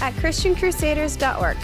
at 0.00 0.14
ChristianCrusaders.org. 0.14 1.56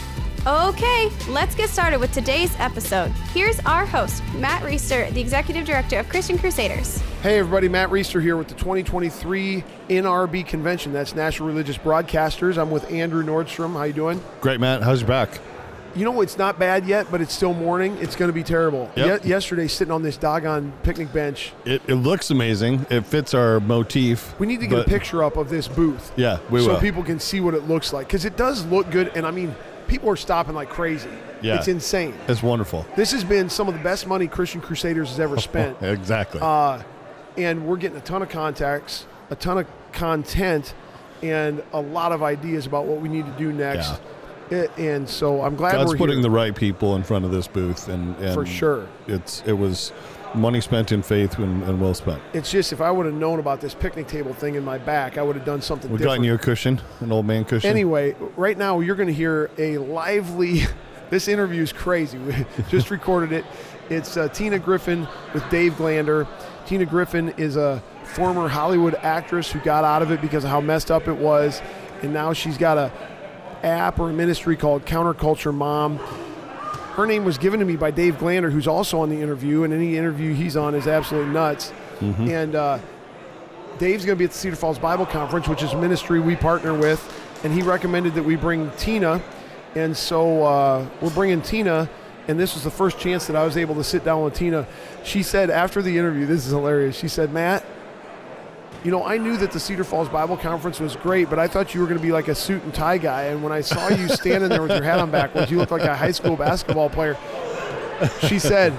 Okay, 0.47 1.11
let's 1.29 1.57
get 1.57 1.69
started 1.69 1.99
with 1.99 2.13
today's 2.13 2.55
episode. 2.61 3.11
Here's 3.35 3.59
our 3.61 3.85
host, 3.85 4.23
Matt 4.37 4.63
Reister, 4.63 5.13
the 5.13 5.21
Executive 5.21 5.65
Director 5.67 5.99
of 5.99 6.09
Christian 6.09 6.39
Crusaders. 6.39 7.03
Hey 7.21 7.41
everybody, 7.41 7.69
Matt 7.69 7.89
Reister 7.91 8.23
here 8.23 8.37
with 8.37 8.47
the 8.47 8.55
2023 8.55 9.65
NRB 9.89 10.47
convention. 10.47 10.93
That's 10.93 11.17
National 11.17 11.49
Religious 11.49 11.77
Broadcasters. 11.77 12.59
I'm 12.59 12.71
with 12.71 12.89
Andrew 12.93 13.25
Nordstrom. 13.25 13.73
How 13.73 13.83
you 13.83 13.93
doing? 13.93 14.23
Great, 14.41 14.61
Matt. 14.61 14.85
How's 14.85 15.01
your 15.01 15.09
back? 15.09 15.41
You 15.97 16.05
know, 16.05 16.21
it's 16.21 16.37
not 16.37 16.59
bad 16.59 16.87
yet, 16.87 17.07
but 17.11 17.21
it's 17.23 17.33
still 17.35 17.55
morning. 17.55 17.97
It's 18.01 18.15
going 18.17 18.29
to 18.29 18.33
be 18.35 18.43
terrible. 18.43 18.91
Yep. 18.97 19.25
Ye- 19.25 19.31
yesterday, 19.31 19.67
sitting 19.67 19.91
on 19.93 20.03
this 20.03 20.17
doggone 20.19 20.73
picnic 20.83 21.13
bench, 21.13 21.53
It, 21.65 21.81
it 21.89 21.95
looks 21.95 22.31
amazing. 22.31 22.85
It 22.91 23.07
fits 23.07 23.33
our 23.33 23.61
motif. 23.61 24.39
we 24.39 24.47
need 24.47 24.61
to 24.61 24.67
get 24.67 24.77
but- 24.77 24.87
a 24.87 24.91
picture 24.91 25.25
up 25.25 25.37
of 25.37 25.49
this 25.49 25.69
booth. 25.69 26.13
Yeah, 26.17 26.39
we 26.51 26.61
so 26.61 26.69
will. 26.69 26.75
So 26.77 26.81
people 26.81 27.03
can 27.03 27.19
see 27.19 27.41
what 27.41 27.55
it 27.55 27.67
looks 27.67 27.93
like 27.95 28.07
because 28.09 28.25
it 28.27 28.37
does 28.37 28.65
look 28.67 28.91
good. 28.91 29.11
And 29.17 29.27
I 29.27 29.31
mean, 29.31 29.55
people 29.89 30.11
are 30.11 30.17
stopping 30.17 30.55
like 30.55 30.69
crazy. 30.69 31.09
Yeah. 31.43 31.57
It's 31.57 31.69
insane. 31.69 32.15
It's 32.29 32.43
wonderful. 32.43 32.85
This 32.97 33.13
has 33.13 33.25
been 33.25 33.49
some 33.49 33.67
of 33.69 33.75
the 33.75 33.81
best 33.81 34.07
money 34.07 34.27
Christian 34.27 34.61
Crusaders 34.61 35.09
has 35.11 35.21
ever 35.21 35.39
spent. 35.41 35.81
Exactly. 35.83 36.41
uh, 36.43 36.83
and 37.39 37.67
we're 37.67 37.77
getting 37.77 37.99
a 37.99 38.03
ton 38.03 38.23
of 38.23 38.29
contacts, 38.29 39.07
a 39.31 39.37
ton 39.37 39.59
of 39.59 39.67
content, 39.93 40.75
and 41.23 41.63
a 41.73 41.81
lot 41.81 42.13
of 42.13 42.23
ideas 42.23 42.67
about 42.67 42.85
what 42.87 43.01
we 43.01 43.09
need 43.09 43.25
to 43.27 43.33
do 43.33 43.53
next. 43.53 44.01
It- 44.51 44.71
and 44.79 45.09
so 45.09 45.43
I'm 45.43 45.57
glad 45.57 45.73
God's 45.73 45.93
we're 45.93 45.99
putting 45.99 46.17
here. 46.17 46.23
the 46.23 46.31
right 46.31 46.55
people 46.55 46.97
in 46.97 47.03
front 47.03 47.25
of 47.25 47.31
this 47.31 47.47
booth, 47.49 47.89
and, 47.89 48.17
and 48.17 48.35
For 48.35 48.47
sure. 48.47 48.87
it's 49.07 49.43
it 49.47 49.53
was 49.55 49.93
money 50.35 50.61
spent 50.61 50.93
in 50.93 51.01
faith 51.03 51.39
and, 51.39 51.63
and 51.63 51.81
well 51.81 51.95
spent. 51.95 52.21
it's 52.35 52.51
just 52.51 52.73
if 52.73 52.81
I 52.81 52.91
would 52.91 53.07
have 53.07 53.15
known 53.15 53.39
about 53.39 53.61
this 53.61 53.75
picnic 53.75 54.07
table 54.07 54.35
thing 54.35 54.55
in 54.57 54.65
my 54.65 54.77
back, 54.77 55.17
I 55.19 55.23
would 55.23 55.35
have 55.37 55.47
done 55.47 55.63
something 55.63 55.91
We've 55.91 55.99
different. 55.99 56.19
gotten 56.19 56.25
you 56.25 56.35
a 56.35 56.39
cushion, 56.39 56.81
an 57.01 57.11
old 57.13 57.27
man 57.27 57.45
cushion. 57.45 57.71
Anyway, 57.71 58.15
right 58.37 58.59
now 58.59 58.81
you're 58.81 58.97
going 58.97 59.07
to 59.09 59.15
hear 59.15 59.51
a 59.59 59.79
lively. 59.79 60.63
This 61.09 61.29
interview 61.29 61.63
is 61.63 61.73
crazy. 61.73 62.19
We 62.19 62.35
just 62.69 62.91
recorded 62.91 63.31
it. 63.31 63.45
It's 63.91 64.17
uh, 64.17 64.27
Tina 64.31 64.59
Griffin 64.59 65.07
with 65.33 65.49
Dave 65.51 65.75
Glander. 65.75 66.27
Tina 66.67 66.85
Griffin 66.85 67.29
is 67.37 67.55
a 67.55 67.81
former 68.03 68.49
Hollywood 68.49 68.97
actress 68.97 69.49
who 69.53 69.61
got 69.61 69.85
out 69.85 70.03
of 70.03 70.11
it 70.11 70.21
because 70.21 70.43
of 70.43 70.51
how 70.51 70.61
messed 70.61 70.91
up 70.91 71.07
it 71.07 71.17
was, 71.17 71.63
and 72.03 72.13
now 72.13 72.33
she's 72.33 72.59
got 72.59 72.77
a 72.77 72.91
app 73.67 73.99
or 73.99 74.11
a 74.11 74.13
ministry 74.13 74.57
called 74.57 74.85
Counterculture 74.85 75.53
Mom. 75.53 75.99
Her 75.99 77.05
name 77.05 77.25
was 77.25 77.37
given 77.37 77.61
to 77.61 77.67
me 77.67 77.77
by 77.77 77.91
Dave 77.91 78.15
Glander, 78.17 78.51
who's 78.51 78.67
also 78.67 79.01
on 79.01 79.11
the 79.11 79.21
interview, 79.21 79.65
and 79.65 79.75
any 79.75 79.99
interview 79.99 80.33
he's 80.33 80.57
on 80.57 80.75
is 80.75 80.87
absolutely 80.87 81.33
nuts. 81.33 81.73
And 82.31 82.55
uh, 82.55 82.79
Dave's 83.79 84.05
going 84.07 84.17
to 84.17 84.19
be 84.19 84.25
at 84.25 84.31
the 84.31 84.37
Cedar 84.39 84.57
Falls 84.57 84.79
Bible 84.79 85.05
Conference, 85.05 85.49
which 85.49 85.63
is 85.63 85.73
a 85.73 85.79
ministry 85.81 86.21
we 86.21 86.37
partner 86.37 86.73
with, 86.73 87.01
and 87.45 87.53
he 87.53 87.61
recommended 87.63 88.15
that 88.15 88.23
we 88.23 88.37
bring 88.37 88.71
Tina. 88.79 89.21
And 89.75 89.95
so 89.95 90.45
uh, 90.45 90.87
we're 91.03 91.11
bringing 91.11 91.43
Tina, 91.43 91.91
and 92.29 92.41
this 92.41 92.55
was 92.55 92.65
the 92.65 92.71
first 92.71 92.99
chance 92.99 93.27
that 93.27 93.37
I 93.37 93.45
was 93.45 93.59
able 93.59 93.75
to 93.75 93.85
sit 93.85 94.05
down 94.05 94.23
with 94.25 94.35
Tina. 94.35 94.67
She 95.05 95.23
said 95.23 95.51
after 95.51 95.83
the 95.83 95.99
interview, 95.99 96.25
this 96.25 96.47
is 96.47 96.53
hilarious. 96.53 96.97
She 96.97 97.09
said, 97.09 97.31
Matt, 97.31 97.63
you 98.85 98.91
know, 98.91 99.05
I 99.05 99.17
knew 99.19 99.37
that 99.39 99.51
the 99.53 99.59
Cedar 99.61 99.85
Falls 99.85 100.09
Bible 100.09 100.37
Conference 100.37 100.79
was 100.81 100.95
great, 100.97 101.29
but 101.31 101.39
I 101.39 101.49
thought 101.49 101.75
you 101.75 101.81
were 101.81 101.87
going 101.87 101.99
to 101.99 102.03
be 102.03 102.13
like 102.13 102.29
a 102.29 102.35
suit 102.35 102.63
and 102.63 102.73
tie 102.73 102.99
guy. 102.99 103.25
And 103.25 103.43
when 103.43 103.53
I 103.53 103.61
saw 103.61 103.89
you 103.89 104.09
standing 104.23 104.49
there 104.49 104.63
with 104.63 104.71
your 104.71 104.83
hat 104.83 104.99
on 105.01 105.11
backwards, 105.11 105.51
you 105.51 105.59
looked 105.59 105.73
like 105.73 105.83
a 105.83 105.97
high 105.97 106.13
school 106.13 106.37
basketball 106.37 106.89
player. 106.91 107.17
She 108.29 108.39
said, 108.39 108.73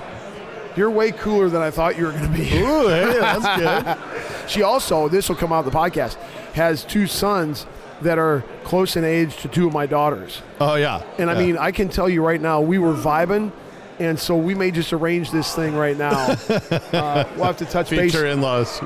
You're 0.75 0.91
way 0.91 1.11
cooler 1.11 1.49
than 1.49 1.61
I 1.61 1.71
thought 1.71 1.97
you 1.97 2.05
were 2.05 2.11
going 2.11 2.31
to 2.31 2.37
be. 2.37 2.43
Ooh, 2.57 2.87
hey, 2.87 3.19
that's 3.19 3.59
good. 3.61 3.97
She 4.47 4.61
also, 4.63 5.09
this 5.09 5.27
will 5.27 5.35
come 5.35 5.51
out 5.51 5.65
of 5.65 5.71
the 5.73 5.77
podcast, 5.77 6.15
has 6.53 6.85
two 6.85 7.05
sons 7.05 7.65
that 8.01 8.17
are 8.17 8.45
close 8.63 8.95
in 8.95 9.03
age 9.03 9.35
to 9.41 9.49
two 9.49 9.67
of 9.67 9.73
my 9.73 9.85
daughters. 9.85 10.41
Oh 10.61 10.75
yeah, 10.75 11.01
And 11.17 11.29
I 11.29 11.33
Yeah. 11.33 11.45
mean, 11.47 11.57
I 11.57 11.71
can 11.71 11.89
tell 11.89 12.07
you 12.07 12.23
right 12.23 12.39
now, 12.39 12.61
we 12.61 12.77
were 12.77 12.93
vibing, 12.93 13.51
and 13.99 14.17
so 14.17 14.37
we 14.37 14.55
may 14.55 14.71
just 14.71 14.93
arrange 14.93 15.31
this 15.31 15.53
thing 15.53 15.75
right 15.75 15.97
now. 15.97 16.17
uh, 16.93 17.25
we'll 17.35 17.43
have 17.43 17.57
to 17.57 17.65
touch 17.65 17.89
base. 17.89 18.11
future 18.13 18.25
in-laws. 18.27 18.79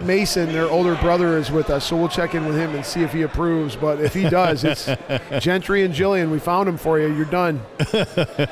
Mason, 0.00 0.52
their 0.52 0.68
older 0.68 0.94
brother, 0.96 1.36
is 1.38 1.50
with 1.50 1.70
us, 1.70 1.86
so 1.86 1.96
we'll 1.96 2.08
check 2.08 2.34
in 2.34 2.46
with 2.46 2.56
him 2.56 2.74
and 2.74 2.84
see 2.84 3.02
if 3.02 3.12
he 3.12 3.22
approves. 3.22 3.76
But 3.76 4.00
if 4.00 4.14
he 4.14 4.28
does, 4.28 4.64
it's 4.64 4.88
Gentry 5.44 5.84
and 5.84 5.94
Jillian. 5.94 6.30
We 6.30 6.38
found 6.38 6.68
him 6.68 6.76
for 6.76 6.98
you. 6.98 7.12
You're 7.14 7.24
done. 7.26 7.60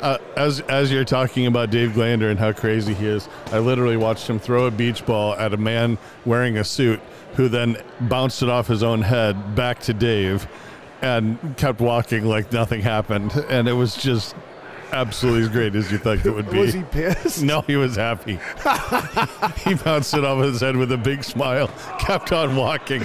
Uh, 0.00 0.18
as 0.36 0.60
as 0.60 0.92
you're 0.92 1.04
talking 1.04 1.46
about 1.46 1.70
Dave 1.70 1.90
Glander 1.90 2.30
and 2.30 2.38
how 2.38 2.52
crazy 2.52 2.94
he 2.94 3.06
is, 3.06 3.28
I 3.50 3.58
literally 3.58 3.96
watched 3.96 4.28
him 4.28 4.38
throw 4.38 4.66
a 4.66 4.70
beach 4.70 5.04
ball 5.04 5.34
at 5.34 5.52
a 5.52 5.56
man 5.56 5.98
wearing 6.24 6.58
a 6.58 6.64
suit, 6.64 7.00
who 7.34 7.48
then 7.48 7.76
bounced 8.02 8.42
it 8.42 8.48
off 8.48 8.68
his 8.68 8.82
own 8.82 9.02
head 9.02 9.56
back 9.56 9.80
to 9.80 9.94
Dave, 9.94 10.46
and 11.02 11.56
kept 11.56 11.80
walking 11.80 12.24
like 12.24 12.52
nothing 12.52 12.82
happened, 12.82 13.32
and 13.48 13.68
it 13.68 13.72
was 13.72 13.96
just 13.96 14.36
absolutely 14.92 15.42
as 15.42 15.48
great 15.48 15.74
as 15.74 15.90
you 15.90 15.98
think 15.98 16.24
it 16.24 16.30
would 16.30 16.50
be. 16.50 16.58
Was 16.58 16.74
he 16.74 16.82
pissed? 16.82 17.42
No, 17.42 17.62
he 17.62 17.76
was 17.76 17.96
happy. 17.96 18.38
he 19.64 19.74
bounced 19.74 20.14
it 20.14 20.24
off 20.24 20.42
his 20.42 20.60
head 20.60 20.76
with 20.76 20.92
a 20.92 20.98
big 20.98 21.24
smile, 21.24 21.68
kept 21.98 22.32
on 22.32 22.56
walking, 22.56 23.02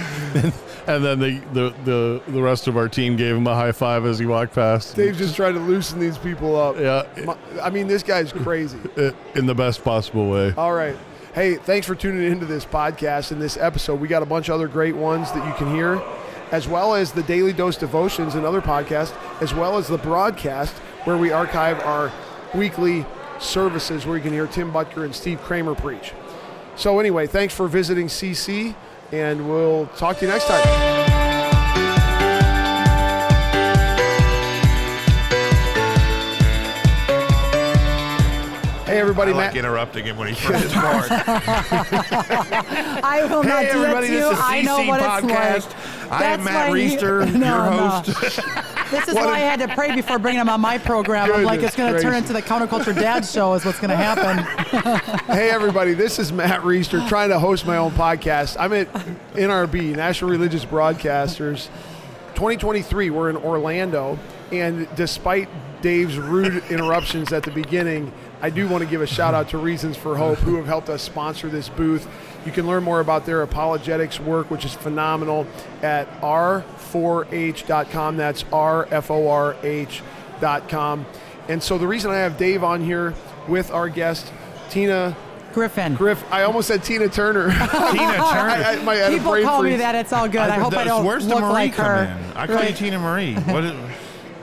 and 0.86 1.04
then 1.04 1.18
the, 1.18 1.40
the, 1.52 1.74
the, 1.84 2.22
the 2.28 2.42
rest 2.42 2.66
of 2.68 2.76
our 2.76 2.88
team 2.88 3.16
gave 3.16 3.36
him 3.36 3.46
a 3.46 3.54
high 3.54 3.72
five 3.72 4.04
as 4.06 4.18
he 4.18 4.26
walked 4.26 4.54
past. 4.54 4.96
Dave's 4.96 5.18
just 5.18 5.36
trying 5.36 5.54
to 5.54 5.60
loosen 5.60 5.98
these 5.98 6.18
people 6.18 6.56
up. 6.56 6.76
Yeah, 6.78 7.06
My- 7.24 7.36
I 7.62 7.70
mean, 7.70 7.86
this 7.86 8.02
guy's 8.02 8.32
crazy. 8.32 8.78
in 9.34 9.46
the 9.46 9.54
best 9.54 9.82
possible 9.84 10.30
way. 10.30 10.52
All 10.56 10.72
right. 10.72 10.96
Hey, 11.34 11.56
thanks 11.56 11.86
for 11.86 11.94
tuning 11.94 12.30
into 12.32 12.46
this 12.46 12.64
podcast 12.64 13.30
and 13.30 13.42
this 13.42 13.58
episode. 13.58 14.00
We 14.00 14.08
got 14.08 14.22
a 14.22 14.26
bunch 14.26 14.48
of 14.48 14.54
other 14.54 14.68
great 14.68 14.96
ones 14.96 15.30
that 15.32 15.46
you 15.46 15.52
can 15.54 15.70
hear, 15.74 16.02
as 16.50 16.66
well 16.66 16.94
as 16.94 17.12
the 17.12 17.22
Daily 17.24 17.52
Dose 17.52 17.76
Devotions 17.76 18.34
and 18.36 18.46
other 18.46 18.62
podcasts, 18.62 19.12
as 19.42 19.52
well 19.52 19.76
as 19.76 19.86
the 19.86 19.98
broadcast 19.98 20.74
where 21.06 21.16
we 21.16 21.30
archive 21.30 21.78
our 21.84 22.10
weekly 22.52 23.06
services 23.38 24.04
where 24.06 24.16
you 24.16 24.22
can 24.22 24.32
hear 24.32 24.48
Tim 24.48 24.72
Butker 24.72 25.04
and 25.04 25.14
Steve 25.14 25.40
Kramer 25.40 25.76
preach. 25.76 26.12
So, 26.74 26.98
anyway, 26.98 27.28
thanks 27.28 27.54
for 27.54 27.68
visiting 27.68 28.08
CC, 28.08 28.74
and 29.12 29.48
we'll 29.48 29.86
talk 29.96 30.18
to 30.18 30.26
you 30.26 30.32
next 30.32 30.48
time. 30.48 30.96
Hey, 38.86 39.00
everybody, 39.00 39.32
I 39.32 39.34
like 39.34 39.46
Matt. 39.48 39.56
interrupting 39.56 40.04
him 40.04 40.16
when 40.16 40.28
he's 40.28 40.38
trying 40.38 40.62
his 40.62 40.72
part. 40.72 41.10
I 41.10 43.26
will 43.28 43.42
not 43.42 43.64
hey, 43.64 43.72
do 43.72 43.80
that 43.80 43.88
everybody, 43.88 44.06
to 44.06 44.12
you. 44.12 44.20
this 44.20 44.32
is 44.32 44.38
I 44.40 44.62
know 44.62 44.78
CC 44.78 44.86
what 44.88 45.00
Podcast. 45.00 45.56
it's 45.56 45.66
like. 45.66 45.95
I 46.10 46.24
am 46.24 46.44
Matt 46.44 46.68
you- 46.70 46.74
Reister, 46.96 47.32
No, 47.34 47.46
your 47.66 47.70
no. 47.70 47.88
host. 47.88 48.40
This 48.86 49.08
is 49.08 49.14
why 49.16 49.34
I 49.34 49.38
had 49.40 49.58
to 49.58 49.74
pray 49.74 49.92
before 49.96 50.20
bringing 50.20 50.40
him 50.40 50.48
on 50.48 50.60
my 50.60 50.78
program. 50.78 51.32
I'm 51.32 51.42
like, 51.42 51.60
it's 51.60 51.74
going 51.74 51.92
to 51.92 52.00
turn 52.00 52.14
into 52.14 52.32
the 52.32 52.40
counterculture 52.40 52.94
dad 52.94 53.24
show. 53.26 53.54
Is 53.54 53.64
what's 53.64 53.80
going 53.80 53.90
to 53.90 53.96
happen. 53.96 54.44
Hey 55.26 55.50
everybody, 55.50 55.92
this 55.92 56.20
is 56.20 56.32
Matt 56.32 56.60
Reister 56.60 57.06
trying 57.08 57.30
to 57.30 57.38
host 57.40 57.66
my 57.66 57.78
own 57.78 57.90
podcast. 57.92 58.56
I'm 58.60 58.72
at 58.72 58.90
NRB, 59.34 59.96
National 59.96 60.30
Religious 60.30 60.64
Broadcasters. 60.64 61.66
2023, 62.36 63.10
we're 63.10 63.28
in 63.28 63.36
Orlando, 63.36 64.18
and 64.52 64.86
despite 64.94 65.48
Dave's 65.86 66.18
rude 66.18 66.64
interruptions 66.68 67.32
at 67.32 67.44
the 67.44 67.52
beginning, 67.52 68.12
I 68.42 68.50
do 68.50 68.66
want 68.66 68.82
to 68.82 68.90
give 68.90 69.02
a 69.02 69.06
shout 69.06 69.34
out 69.34 69.50
to 69.50 69.58
Reasons 69.58 69.96
for 69.96 70.16
Hope, 70.16 70.38
who 70.38 70.56
have 70.56 70.66
helped 70.66 70.88
us 70.88 71.00
sponsor 71.00 71.48
this 71.48 71.68
booth. 71.68 72.08
You 72.44 72.50
can 72.50 72.66
learn 72.66 72.82
more 72.82 72.98
about 72.98 73.24
their 73.24 73.42
apologetics 73.42 74.18
work, 74.18 74.50
which 74.50 74.64
is 74.64 74.74
phenomenal, 74.74 75.46
at 75.82 76.10
r4h.com. 76.22 78.16
That's 78.16 78.44
r-f-o-r-h.com. 78.52 78.96
And 81.48 81.62
so 81.62 81.78
the 81.78 81.86
reason 81.86 82.10
I 82.10 82.16
have 82.16 82.36
Dave 82.36 82.64
on 82.64 82.82
here 82.82 83.14
with 83.46 83.70
our 83.70 83.88
guest, 83.88 84.32
Tina 84.70 85.16
Griffin. 85.54 85.94
Griff. 85.94 86.24
I 86.32 86.42
almost 86.42 86.66
said 86.66 86.82
Tina 86.82 87.08
Turner. 87.08 87.50
Tina 87.52 87.68
Turner. 87.68 87.94
I, 87.94 88.72
I, 88.72 88.82
my, 88.82 88.94
I 88.94 88.96
had 88.96 89.12
a 89.12 89.16
People 89.18 89.30
brain 89.30 89.44
call 89.44 89.62
me 89.62 89.76
that. 89.76 89.94
It's 89.94 90.12
all 90.12 90.26
good. 90.26 90.40
I, 90.40 90.58
hope 90.58 90.72
I 90.74 90.82
don't 90.82 91.04
Where's 91.04 91.24
look 91.28 91.36
the 91.36 91.42
Marie 91.42 91.52
like 91.52 91.74
come 91.74 91.86
her. 91.86 92.06
in? 92.06 92.36
I 92.36 92.48
call 92.48 92.64
you 92.64 92.74
Tina 92.74 92.98
Marie. 92.98 93.34
What 93.36 93.62
is, 93.62 93.72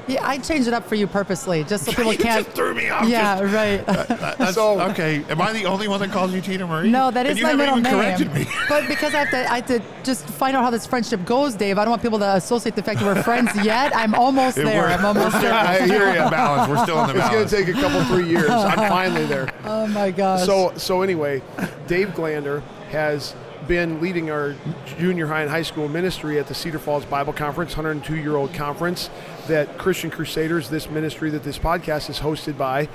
Yeah, 0.07 0.27
I 0.27 0.37
changed 0.37 0.67
it 0.67 0.73
up 0.73 0.85
for 0.85 0.95
you 0.95 1.07
purposely, 1.07 1.63
just 1.63 1.85
so 1.85 1.91
people 1.93 2.11
You 2.11 2.17
can't. 2.19 2.43
just 2.45 2.55
threw 2.55 2.73
me 2.73 2.89
off. 2.89 3.07
yeah, 3.07 3.39
Just- 3.39 3.53
right. 3.53 3.85
that's- 4.07 4.53
So- 4.55 4.81
okay, 4.91 5.23
am 5.29 5.41
I 5.41 5.53
the 5.53 5.65
only 5.65 5.87
one 5.87 5.99
that 6.01 6.11
calls 6.11 6.33
you 6.33 6.41
Tina 6.41 6.67
Marie? 6.67 6.89
no, 6.89 7.09
that 7.11 7.25
is 7.25 7.33
And 7.37 7.43
my 7.43 7.49
haven't 7.51 7.65
middle 7.65 7.81
name. 7.81 7.93
corrected 7.93 8.33
me. 8.33 8.45
But 8.69 8.87
because 8.89 9.13
I 9.13 9.19
have 9.19 9.29
to, 9.31 9.51
I 9.51 9.55
have 9.57 9.65
to 9.67 9.81
just 10.03 10.25
find 10.25 10.57
out 10.57 10.63
how 10.63 10.69
this 10.71 10.85
friendship 10.85 11.23
goes, 11.25 11.55
Dave. 11.55 11.77
I 11.77 11.85
don't 11.85 11.91
want 11.91 12.01
people 12.01 12.19
to 12.19 12.35
associate 12.35 12.75
the 12.75 12.83
fact 12.83 12.99
that 12.99 13.05
we're 13.05 13.23
friends 13.23 13.51
yet. 13.63 13.95
I'm 13.95 14.13
almost 14.13 14.57
If 14.57 14.65
there. 14.65 14.81
we're- 14.81 14.93
I'm 14.93 15.05
almost 15.05 15.25
we're 15.35 15.39
still, 15.39 15.51
there. 15.51 15.53
I 15.53 15.79
hear 15.85 16.07
in 16.09 16.23
the 16.25 16.29
balance. 16.29 16.69
We're 16.69 16.83
still 16.83 17.01
in 17.05 17.15
the 17.15 17.19
It's 17.21 17.29
going 17.29 17.47
to 17.47 17.55
take 17.65 17.67
a 17.69 17.79
couple, 17.79 18.03
three 18.05 18.27
years. 18.27 18.49
I'm 18.49 18.77
finally 18.89 19.25
there. 19.25 19.53
Oh 19.63 19.87
my 19.87 20.11
gosh. 20.11 20.45
So, 20.45 20.73
so 20.75 21.01
anyway, 21.01 21.41
Dave 21.87 22.09
Glander 22.09 22.61
has 22.91 23.35
been 23.67 24.01
leading 24.01 24.29
our 24.29 24.53
junior 24.99 25.25
high 25.25 25.41
and 25.41 25.49
high 25.49 25.61
school 25.61 25.87
ministry 25.87 26.37
at 26.37 26.47
the 26.47 26.53
Cedar 26.53 26.79
Falls 26.79 27.05
Bible 27.05 27.31
Conference, 27.31 27.77
102 27.77 28.17
year 28.17 28.35
old 28.35 28.53
conference 28.53 29.09
that 29.47 29.77
Christian 29.77 30.09
Crusaders, 30.09 30.69
this 30.69 30.89
ministry 30.89 31.29
that 31.31 31.43
this 31.43 31.57
podcast 31.57 32.09
is 32.09 32.19
hosted 32.19 32.57
by, 32.57 32.87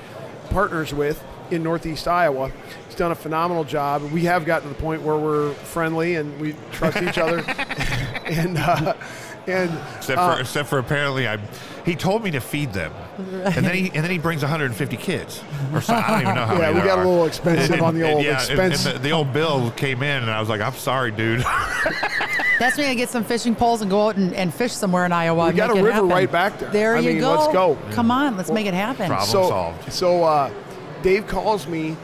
partners 0.50 0.94
with 0.94 1.22
in 1.50 1.62
Northeast 1.62 2.06
Iowa. 2.08 2.50
He's 2.86 2.94
done 2.94 3.12
a 3.12 3.14
phenomenal 3.14 3.64
job. 3.64 4.02
We 4.12 4.22
have 4.22 4.44
gotten 4.44 4.68
to 4.68 4.74
the 4.74 4.80
point 4.80 5.02
where 5.02 5.16
we're 5.16 5.52
friendly 5.54 6.16
and 6.16 6.38
we 6.40 6.54
trust 6.72 7.02
each 7.02 7.18
other. 7.18 7.38
and 8.26 8.58
uh, 8.58 8.94
and 9.46 9.70
Except 9.96 10.20
for, 10.20 10.40
except 10.40 10.68
for 10.68 10.78
apparently, 10.78 11.26
I, 11.26 11.38
he 11.88 11.96
told 11.96 12.22
me 12.22 12.30
to 12.32 12.40
feed 12.40 12.72
them, 12.74 12.92
and 13.16 13.64
then 13.64 13.74
he 13.74 13.86
and 13.94 14.04
then 14.04 14.10
he 14.10 14.18
brings 14.18 14.42
150 14.42 14.96
kids, 14.98 15.42
or 15.72 15.80
so, 15.80 15.94
I 15.94 16.10
don't 16.10 16.20
even 16.22 16.34
know 16.34 16.44
how 16.44 16.52
Yeah, 16.58 16.60
many. 16.60 16.74
we 16.74 16.80
there 16.80 16.86
got 16.88 16.98
a 16.98 17.08
little 17.08 17.24
expensive 17.24 17.70
And- 17.72 17.80
on 17.82 17.94
the 17.94 18.12
old 18.12 18.22
yeah, 18.22 18.32
and- 18.32 18.38
expense. 18.50 18.84
And, 18.86 18.96
the, 18.96 18.98
the 19.00 19.10
old 19.12 19.32
bill 19.32 19.70
came 19.70 20.02
in, 20.02 20.22
and 20.22 20.30
I 20.30 20.38
was 20.38 20.48
like, 20.50 20.60
"I'm 20.60 20.74
sorry, 20.74 21.10
dude." 21.12 21.40
That's 22.58 22.76
when 22.76 22.90
you 22.90 22.94
get 22.96 23.08
some 23.08 23.24
fishing 23.24 23.54
poles 23.54 23.80
and 23.82 23.90
go 23.90 24.08
out 24.08 24.16
and, 24.16 24.34
and 24.34 24.52
fish 24.52 24.72
somewhere 24.72 25.06
in 25.06 25.12
Iowa. 25.12 25.44
We 25.44 25.48
and 25.50 25.56
got 25.56 25.68
make 25.68 25.76
a 25.76 25.78
it 25.78 25.82
river 25.84 25.92
happen. 25.94 26.08
right 26.10 26.30
back 26.30 26.58
there. 26.58 26.70
There 26.70 26.96
I 26.96 27.00
you 27.00 27.10
mean, 27.10 27.20
go. 27.20 27.30
let's 27.38 27.52
go. 27.52 27.78
Come 27.92 28.10
on, 28.10 28.36
let's 28.36 28.50
make 28.50 28.66
it 28.66 28.74
happen. 28.74 29.06
Problem 29.06 29.28
so, 29.28 29.48
solved. 29.48 29.92
So 29.92 30.24
uh, 30.24 30.50
Dave 31.02 31.26
calls 31.26 31.66
me 31.68 31.96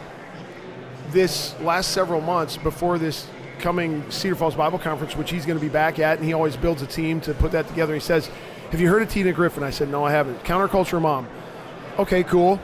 this 1.11 1.55
last 1.61 1.91
several 1.91 2.21
months 2.21 2.57
before 2.57 2.99
this 2.99 3.27
coming 3.59 4.09
Cedar 4.11 4.35
Falls 4.37 4.55
Bible 4.55 4.79
Conference, 4.79 5.17
which 5.17 5.31
he's 5.31 5.45
going 5.47 5.59
to 5.59 5.65
be 5.65 5.69
back 5.71 5.99
at, 5.99 6.19
and 6.19 6.27
he 6.27 6.33
always 6.33 6.57
builds 6.57 6.83
a 6.83 6.87
team 6.87 7.21
to 7.23 7.35
put 7.35 7.53
that 7.53 7.67
together. 7.69 7.93
He 7.95 8.01
says, 8.01 8.31
"Have 8.75 8.81
you 8.81 8.88
heard 8.88 9.03
of 9.03 9.09
Tina 9.09 9.32
Griffin?" 9.32 9.62
I 9.62 9.71
said, 9.71 9.88
"No, 9.88 10.05
I 10.05 10.11
haven't." 10.11 10.43
Counterculture 10.43 11.00
mom. 11.00 11.29
Okay, 11.97 12.25
cool. 12.25 12.59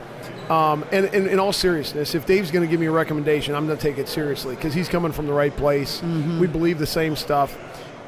Um, 0.49 0.83
and, 0.91 1.05
and 1.05 1.25
in 1.25 1.39
all 1.39 1.53
seriousness, 1.53 2.15
if 2.15 2.25
Dave's 2.25 2.51
going 2.51 2.67
to 2.67 2.69
give 2.69 2.81
me 2.81 2.87
a 2.87 2.91
recommendation, 2.91 3.55
I'm 3.55 3.65
going 3.65 3.77
to 3.77 3.81
take 3.81 3.97
it 3.97 4.09
seriously 4.09 4.55
because 4.55 4.73
he's 4.73 4.89
coming 4.89 5.13
from 5.13 5.25
the 5.25 5.31
right 5.31 5.55
place. 5.55 6.03
We 6.37 6.47
believe 6.47 6.79
the 6.79 6.85
same 6.85 7.15
stuff. 7.15 7.57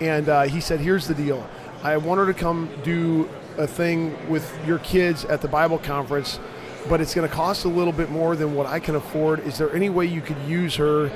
And 0.01 0.27
uh, 0.27 0.41
he 0.41 0.59
said, 0.59 0.81
Here's 0.81 1.07
the 1.07 1.13
deal 1.13 1.47
I 1.81 1.95
want 1.95 2.19
her 2.19 2.25
to 2.25 2.33
come 2.38 2.69
do 2.83 3.29
a 3.57 3.65
thing 3.65 4.29
with 4.29 4.53
your 4.67 4.79
kids 4.79 5.23
at 5.23 5.39
the 5.39 5.47
Bible 5.47 5.79
conference, 5.79 6.41
but 6.89 7.00
it's 7.00 7.15
going 7.15 7.25
to 7.25 7.33
cost 7.33 7.63
a 7.63 7.69
little 7.69 7.94
bit 7.94 8.09
more 8.09 8.35
than 8.35 8.53
what 8.53 8.65
I 8.65 8.81
can 8.81 8.95
afford. 8.95 9.39
Is 9.47 9.57
there 9.57 9.73
any 9.73 9.89
way 9.89 10.07
you 10.07 10.19
could 10.19 10.41
use 10.45 10.75
her 10.75 11.09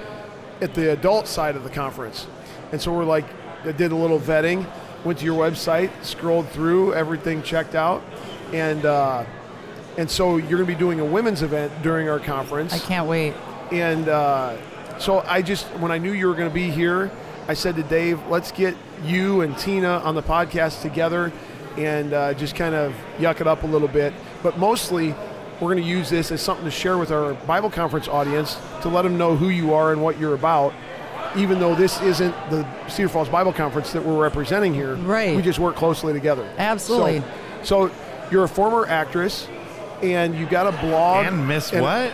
at 0.62 0.74
the 0.74 0.94
adult 0.94 1.28
side 1.28 1.58
of 1.58 1.66
the 1.66 1.70
conference? 1.70 2.28
And 2.72 2.82
so 2.82 2.94
we're 2.94 3.04
like, 3.04 3.26
I 3.66 3.74
did 3.74 3.92
a 3.92 3.96
little 3.98 4.22
vetting, 4.22 4.66
went 5.08 5.20
to 5.20 5.26
your 5.26 5.40
website, 5.40 5.90
scrolled 6.04 6.50
through, 6.50 6.94
everything 6.94 7.42
checked 7.42 7.76
out. 7.76 8.04
And, 8.54 8.86
uh, 8.86 9.26
and 9.98 10.10
so 10.10 10.38
you're 10.38 10.60
going 10.60 10.66
to 10.68 10.74
be 10.74 10.76
doing 10.76 11.00
a 11.00 11.06
women's 11.06 11.42
event 11.42 11.72
during 11.82 12.10
our 12.10 12.20
conference. 12.20 12.74
I 12.74 12.80
can't 12.80 13.08
wait. 13.08 13.34
And 13.72 14.08
uh, 14.08 14.58
so 15.00 15.20
I 15.22 15.42
just, 15.42 15.66
when 15.80 15.92
I 15.92 15.98
knew 15.98 16.12
you 16.12 16.28
were 16.28 16.36
going 16.36 16.50
to 16.50 16.54
be 16.54 16.70
here, 16.70 17.12
I 17.48 17.54
said 17.54 17.76
to 17.78 17.84
Dave, 17.84 18.26
let's 18.28 18.52
get 18.52 18.76
you 19.04 19.42
and 19.42 19.58
Tina 19.58 20.00
on 20.00 20.16
the 20.16 20.24
podcast 20.24 20.82
together 20.82 21.32
and 21.78 22.14
uh, 22.14 22.34
just 22.34 22.56
kind 22.56 22.76
of 22.76 22.94
yuck 23.18 23.40
it 23.40 23.48
up 23.48 23.64
a 23.64 23.68
little 23.68 23.88
bit. 23.88 24.14
But 24.44 24.58
mostly, 24.58 25.16
we're 25.60 25.74
going 25.74 25.84
to 25.84 25.90
use 25.90 26.10
this 26.10 26.32
as 26.32 26.42
something 26.42 26.66
to 26.66 26.72
share 26.72 26.98
with 26.98 27.12
our 27.12 27.34
Bible 27.34 27.70
conference 27.70 28.08
audience 28.08 28.58
to 28.82 28.90
let 28.90 29.04
them 29.04 29.18
know 29.18 29.36
who 29.36 29.50
you 29.50 29.74
are 29.74 29.92
and 29.92 30.02
what 30.02 30.20
you're 30.20 30.36
about. 30.36 30.74
Even 31.38 31.60
though 31.60 31.76
this 31.76 32.02
isn't 32.02 32.34
the 32.50 32.66
Cedar 32.88 33.10
Falls 33.10 33.30
Bible 33.30 33.54
Conference 33.54 33.92
that 33.94 34.04
we're 34.04 34.20
representing 34.22 34.74
here, 34.74 34.96
Right. 34.96 35.36
we 35.36 35.42
just 35.44 35.60
work 35.60 35.76
closely 35.76 36.12
together. 36.14 36.48
Absolutely. 36.58 37.22
So, 37.64 37.88
so 37.90 37.94
you're 38.32 38.44
a 38.44 38.48
former 38.50 38.88
actress, 38.88 39.48
and 40.02 40.36
you 40.36 40.46
got 40.48 40.66
a 40.68 40.72
blog. 40.86 41.28
and 41.28 41.48
Miss 41.48 41.72
and- 41.72 41.82
what? 41.84 42.12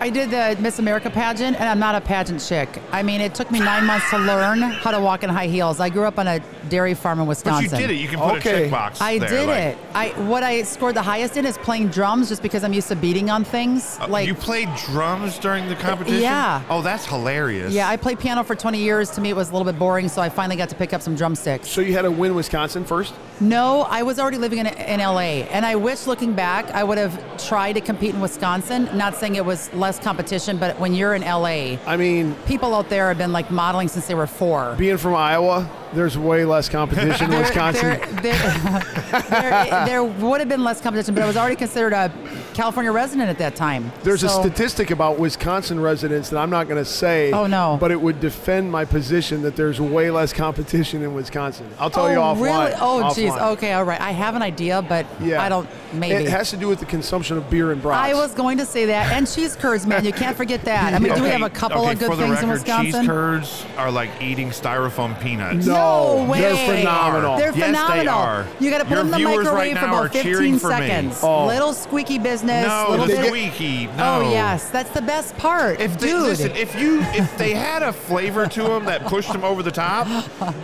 I 0.00 0.10
did 0.10 0.30
the 0.30 0.56
Miss 0.60 0.78
America 0.80 1.10
pageant, 1.10 1.60
and 1.60 1.68
I'm 1.68 1.78
not 1.78 1.94
a 1.94 2.00
pageant 2.00 2.40
chick. 2.40 2.68
I 2.90 3.02
mean, 3.04 3.20
it 3.20 3.34
took 3.36 3.50
me 3.52 3.60
nine 3.60 3.84
months 3.86 4.08
to 4.10 4.18
learn 4.18 4.60
how 4.60 4.90
to 4.90 5.00
walk 5.00 5.22
in 5.22 5.30
high 5.30 5.46
heels. 5.46 5.78
I 5.80 5.90
grew 5.90 6.04
up 6.04 6.18
on 6.18 6.26
a 6.26 6.40
dairy 6.68 6.94
farm 6.94 7.18
in 7.20 7.24
But 7.26 7.28
Wisconsin. 7.30 7.80
you 7.80 7.86
did 7.86 7.90
it. 7.90 7.94
You 8.00 8.08
can 8.08 8.18
put 8.18 8.36
Okay. 8.36 8.64
a 8.64 8.70
checkbox. 8.70 9.00
I 9.00 9.18
there, 9.18 9.28
did 9.28 9.46
like, 9.46 9.58
it. 9.58 9.78
I 9.94 10.08
what 10.28 10.42
I 10.42 10.62
scored 10.62 10.94
the 10.96 11.02
highest 11.02 11.36
in 11.36 11.44
is 11.46 11.58
playing 11.58 11.88
drums, 11.88 12.28
just 12.28 12.42
because 12.42 12.64
I'm 12.64 12.72
used 12.72 12.88
to 12.88 12.96
beating 12.96 13.30
on 13.30 13.44
things. 13.44 13.98
uh, 14.00 14.08
like 14.08 14.26
you 14.26 14.34
played 14.34 14.68
drums 14.86 15.38
during 15.38 15.68
the 15.68 15.74
competition. 15.76 16.20
yeah. 16.22 16.62
Oh, 16.70 16.82
that's 16.82 17.06
hilarious. 17.06 17.72
yeah, 17.72 17.88
I 17.88 17.96
played 17.96 18.18
piano 18.18 18.42
for 18.44 18.54
20 18.54 18.78
years. 18.78 19.10
To 19.10 19.20
me, 19.20 19.30
it 19.30 19.36
was 19.36 19.50
a 19.50 19.52
little 19.52 19.70
bit 19.70 19.78
boring, 19.78 20.08
so 20.08 20.20
I 20.22 20.28
finally 20.28 20.56
got 20.56 20.68
to 20.70 20.74
pick 20.74 20.92
up 20.92 21.02
some 21.02 21.14
drumsticks. 21.14 21.68
So 21.68 21.80
you 21.80 21.92
had 21.94 22.02
to 22.02 22.10
win 22.10 22.34
Wisconsin 22.34 22.84
first? 22.84 23.14
No, 23.40 23.82
I 23.82 24.02
was 24.02 24.18
already 24.18 24.38
living 24.38 24.58
in, 24.60 24.66
in 24.68 25.00
LA, 25.00 25.44
and 25.50 25.66
I 25.66 25.74
wish 25.76 26.06
looking 26.06 26.32
back, 26.32 26.70
I 26.70 26.84
would 26.84 26.98
have 26.98 27.18
tried 27.48 27.72
to 27.74 27.80
compete 27.80 28.14
in 28.14 28.20
Wisconsin. 28.20 28.88
Not 28.96 29.16
saying 29.16 29.34
it 29.34 29.44
was 29.44 29.72
less 29.74 29.98
competition, 29.98 30.58
but 30.58 30.78
when 30.78 30.94
you're 30.94 31.14
in 31.14 31.22
LA, 31.22 31.76
I 31.86 31.96
mean, 31.96 32.34
people 32.46 32.74
out 32.74 32.88
there 32.88 33.08
have 33.08 33.18
been 33.18 33.32
like 33.32 33.50
modeling 33.50 33.88
since 33.88 34.06
they 34.06 34.14
were 34.14 34.26
four. 34.26 34.74
being 34.78 34.96
from 34.98 35.14
Iowa, 35.14 35.68
there's 35.94 36.18
way 36.18 36.44
less 36.44 36.68
competition 36.68 37.32
in 37.32 37.38
Wisconsin. 37.38 37.98
There, 38.22 38.22
there, 38.22 39.22
there, 39.30 39.86
there 39.86 40.04
would 40.04 40.40
have 40.40 40.48
been 40.48 40.64
less 40.64 40.80
competition, 40.80 41.14
but 41.14 41.22
I 41.22 41.26
was 41.26 41.36
already 41.36 41.56
considered 41.56 41.92
a 41.92 42.12
California 42.54 42.92
resident 42.92 43.30
at 43.30 43.38
that 43.38 43.56
time. 43.56 43.92
There's 44.02 44.22
a 44.22 44.28
statistic 44.28 44.90
about 44.90 45.18
Wisconsin 45.18 45.80
residents 45.80 46.30
that 46.30 46.38
I'm 46.38 46.50
not 46.50 46.68
going 46.68 46.82
to 46.82 46.90
say. 46.90 47.32
Oh, 47.32 47.46
no. 47.46 47.76
But 47.80 47.90
it 47.90 48.00
would 48.00 48.20
defend 48.20 48.70
my 48.70 48.84
position 48.84 49.42
that 49.42 49.56
there's 49.56 49.80
way 49.80 50.10
less 50.10 50.32
competition 50.32 51.02
in 51.02 51.14
Wisconsin. 51.14 51.68
I'll 51.78 51.90
tell 51.90 52.06
oh, 52.06 52.10
you 52.10 52.18
offline. 52.18 52.42
Really? 52.42 52.72
Oh, 52.80 53.12
jeez. 53.14 53.52
Okay, 53.52 53.72
all 53.72 53.84
right. 53.84 54.00
I 54.00 54.10
have 54.10 54.34
an 54.34 54.42
idea, 54.42 54.82
but 54.82 55.06
Yeah. 55.20 55.42
I 55.42 55.48
don't. 55.48 55.68
Maybe. 55.92 56.24
It 56.24 56.30
has 56.30 56.50
to 56.50 56.56
do 56.56 56.68
with 56.68 56.80
the 56.80 56.86
consumption 56.86 57.36
of 57.36 57.50
beer 57.50 57.70
and 57.72 57.82
brats. 57.82 57.98
I 57.98 58.14
was 58.14 58.34
going 58.34 58.56
to 58.58 58.66
say 58.66 58.86
that, 58.86 59.12
and 59.12 59.30
cheese 59.30 59.54
curds, 59.56 59.86
man. 59.86 60.04
You 60.04 60.12
can't 60.12 60.36
forget 60.36 60.64
that. 60.64 60.94
I 60.94 60.98
mean, 60.98 61.14
do 61.14 61.22
we 61.22 61.28
have 61.28 61.42
a 61.42 61.50
couple 61.50 61.82
okay, 61.82 61.92
of 61.92 61.98
good 61.98 62.08
for 62.08 62.16
the 62.16 62.26
things 62.26 62.42
in 62.42 62.48
Wisconsin? 62.48 63.00
Cheese 63.00 63.06
curds 63.06 63.66
are 63.76 63.90
like 63.90 64.10
eating 64.20 64.48
styrofoam 64.48 65.20
peanuts. 65.20 65.66
No, 65.66 65.74
No 65.82 66.32
they're 66.34 66.56
phenomenal. 66.78 67.36
They're 67.36 67.52
Yes, 67.52 67.54
they 67.54 67.62
phenomenal. 67.66 68.14
are. 68.14 68.46
You 68.60 68.70
got 68.70 68.78
to 68.78 68.84
put 68.84 68.90
Your 68.94 69.04
them 69.04 69.14
in 69.14 69.22
the 69.22 69.28
microwave 69.28 69.52
right 69.54 69.78
for 69.78 69.84
about 69.86 70.12
15 70.12 70.58
for 70.58 70.68
seconds. 70.70 71.20
Oh. 71.22 71.46
Little 71.46 71.72
squeaky 71.72 72.18
business. 72.18 72.66
No, 72.66 72.86
little 72.90 73.06
the 73.06 73.26
squeaky. 73.26 73.88
Oh, 73.92 73.96
no. 73.96 74.20
Oh 74.22 74.30
yes, 74.30 74.70
that's 74.70 74.90
the 74.90 75.02
best 75.02 75.36
part, 75.36 75.80
If 75.80 75.98
they, 75.98 76.08
dude. 76.08 76.22
listen, 76.22 76.50
if 76.52 76.74
you 76.78 77.00
if 77.12 77.36
they 77.38 77.52
had 77.54 77.82
a 77.82 77.92
flavor 77.92 78.46
to 78.46 78.62
them 78.62 78.84
that 78.86 79.04
pushed 79.06 79.32
them 79.32 79.44
over 79.44 79.62
the 79.62 79.70
top, 79.70 80.06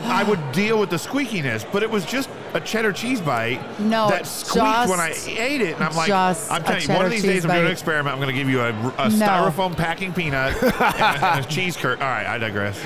I 0.05 0.23
would 0.25 0.53
deal 0.53 0.79
with 0.79 0.91
the 0.91 0.97
squeakiness. 0.97 1.67
But 1.73 1.83
it 1.83 1.91
was 1.91 2.05
just 2.05 2.29
a 2.55 2.61
cheddar 2.61 2.93
cheese 2.93 3.21
bite 3.21 3.61
No, 3.81 4.09
that 4.09 4.27
squeaked 4.27 4.89
when 4.89 5.01
I 5.01 5.15
ate 5.27 5.61
it, 5.61 5.75
and 5.75 5.85
I'm 5.85 5.95
like, 5.97 6.09
just 6.09 6.51
I'm 6.51 6.63
telling 6.65 6.83
you, 6.83 6.95
one 6.95 7.05
of 7.05 7.11
these 7.11 7.23
cheese 7.23 7.31
days 7.33 7.45
I'm 7.45 7.51
doing 7.53 7.67
an 7.67 7.73
experiment. 7.73 8.15
I'm 8.15 8.21
going 8.21 8.35
to 8.35 8.39
give 8.39 8.49
you 8.49 8.61
a, 8.61 8.71
a 8.71 8.73
No. 8.73 9.27
styrofoam 9.27 9.77
packing 9.77 10.13
peanut 10.13 10.55
and, 10.63 10.73
a, 10.73 11.27
and 11.27 11.45
a 11.45 11.49
cheese 11.51 11.77
curd. 11.77 12.01
All 12.01 12.09
right, 12.09 12.27
I 12.27 12.39
digress. 12.39 12.79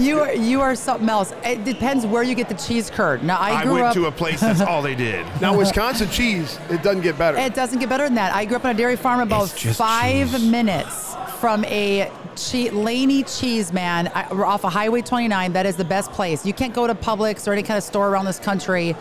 you 0.00 0.20
are 0.20 0.34
you 0.34 0.60
are 0.60 0.74
something 0.74 1.08
else. 1.08 1.32
It 1.44 1.64
depends 1.64 2.06
where 2.06 2.22
you 2.22 2.34
get 2.34 2.48
the 2.48 2.54
cheese 2.54 2.90
curd. 2.90 3.22
Now 3.22 3.38
I 3.38 3.50
I, 3.60 3.62
grew 3.64 3.74
went 3.74 3.86
up. 3.86 3.94
to 3.94 4.06
a 4.06 4.12
place 4.12 4.40
that's 4.40 4.60
all 4.60 4.82
they 4.82 4.94
did. 4.94 5.26
now, 5.40 5.56
Wisconsin 5.56 6.08
cheese, 6.10 6.58
it 6.70 6.82
doesn't 6.82 7.02
get 7.02 7.16
better. 7.18 7.38
It 7.38 7.54
doesn't 7.54 7.78
get 7.78 7.88
better 7.88 8.04
than 8.04 8.14
that. 8.14 8.34
I 8.34 8.44
grew 8.44 8.56
up 8.56 8.64
on 8.64 8.70
a 8.74 8.78
dairy 8.78 8.96
farm 8.96 9.20
about 9.20 9.48
five 9.50 10.30
cheese. 10.30 10.50
minutes 10.50 11.14
from 11.40 11.64
a 11.66 12.10
che- 12.38 12.70
Laney 12.70 13.22
cheese 13.24 13.72
man 13.72 14.08
off 14.08 14.64
of 14.64 14.72
Highway 14.72 15.02
29. 15.02 15.52
That 15.52 15.66
is 15.66 15.76
the 15.76 15.84
best 15.84 16.10
place. 16.12 16.46
You 16.46 16.52
can't 16.52 16.72
go 16.74 16.86
to 16.86 16.94
Publix 16.94 17.46
or 17.48 17.52
any 17.52 17.62
kind 17.62 17.76
of 17.78 17.84
store 17.84 18.08
around 18.08 18.26
this 18.26 18.38
country 18.38 18.94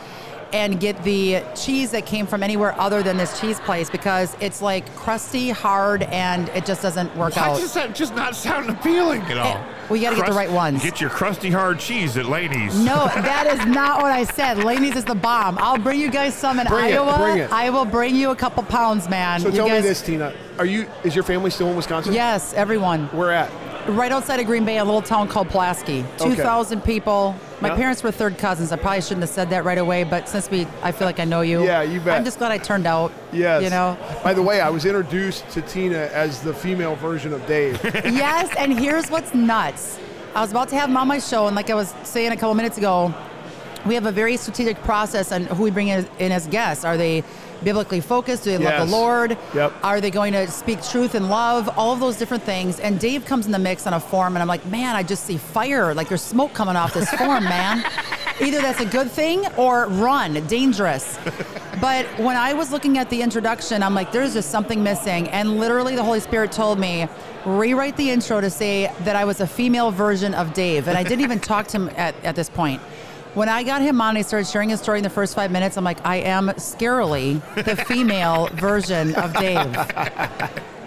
and 0.54 0.80
get 0.80 1.02
the 1.04 1.44
cheese 1.56 1.92
that 1.92 2.06
came 2.06 2.26
from 2.26 2.42
anywhere 2.44 2.80
other 2.80 3.04
than 3.04 3.18
this 3.18 3.40
cheese 3.40 3.60
place 3.62 3.90
because 3.90 4.36
it's 4.40 4.62
like 4.62 4.94
crusty, 4.96 5.50
hard, 5.50 6.04
and 6.04 6.50
it 6.50 6.66
just 6.66 6.82
doesn't 6.82 7.16
work 7.18 7.36
Why 7.36 7.50
out. 7.50 7.58
does 7.60 7.74
that 7.74 7.94
just 7.96 8.16
not 8.16 8.36
sound 8.36 8.70
appealing 8.70 9.22
at 9.24 9.38
all? 9.38 9.58
Eh, 9.58 9.64
we 9.90 10.00
gotta 10.02 10.16
get 10.16 10.26
the 10.26 10.32
right 10.34 10.52
ones. 10.52 10.82
Get 10.84 11.00
your 11.02 11.10
crusty 11.10 11.50
hard 11.50 11.80
cheese 11.80 12.18
at 12.18 12.26
Laney's. 12.26 12.78
No, 12.80 13.08
that 13.08 13.48
is 13.48 13.66
not 13.66 14.02
what 14.02 14.12
I 14.12 14.24
said. 14.24 14.64
Laney's 14.64 14.96
is 14.96 15.06
the 15.06 15.16
bomb. 15.16 15.58
I'll 15.60 15.78
bring 15.78 16.00
you 16.00 16.10
guys 16.10 16.34
some 16.34 16.60
in 16.60 16.68
Bring 16.68 16.86
it, 16.94 16.94
Iowa. 16.98 17.18
bring 17.18 17.38
it. 17.40 17.52
I 17.52 17.70
will 17.70 17.86
bring 17.86 18.16
you 18.16 18.32
a 18.32 18.36
couple 18.36 18.64
pounds, 18.64 19.10
man. 19.10 19.40
so 19.42 19.50
You 19.50 19.56
tell 19.56 19.68
guys- 19.68 19.84
me 19.84 19.90
this, 19.90 20.02
Tina. 20.02 20.34
Are 20.60 20.66
you? 20.66 20.88
Is 21.04 21.14
your 21.16 21.24
family 21.24 21.50
still 21.52 21.68
in 21.70 21.76
Wisconsin? 21.76 22.14
Yes, 22.14 22.54
everyone. 22.54 23.06
Where 23.08 23.32
at? 23.32 23.50
Right 23.88 24.12
outside 24.12 24.40
of 24.42 24.46
Green 24.46 24.66
Bay, 24.66 24.80
a 24.80 24.84
little 24.84 25.02
town 25.02 25.30
called 25.30 25.50
Pulaski. 25.50 26.04
Okay. 26.20 26.36
2,000 26.36 26.82
people. 26.84 27.34
My 27.62 27.70
Yeah. 27.70 27.76
parents 27.76 28.04
were 28.04 28.12
third 28.12 28.38
cousins. 28.38 28.72
I 28.74 28.76
probably 28.76 29.02
shouldn't 29.02 29.22
have 29.22 29.30
said 29.30 29.50
that 29.52 29.64
right 29.64 29.78
away, 29.78 30.04
but 30.04 30.28
since 30.28 30.52
we, 30.52 30.68
I 30.84 30.92
feel 30.92 31.08
like 31.08 31.22
I 31.22 31.24
know 31.24 31.40
you. 31.42 31.64
Yeah, 31.64 31.84
you 31.84 32.02
bet. 32.02 32.18
I'm 32.18 32.26
just 32.26 32.38
glad 32.38 32.52
I 32.52 32.58
turned 32.58 32.86
out. 32.86 33.14
Yes. 33.32 33.64
You 33.64 33.70
know? 33.70 33.98
By 34.24 34.34
the 34.34 34.42
way, 34.42 34.60
I 34.60 34.70
was 34.70 34.84
introduced 34.86 35.50
to 35.52 35.62
Tina 35.62 36.10
as 36.14 36.42
the 36.42 36.54
female 36.54 36.96
version 36.96 37.34
of 37.34 37.46
Dave. 37.48 37.80
yes, 38.06 38.54
and 38.58 38.78
here's 38.78 39.10
what's 39.10 39.34
nuts. 39.34 40.00
I 40.36 40.42
was 40.42 40.52
about 40.52 40.68
to 40.70 40.76
have 40.76 40.90
him 40.90 40.98
on 40.98 41.08
my 41.08 41.20
show, 41.20 41.48
and 41.48 41.56
like 41.56 41.70
I 41.70 41.74
was 41.76 41.94
saying 42.04 42.32
a 42.34 42.36
couple 42.36 42.54
minutes 42.56 42.78
ago, 42.78 43.14
we 43.86 43.96
have 43.96 44.06
a 44.06 44.12
very 44.12 44.36
strategic 44.36 44.76
process 44.84 45.32
on 45.32 45.46
who 45.46 45.64
we 45.64 45.72
bring 45.72 45.88
in, 45.88 46.06
in 46.20 46.34
as 46.34 46.46
guests. 46.48 46.84
Are 46.84 46.98
they 46.98 47.24
biblically 47.64 48.00
focused? 48.02 48.44
Do 48.44 48.52
they 48.52 48.58
love 48.58 48.74
Yes. 48.74 48.90
the 48.90 48.96
Lord? 48.96 49.38
Yep. 49.54 49.74
Are 49.84 50.00
they 50.02 50.12
going 50.12 50.34
to 50.34 50.48
speak 50.50 50.84
truth 50.84 51.16
and 51.16 51.30
love? 51.30 51.70
All 51.78 51.92
of 51.94 52.00
those 52.00 52.18
different 52.18 52.44
things. 52.44 52.80
And 52.80 53.00
Dave 53.00 53.26
comes 53.26 53.46
in 53.46 53.52
the 53.52 53.60
mix 53.60 53.88
on 53.88 53.94
a 53.94 54.00
form, 54.00 54.36
and 54.36 54.42
I'm 54.42 54.48
like, 54.48 54.66
man, 54.68 54.96
I 54.96 55.04
just 55.04 55.26
see 55.26 55.38
fire. 55.38 55.94
Like 55.94 56.10
there's 56.10 56.22
smoke 56.22 56.54
coming 56.54 56.76
off 56.76 56.94
this 56.94 57.10
form, 57.12 57.44
man. 57.56 57.84
Either 58.40 58.62
that's 58.62 58.80
a 58.80 58.86
good 58.86 59.10
thing 59.10 59.46
or 59.58 59.88
run, 59.88 60.34
dangerous. 60.48 61.18
But 61.82 62.06
when 62.20 62.36
I 62.36 62.54
was 62.54 62.72
looking 62.72 62.98
at 62.98 63.10
the 63.10 63.22
introduction, 63.22 63.82
I'm 63.84 63.94
like, 63.96 64.12
there's 64.12 64.34
just 64.34 64.50
something 64.52 64.82
missing. 64.84 65.28
And 65.30 65.60
literally, 65.60 65.96
the 65.96 66.04
Holy 66.04 66.20
Spirit 66.20 66.52
told 66.52 66.80
me, 66.80 67.08
rewrite 67.46 67.98
the 67.98 68.10
intro 68.10 68.42
to 68.42 68.50
say 68.50 68.92
that 69.02 69.16
I 69.16 69.26
was 69.26 69.42
a 69.42 69.48
female 69.48 69.90
version 69.92 70.34
of 70.34 70.54
Dave. 70.54 70.88
And 70.88 70.98
I 70.98 71.04
didn't 71.04 71.22
even 71.22 71.40
talk 71.40 71.68
to 71.68 71.78
him 71.78 71.90
at, 71.96 72.14
at 72.24 72.36
this 72.36 72.50
point. 72.50 72.82
When 73.38 73.50
I 73.50 73.62
got 73.62 73.84
him 73.84 74.02
on, 74.02 74.16
he 74.16 74.24
started 74.24 74.48
sharing 74.48 74.70
his 74.70 74.82
story 74.82 74.98
in 74.98 75.04
the 75.04 75.12
first 75.12 75.36
five 75.36 75.52
minutes. 75.52 75.78
I'm 75.78 75.84
like, 75.84 76.04
I 76.04 76.16
am 76.16 76.48
scarily 76.58 77.40
the 77.64 77.76
female 77.76 78.48
version 78.54 79.14
of 79.14 79.32
Dave. 79.36 79.76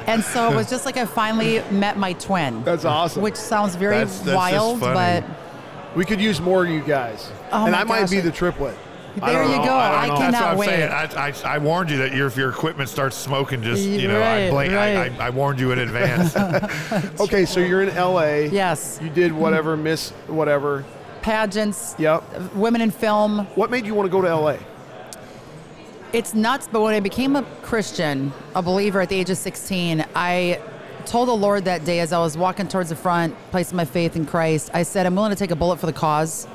And 0.09 0.25
so 0.25 0.50
it 0.50 0.57
was 0.57 0.69
just 0.69 0.85
like 0.85 0.97
I 0.97 1.07
finally 1.07 1.62
met 1.71 1.97
my 1.97 2.12
twin. 2.14 2.64
That's 2.64 2.85
awesome. 2.85 3.23
Which 3.23 3.37
sounds 3.37 3.76
very 3.76 3.95
That's- 3.99 4.16
that's 4.19 4.25
just 4.26 4.37
wild, 4.37 4.80
funny. 4.80 4.95
but 5.25 5.97
We 5.97 6.04
could 6.04 6.21
use 6.21 6.40
more 6.40 6.64
of 6.64 6.71
you 6.71 6.80
guys. 6.80 7.30
Oh 7.52 7.66
and 7.66 7.73
my 7.73 7.83
I 7.83 7.85
might 7.85 8.00
gosh, 8.00 8.11
be 8.11 8.19
the 8.19 8.33
triplet. 8.33 8.76
I 9.23 9.33
There 9.33 9.42
don't 9.45 9.50
you 9.52 9.57
know. 9.59 9.64
go. 9.66 9.75
I, 9.75 9.90
don't 9.90 9.99
I 9.99 10.07
know. 10.09 10.16
cannot 10.16 10.33
That's 10.33 10.42
what 10.42 10.50
I'm 10.50 10.59
wait. 10.59 10.66
saying. 10.66 10.90
I, 11.47 11.50
I, 11.50 11.54
I 11.54 11.59
warned 11.59 11.90
you 11.90 11.99
that 11.99 12.12
your, 12.14 12.26
if 12.26 12.37
your 12.37 12.50
equipment 12.50 12.88
starts 12.88 13.16
smoking, 13.16 13.62
just 13.62 13.83
you 13.85 14.09
know, 14.09 14.19
Right, 14.19 14.47
I, 14.47 14.50
blink, 14.50 14.73
I. 14.73 15.07
I, 15.07 15.26
I 15.26 15.30
warned 15.30 15.61
you 15.61 15.71
in 15.71 15.78
advance. 15.78 16.35
Okay, 17.21 17.45
so 17.45 17.61
you're 17.61 17.83
in 17.83 17.95
LA. 17.95 18.49
yes, 18.50 18.99
You 19.00 19.09
did 19.11 19.33
whatever, 19.33 19.76
Miss 19.76 20.11
whatever. 20.26 20.85
Pageants, 21.22 21.94
Yep. 21.98 22.54
women 22.54 22.80
in 22.80 22.90
film. 22.90 23.46
What 23.54 23.70
made 23.70 23.86
you 23.86 23.94
want 23.94 24.06
to 24.06 24.10
go 24.10 24.20
to 24.22 24.28
LA? 24.28 24.56
It's 26.12 26.34
nuts, 26.34 26.68
but 26.70 26.80
when 26.82 26.94
I 26.94 27.00
became 27.00 27.36
a 27.36 27.42
Christian, 27.62 28.32
a 28.56 28.62
believer 28.62 29.00
at 29.00 29.08
the 29.08 29.16
age 29.16 29.30
of 29.30 29.36
16, 29.38 30.04
I 30.16 30.58
told 31.06 31.28
the 31.28 31.36
Lord 31.36 31.64
that 31.66 31.84
day 31.84 32.00
as 32.00 32.12
I 32.12 32.18
was 32.18 32.36
walking 32.36 32.66
towards 32.66 32.88
the 32.88 32.96
front, 32.96 33.34
placing 33.52 33.76
my 33.76 33.84
faith 33.84 34.16
in 34.16 34.26
Christ, 34.26 34.70
I 34.74 34.82
said, 34.82 35.06
I'm 35.06 35.14
willing 35.14 35.30
to 35.30 35.36
take 35.36 35.52
a 35.52 35.56
bullet 35.56 35.78
for 35.78 35.86
the 35.86 35.92
cause. 35.92 36.48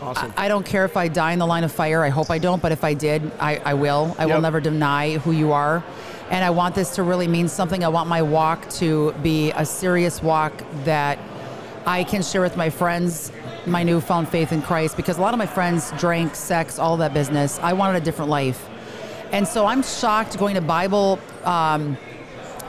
Awesome. 0.00 0.32
I 0.36 0.48
don't 0.48 0.64
care 0.66 0.84
if 0.84 0.96
I 0.96 1.08
die 1.08 1.32
in 1.32 1.38
the 1.38 1.46
line 1.46 1.64
of 1.64 1.72
fire. 1.72 2.04
I 2.04 2.08
hope 2.10 2.30
I 2.30 2.38
don't, 2.38 2.60
but 2.62 2.72
if 2.72 2.84
I 2.84 2.94
did, 2.94 3.30
I, 3.40 3.56
I 3.64 3.74
will. 3.74 4.14
I 4.18 4.26
Yep. 4.26 4.34
will 4.34 4.40
never 4.42 4.60
deny 4.60 5.14
who 5.18 5.32
you 5.32 5.52
are. 5.52 5.82
And 6.30 6.44
I 6.44 6.50
want 6.50 6.74
this 6.74 6.94
to 6.96 7.02
really 7.02 7.26
mean 7.28 7.48
something. 7.48 7.82
I 7.84 7.88
want 7.88 8.08
my 8.08 8.22
walk 8.22 8.68
to 8.80 9.12
be 9.22 9.50
a 9.52 9.64
serious 9.64 10.22
walk 10.22 10.52
that 10.84 11.18
I 11.86 12.04
can 12.04 12.22
share 12.22 12.40
with 12.42 12.56
my 12.56 12.70
friends 12.70 13.30
my 13.66 13.82
newfound 13.82 14.28
faith 14.28 14.52
in 14.52 14.62
Christ 14.62 14.96
because 14.96 15.18
a 15.18 15.20
lot 15.20 15.34
of 15.34 15.38
my 15.38 15.46
friends 15.46 15.92
drank, 15.98 16.34
sex, 16.34 16.78
all 16.78 16.96
that 16.98 17.14
business. 17.14 17.58
I 17.60 17.72
wanted 17.72 18.00
a 18.00 18.04
different 18.04 18.30
life. 18.30 18.68
And 19.32 19.46
so 19.46 19.66
I'm 19.66 19.82
shocked 19.82 20.38
going 20.38 20.54
to 20.54 20.60
Bible 20.60 21.18
um, 21.44 21.96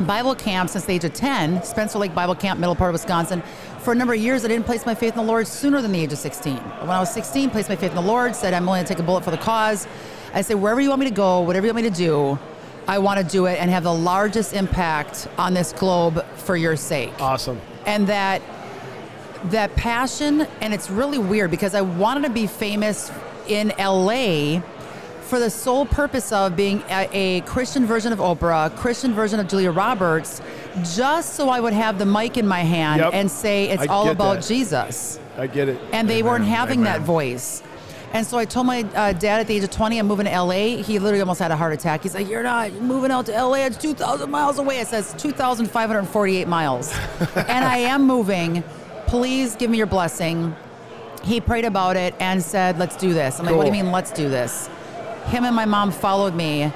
Bible 0.02 0.36
camp 0.36 0.70
since 0.70 0.84
the 0.86 0.94
age 0.94 1.06
of 1.06 1.14
10, 1.14 1.64
Spencer 1.64 1.98
Lake 1.98 2.14
Bible 2.14 2.36
Camp, 2.36 2.60
middle 2.60 2.76
part 2.76 2.90
of 2.90 2.94
Wisconsin. 2.94 3.42
For 3.80 3.94
a 3.94 3.96
number 3.96 4.14
of 4.14 4.20
years, 4.20 4.44
I 4.44 4.50
didn't 4.50 4.66
place 4.66 4.86
my 4.86 4.94
faith 4.94 5.14
in 5.14 5.26
the 5.26 5.32
Lord 5.32 5.48
sooner 5.48 5.82
than 5.82 5.94
the 5.94 6.02
age 6.02 6.12
of 6.12 6.18
16. 6.18 6.58
When 6.58 6.90
I 6.90 7.00
was 7.00 7.14
16, 7.14 7.50
placed 7.50 7.70
my 7.70 7.78
faith 7.78 7.92
in 7.92 7.96
the 7.96 8.02
Lord, 8.02 8.36
said, 8.36 8.54
I'm 8.54 8.66
willing 8.66 8.84
to 8.84 8.88
take 8.88 9.00
a 9.00 9.04
bullet 9.04 9.24
for 9.24 9.32
the 9.32 9.38
cause. 9.38 9.88
I 10.34 10.42
said, 10.42 10.56
wherever 10.56 10.82
you 10.82 10.90
want 10.90 11.00
me 11.00 11.08
to 11.08 11.16
go, 11.16 11.40
whatever 11.40 11.66
you 11.66 11.74
want 11.74 11.86
me 11.86 11.90
to 11.90 11.96
do, 11.96 12.38
I 12.88 13.00
want 13.00 13.20
to 13.20 13.26
do 13.26 13.46
it 13.46 13.60
and 13.60 13.70
have 13.72 13.84
the 13.84 13.94
largest 13.94 14.54
impact 14.54 15.28
on 15.38 15.54
this 15.54 15.72
globe 15.72 16.26
for 16.36 16.58
your 16.58 16.76
sake 16.76 17.14
awesome. 17.20 17.60
and 17.86 18.06
that 18.08 18.42
that 19.52 19.76
passion 19.76 20.42
and 20.62 20.74
it's 20.74 20.90
really 20.90 21.18
weird 21.18 21.52
because 21.52 21.76
I 21.76 21.82
wanted 21.82 22.24
to 22.24 22.30
be 22.30 22.48
famous 22.48 23.12
in 23.48 23.74
LA 23.80 24.62
for 25.22 25.40
the 25.40 25.50
sole 25.50 25.86
purpose 25.86 26.32
of 26.32 26.56
being 26.56 26.84
a, 26.90 27.10
a 27.12 27.42
Christian 27.42 27.86
version 27.86 28.14
of 28.14 28.20
Oprah, 28.20 28.68
a 28.68 28.70
Christian 28.70 29.14
version 29.14 29.40
of 29.40 29.48
Julia 29.48 29.72
Roberts, 29.72 30.42
just 30.96 31.34
so 31.34 31.50
I 31.50 31.60
would 31.60 31.74
have 31.74 31.98
the 31.98 32.06
mic 32.06 32.38
in 32.38 32.48
my 32.48 32.60
hand 32.62 33.02
Yep. 33.02 33.14
and 33.14 33.32
say 33.32 33.70
it's 33.70 33.84
I 33.84 33.86
all 33.88 34.10
about 34.10 34.36
that. 34.36 34.44
Jesus. 34.46 35.20
I 35.38 35.48
get 35.48 35.68
it. 35.68 35.82
And 35.92 36.08
they 36.08 36.20
Amen. 36.20 36.26
weren't 36.32 36.46
having 36.46 36.84
that 36.84 37.02
voice. 37.02 37.64
And 38.14 38.26
so 38.26 38.38
I 38.38 38.46
told 38.46 38.68
my 38.68 38.82
uh, 38.96 39.12
dad 39.14 39.42
at 39.42 39.48
the 39.48 39.56
age 39.56 39.64
of 39.64 39.72
20, 39.72 39.98
I'm 40.00 40.08
moving 40.08 40.26
to 40.26 40.42
LA. 40.42 40.78
He 40.82 41.00
literally 41.00 41.20
almost 41.20 41.40
had 41.42 41.52
a 41.52 41.56
heart 41.58 41.74
attack. 41.74 42.04
He's 42.04 42.14
like, 42.14 42.30
You're 42.30 42.44
not 42.44 42.72
moving 42.74 43.12
out 43.12 43.26
to 43.26 43.32
LA. 43.34 43.66
It's 43.66 43.78
2,000 43.78 44.30
miles 44.32 44.58
away. 44.60 44.80
It 44.80 44.88
says 44.88 45.14
2,548 45.18 46.48
miles. 46.48 46.94
and 47.36 47.66
I 47.66 47.78
am 47.80 48.04
moving. 48.04 48.64
Please 49.08 49.56
give 49.56 49.70
me 49.70 49.78
your 49.78 49.88
blessing. 49.88 50.56
He 51.24 51.42
prayed 51.42 51.66
about 51.66 51.96
it 51.98 52.14
and 52.20 52.42
said, 52.42 52.78
Let's 52.78 52.96
do 52.96 53.14
this. 53.14 53.40
I'm 53.40 53.46
like, 53.46 53.56
What 53.56 53.64
do 53.64 53.68
you 53.68 53.84
mean, 53.84 53.92
let's 53.92 54.12
do 54.12 54.30
this? 54.30 54.68
Him 55.28 55.44
and 55.44 55.56
my 55.56 55.66
mom 55.66 55.92
followed 55.92 56.36
me 56.36 56.72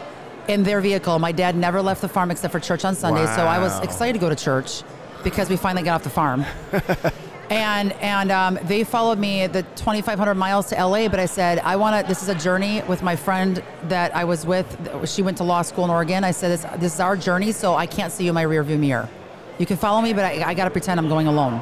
in 0.48 0.63
their 0.63 0.81
vehicle. 0.81 1.19
My 1.19 1.31
dad 1.31 1.55
never 1.55 1.81
left 1.81 2.01
the 2.01 2.09
farm 2.09 2.31
except 2.31 2.51
for 2.51 2.59
church 2.59 2.83
on 2.83 2.95
Sundays. 2.95 3.29
So 3.36 3.43
I 3.45 3.59
was 3.59 3.79
excited 3.81 4.13
to 4.13 4.19
go 4.19 4.29
to 4.29 4.36
church 4.36 4.81
because 5.24 5.50
we 5.50 5.57
finally 5.57 5.83
got 5.83 5.95
off 5.95 6.03
the 6.03 6.09
farm 6.09 6.45
and 7.50 7.91
and 7.93 8.31
um, 8.31 8.57
they 8.63 8.83
followed 8.83 9.19
me 9.19 9.48
the 9.48 9.63
2,500 9.75 10.36
miles 10.36 10.67
to 10.69 10.75
LA. 10.83 11.07
But 11.07 11.19
I 11.19 11.25
said 11.25 11.59
I 11.59 11.75
want 11.75 12.01
to. 12.01 12.07
This 12.07 12.24
is 12.24 12.29
a 12.29 12.36
journey 12.36 12.81
with 12.88 13.01
my 13.03 13.15
friend 13.15 13.63
that 13.83 14.15
I 14.15 14.24
was 14.24 14.45
with. 14.45 14.67
She 15.07 15.21
went 15.21 15.38
to 15.38 15.43
law 15.43 15.62
school 15.62 15.86
in 15.86 15.91
Oregon. 15.91 16.24
I 16.24 16.31
said 16.31 16.51
this, 16.51 16.79
this 16.79 16.93
is 16.95 17.00
our 17.00 17.17
journey, 17.17 17.51
so 17.51 17.75
I 17.75 17.86
can't 17.86 18.12
see 18.12 18.25
you 18.25 18.29
in 18.29 18.36
my 18.36 18.45
rearview 18.45 18.79
mirror. 18.79 19.09
You 19.57 19.65
can 19.65 19.77
follow 19.77 20.01
me, 20.01 20.13
but 20.13 20.25
I, 20.25 20.50
I 20.50 20.53
got 20.53 20.65
to 20.65 20.71
pretend 20.71 21.00
I'm 21.00 21.09
going 21.09 21.27
alone. 21.27 21.62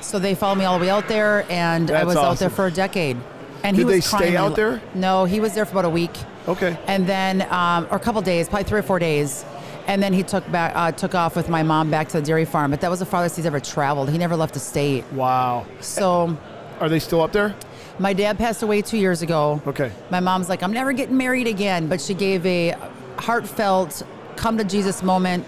So 0.00 0.18
they 0.18 0.34
followed 0.34 0.58
me 0.58 0.64
all 0.64 0.78
the 0.78 0.84
way 0.84 0.90
out 0.90 1.08
there, 1.08 1.44
and 1.50 1.90
I 1.90 1.94
That's 2.04 2.06
was 2.06 2.16
out 2.16 2.38
there 2.38 2.50
for 2.50 2.66
a 2.66 2.70
decade. 2.70 3.16
And 3.64 3.76
he 3.76 3.82
Did 3.82 3.86
was 3.86 3.94
they 3.96 4.00
stay 4.00 4.36
out 4.36 4.54
there? 4.54 4.80
No, 4.94 5.24
he 5.24 5.40
was 5.40 5.54
there 5.54 5.64
for 5.64 5.72
about 5.72 5.84
a 5.84 5.90
week 5.90 6.12
Okay. 6.46 6.78
and 6.86 7.06
then 7.08 7.42
um, 7.50 7.86
or 7.90 7.96
a 7.96 8.00
couple 8.00 8.22
days, 8.22 8.48
probably 8.48 8.64
three 8.68 8.78
or 8.78 8.82
four 8.84 8.98
days, 9.00 9.44
and 9.88 10.00
then 10.02 10.12
he 10.12 10.22
took 10.22 10.48
back 10.52 10.72
uh, 10.76 10.92
took 10.92 11.14
off 11.16 11.34
with 11.34 11.48
my 11.48 11.62
mom 11.64 11.90
back 11.90 12.08
to 12.10 12.20
the 12.20 12.26
dairy 12.26 12.44
farm. 12.44 12.70
But 12.70 12.80
that 12.82 12.90
was 12.90 13.00
the 13.00 13.06
farthest 13.06 13.36
he's 13.36 13.46
ever 13.46 13.58
traveled. 13.60 14.10
He 14.10 14.18
never 14.18 14.36
left 14.36 14.54
the 14.54 14.60
state. 14.60 15.04
Wow. 15.12 15.66
So 15.80 16.36
Are 16.80 16.88
they 16.88 17.00
still 17.00 17.20
up 17.22 17.32
there? 17.32 17.54
my 17.98 18.12
dad 18.12 18.38
passed 18.38 18.62
away 18.62 18.80
two 18.80 18.96
years 18.96 19.22
ago. 19.22 19.60
Okay. 19.66 19.90
My 20.08 20.20
mom's 20.20 20.48
like, 20.48 20.62
I'm 20.62 20.72
never 20.72 20.92
getting 20.92 21.16
married 21.16 21.48
again, 21.48 21.88
but 21.88 22.00
she 22.00 22.14
gave 22.14 22.46
a 22.46 22.76
heartfelt 23.18 24.04
come 24.36 24.56
to 24.56 24.62
Jesus 24.64 25.02
moment 25.02 25.44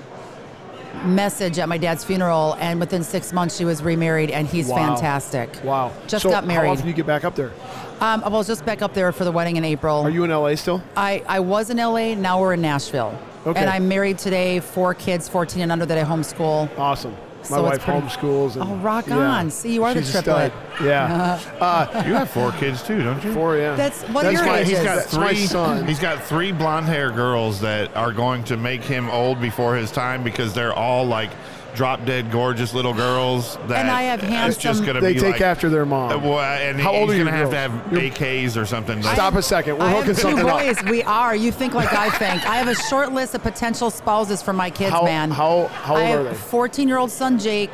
message 1.05 1.59
at 1.59 1.69
my 1.69 1.79
dad's 1.79 2.05
funeral, 2.05 2.57
and 2.61 2.79
within 2.81 3.03
six 3.03 3.33
months 3.33 3.57
she 3.57 3.65
was 3.65 3.83
remarried, 3.83 4.31
and 4.31 4.47
he's 4.47 4.69
Wow. 4.69 4.77
fantastic. 4.77 5.51
Wow. 5.65 5.93
Just 6.07 6.23
so 6.23 6.31
got 6.31 6.47
married. 6.47 6.67
How 6.67 6.73
often 6.73 6.85
do 6.85 6.89
you 6.91 6.95
get 6.95 7.07
back 7.07 7.25
up 7.25 7.35
there? 7.35 7.53
Um, 8.01 8.23
I 8.25 8.29
was 8.29 8.47
just 8.47 8.65
back 8.65 8.83
up 8.83 8.95
there 8.95 9.13
for 9.13 9.25
the 9.25 9.33
wedding 9.33 9.57
in 9.57 9.65
April. 9.65 10.01
Are 10.03 10.11
you 10.11 10.25
in 10.25 10.31
LA 10.31 10.55
still? 10.55 10.83
I, 10.97 11.23
I 11.29 11.41
was 11.41 11.71
in 11.71 11.77
LA, 11.77 12.15
now 12.15 12.41
we're 12.41 12.55
in 12.55 12.63
Nashville. 12.63 13.17
Okay. 13.47 13.59
And 13.59 13.71
I'm 13.71 13.89
married 13.89 14.19
today, 14.19 14.61
four 14.61 14.95
kids, 14.95 15.29
14 15.29 15.63
and 15.63 15.73
under 15.73 15.87
that 15.87 15.97
I 15.99 16.05
homeschool. 16.05 16.69
Awesome. 16.79 17.17
My 17.49 17.57
So 17.57 17.63
wife 17.63 17.81
pretty- 17.81 18.01
homeschools. 18.01 18.55
And, 18.57 18.63
Oh, 18.71 18.75
rock 18.77 19.07
yeah. 19.09 19.17
on. 19.17 19.51
See, 19.51 19.73
you 19.73 19.85
are 19.85 19.95
the 19.95 20.01
She's 20.03 20.15
a 20.15 20.23
triplet. 20.23 20.53
stud. 20.77 20.87
Yeah. 20.87 21.39
Uh, 21.61 22.03
you 22.07 22.15
have 22.15 22.31
four 22.31 22.53
kids 22.53 22.83
too, 22.83 23.03
don't 23.03 23.23
you? 23.25 23.33
four, 23.33 23.57
yeah. 23.57 23.75
That's- 23.77 24.03
what 24.11 24.23
That's 24.23 24.35
your 24.35 24.45
my, 24.47 24.59
ages? 24.59 24.71
He's 24.71 24.79
got 24.83 24.97
That's 24.97 25.15
three. 25.15 25.37
son. 25.47 25.87
He's 25.89 25.99
got 26.01 26.23
three 26.25 26.53
blonde 26.53 26.87
hair 26.87 27.11
girls 27.11 27.61
that 27.61 27.95
are 27.97 28.13
going 28.13 28.45
to 28.45 28.57
make 28.57 28.83
him 28.83 29.09
old 29.11 29.41
before 29.41 29.75
his 29.77 29.91
time 29.91 30.23
because 30.23 30.55
they're 30.55 30.73
all 30.75 31.05
like 31.07 31.31
drop 31.75 32.05
dead 32.05 32.31
gorgeous 32.33 32.75
little 32.75 32.93
girls. 32.93 33.57
That 33.69 33.79
And 33.81 33.91
I 33.91 34.03
have 34.03 34.21
It's 34.23 34.57
just 34.57 34.81
handsome- 34.81 34.87
gonna 34.87 35.01
They 35.01 35.15
be 35.15 35.21
take 35.21 35.33
like, 35.35 35.41
after 35.41 35.69
their 35.69 35.83
Uh, 35.83 35.87
mom. 35.87 36.25
well, 36.25 36.39
and 36.41 36.81
How 36.81 36.93
old 36.93 37.11
are 37.11 37.15
you 37.15 37.25
gonna 37.25 37.37
have 37.37 37.51
to 37.51 37.57
girls? 37.57 37.73
have 37.83 37.93
You're- 37.93 38.11
AKs 38.11 38.57
or 38.57 38.67
something. 38.67 39.01
Like, 39.03 39.15
Stop 39.15 39.35
a 39.35 39.43
second. 39.43 39.79
We're 39.79 39.87
I 39.87 39.91
hooking 39.91 40.07
have 40.09 40.17
two 40.17 40.23
something 40.23 40.49
up. 40.49 40.59
boys. 40.61 40.83
We 40.85 41.03
are. 41.05 41.35
You 41.37 41.53
think 41.53 41.75
like 41.75 41.93
I 41.93 42.11
think. 42.11 42.47
I 42.49 42.57
have 42.57 42.69
a 42.69 42.75
short 42.75 43.13
list 43.13 43.35
of 43.35 43.43
potential 43.43 43.91
spouses 43.91 44.43
for 44.43 44.53
my 44.53 44.71
kids, 44.71 44.91
How- 44.93 45.03
man. 45.05 45.31
how- 45.31 45.71
how 45.85 45.95
old 45.95 46.03
I 46.03 46.07
have 46.07 46.21
are 46.21 46.25
they? 46.25 46.35
14 46.35 46.89
year 46.89 46.99
old 46.99 47.11
son 47.11 47.39
Jake, 47.39 47.71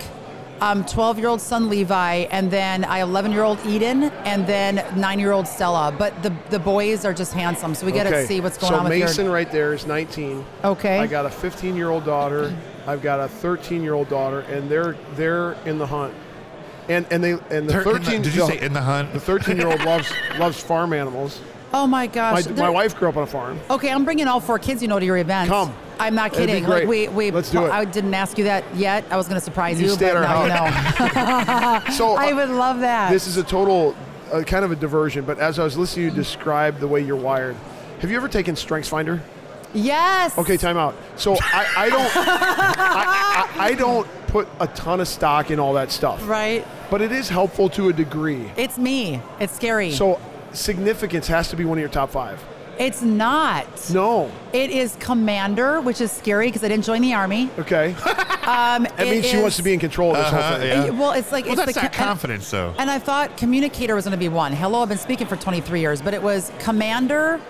um, 0.60 0.84
12 0.84 1.18
year 1.18 1.28
old 1.28 1.40
son 1.40 1.68
Levi, 1.68 2.26
and 2.30 2.50
then 2.50 2.84
I 2.84 3.00
11 3.00 3.32
year 3.32 3.42
old 3.44 3.58
Eden, 3.66 4.10
and 4.24 4.46
then 4.46 4.82
nine 4.94 5.18
year 5.18 5.32
old 5.32 5.46
Stella. 5.48 5.92
But 5.96 6.22
the 6.22 6.32
the 6.50 6.58
boys 6.58 7.04
are 7.04 7.12
just 7.14 7.32
handsome, 7.32 7.74
so 7.74 7.86
we 7.86 7.92
got 7.92 8.04
to 8.04 8.10
Okay. 8.10 8.24
see 8.26 8.40
what's 8.40 8.56
going 8.58 8.72
so 8.72 8.78
on 8.78 8.84
with 8.84 8.98
Mason 8.98 9.24
your. 9.26 9.34
right 9.34 9.50
there 9.50 9.72
is 9.74 9.86
19. 9.86 10.44
Okay. 10.64 10.98
I 10.98 11.06
got 11.06 11.26
a 11.26 11.30
15 11.30 11.76
year 11.76 11.90
old 11.90 12.04
daughter. 12.04 12.52
I've 12.86 13.02
got 13.02 13.20
a 13.20 13.28
13 13.28 13.82
year 13.82 13.94
old 13.94 14.08
daughter, 14.08 14.40
and 14.40 14.68
they're 14.70 14.96
they're 15.14 15.52
in 15.64 15.78
the 15.78 15.86
hunt. 15.86 16.14
And 16.88 17.04
and 17.10 17.22
they 17.22 17.32
and 17.32 17.68
the 17.68 17.72
Thir- 17.72 17.80
in 17.96 18.02
the- 18.02 18.04
13 18.10 18.22
did 18.22 18.34
you 18.34 18.46
say 18.46 18.60
in 18.60 18.72
the 18.72 18.80
hunt? 18.82 19.12
The 19.12 19.20
13 19.20 19.56
year 19.56 19.66
old 19.68 19.82
loves 19.84 20.12
loves 20.38 20.60
farm 20.60 20.92
animals. 20.92 21.40
oh 21.74 21.86
my 21.86 22.02
My, 22.02 22.06
gosh. 22.06 22.46
my 22.46 22.52
they're- 22.52 22.72
wife 22.72 22.96
grew 22.96 23.08
up 23.08 23.16
on 23.16 23.24
a 23.24 23.26
farm. 23.26 23.58
Okay, 23.70 23.90
I'm 23.90 24.04
bringing 24.04 24.28
all 24.28 24.38
four 24.40 24.58
kids, 24.58 24.82
you 24.82 24.88
know, 24.88 24.98
to 25.00 25.04
your 25.04 25.16
event. 25.18 25.48
Come. 25.50 25.74
I'm 25.98 26.14
not 26.14 26.30
That'd 26.32 26.46
be 26.46 26.52
kidding. 26.52 26.64
great. 26.64 26.80
Like 26.80 26.88
we, 26.88 27.08
we 27.08 27.30
Let's 27.30 27.50
do 27.50 27.64
it. 27.64 27.70
I 27.72 27.84
didn't 27.86 28.12
ask 28.14 28.36
you 28.38 28.44
that 28.44 28.62
yet. 28.76 29.04
I 29.10 29.16
was 29.16 29.26
going 29.28 29.40
to 29.40 29.44
surprise 29.44 29.80
You 29.80 29.86
you, 29.88 29.92
stay 29.94 30.12
but 30.12 30.18
at 30.18 30.24
our 30.24 30.46
now 30.46 31.80
you 31.84 31.84
know. 31.88 31.90
So 31.94 32.16
I 32.16 32.32
uh, 32.32 32.36
would 32.36 32.50
love 32.50 32.80
that. 32.80 33.10
This 33.10 33.26
is 33.26 33.36
a 33.38 33.42
total 33.42 33.96
uh, 34.30 34.42
kind 34.42 34.64
of 34.64 34.70
a 34.72 34.76
diversion, 34.76 35.24
but 35.24 35.38
as 35.38 35.58
I 35.58 35.64
was 35.64 35.76
listening 35.78 36.10
to 36.10 36.14
you 36.14 36.16
describe 36.22 36.78
the 36.80 36.86
way 36.86 37.00
you're 37.00 37.16
wired, 37.16 37.56
have 38.00 38.10
you 38.10 38.16
ever 38.18 38.28
taken 38.28 38.54
StrengthsFinder? 38.54 39.20
Yes. 39.76 40.36
Okay, 40.38 40.56
time 40.56 40.76
out. 40.76 40.94
So 41.16 41.36
I, 41.40 41.66
I 41.76 41.88
don't 41.90 42.16
I, 42.16 43.50
I, 43.58 43.64
I 43.68 43.74
don't 43.74 44.06
put 44.28 44.48
a 44.60 44.66
ton 44.68 45.00
of 45.00 45.08
stock 45.08 45.50
in 45.50 45.58
all 45.60 45.74
that 45.74 45.90
stuff. 45.90 46.26
Right. 46.28 46.66
But 46.90 47.02
it 47.02 47.12
is 47.12 47.28
helpful 47.28 47.68
to 47.70 47.88
a 47.88 47.92
degree. 47.92 48.50
It's 48.56 48.78
me. 48.78 49.20
It's 49.40 49.54
scary. 49.54 49.92
So 49.92 50.20
significance 50.52 51.26
has 51.28 51.48
to 51.50 51.56
be 51.56 51.64
one 51.64 51.78
of 51.78 51.80
your 51.80 51.88
top 51.90 52.10
five. 52.10 52.42
It's 52.78 53.00
not. 53.00 53.66
No. 53.90 54.30
It 54.52 54.68
is 54.70 54.96
Commander, 55.00 55.80
which 55.80 56.00
is 56.02 56.12
scary 56.12 56.48
because 56.48 56.62
I 56.62 56.68
didn't 56.68 56.84
join 56.84 57.00
the 57.00 57.14
army. 57.14 57.50
Okay. 57.58 57.94
Um, 58.46 58.84
That 58.96 59.08
means 59.08 59.26
she 59.26 59.38
wants 59.42 59.56
to 59.56 59.64
be 59.64 59.72
in 59.74 59.80
control 59.80 60.12
of 60.12 60.18
this 60.18 60.26
Uh-huh, 60.28 60.50
whole 60.50 60.58
thing. 60.60 60.84
yeah. 60.84 60.90
Well, 61.00 61.10
it's 61.10 61.32
like 61.32 61.46
Well, 61.46 61.54
it's 61.54 61.64
that's 61.64 61.74
the 61.74 61.80
that 61.80 61.92
co- 61.92 62.02
and- 62.04 62.08
confidence, 62.10 62.48
though. 62.48 62.72
And 62.78 62.88
I 62.88 63.00
thought 63.00 63.36
communicator 63.36 63.96
was 63.96 64.04
going 64.04 64.12
to 64.12 64.16
be 64.16 64.28
one. 64.28 64.52
Hello, 64.52 64.82
I've 64.82 64.88
been 64.88 64.98
speaking 64.98 65.26
for 65.26 65.34
23 65.34 65.80
years, 65.80 66.00
but 66.00 66.14
it 66.14 66.22
was 66.22 66.52
commander, 66.60 67.40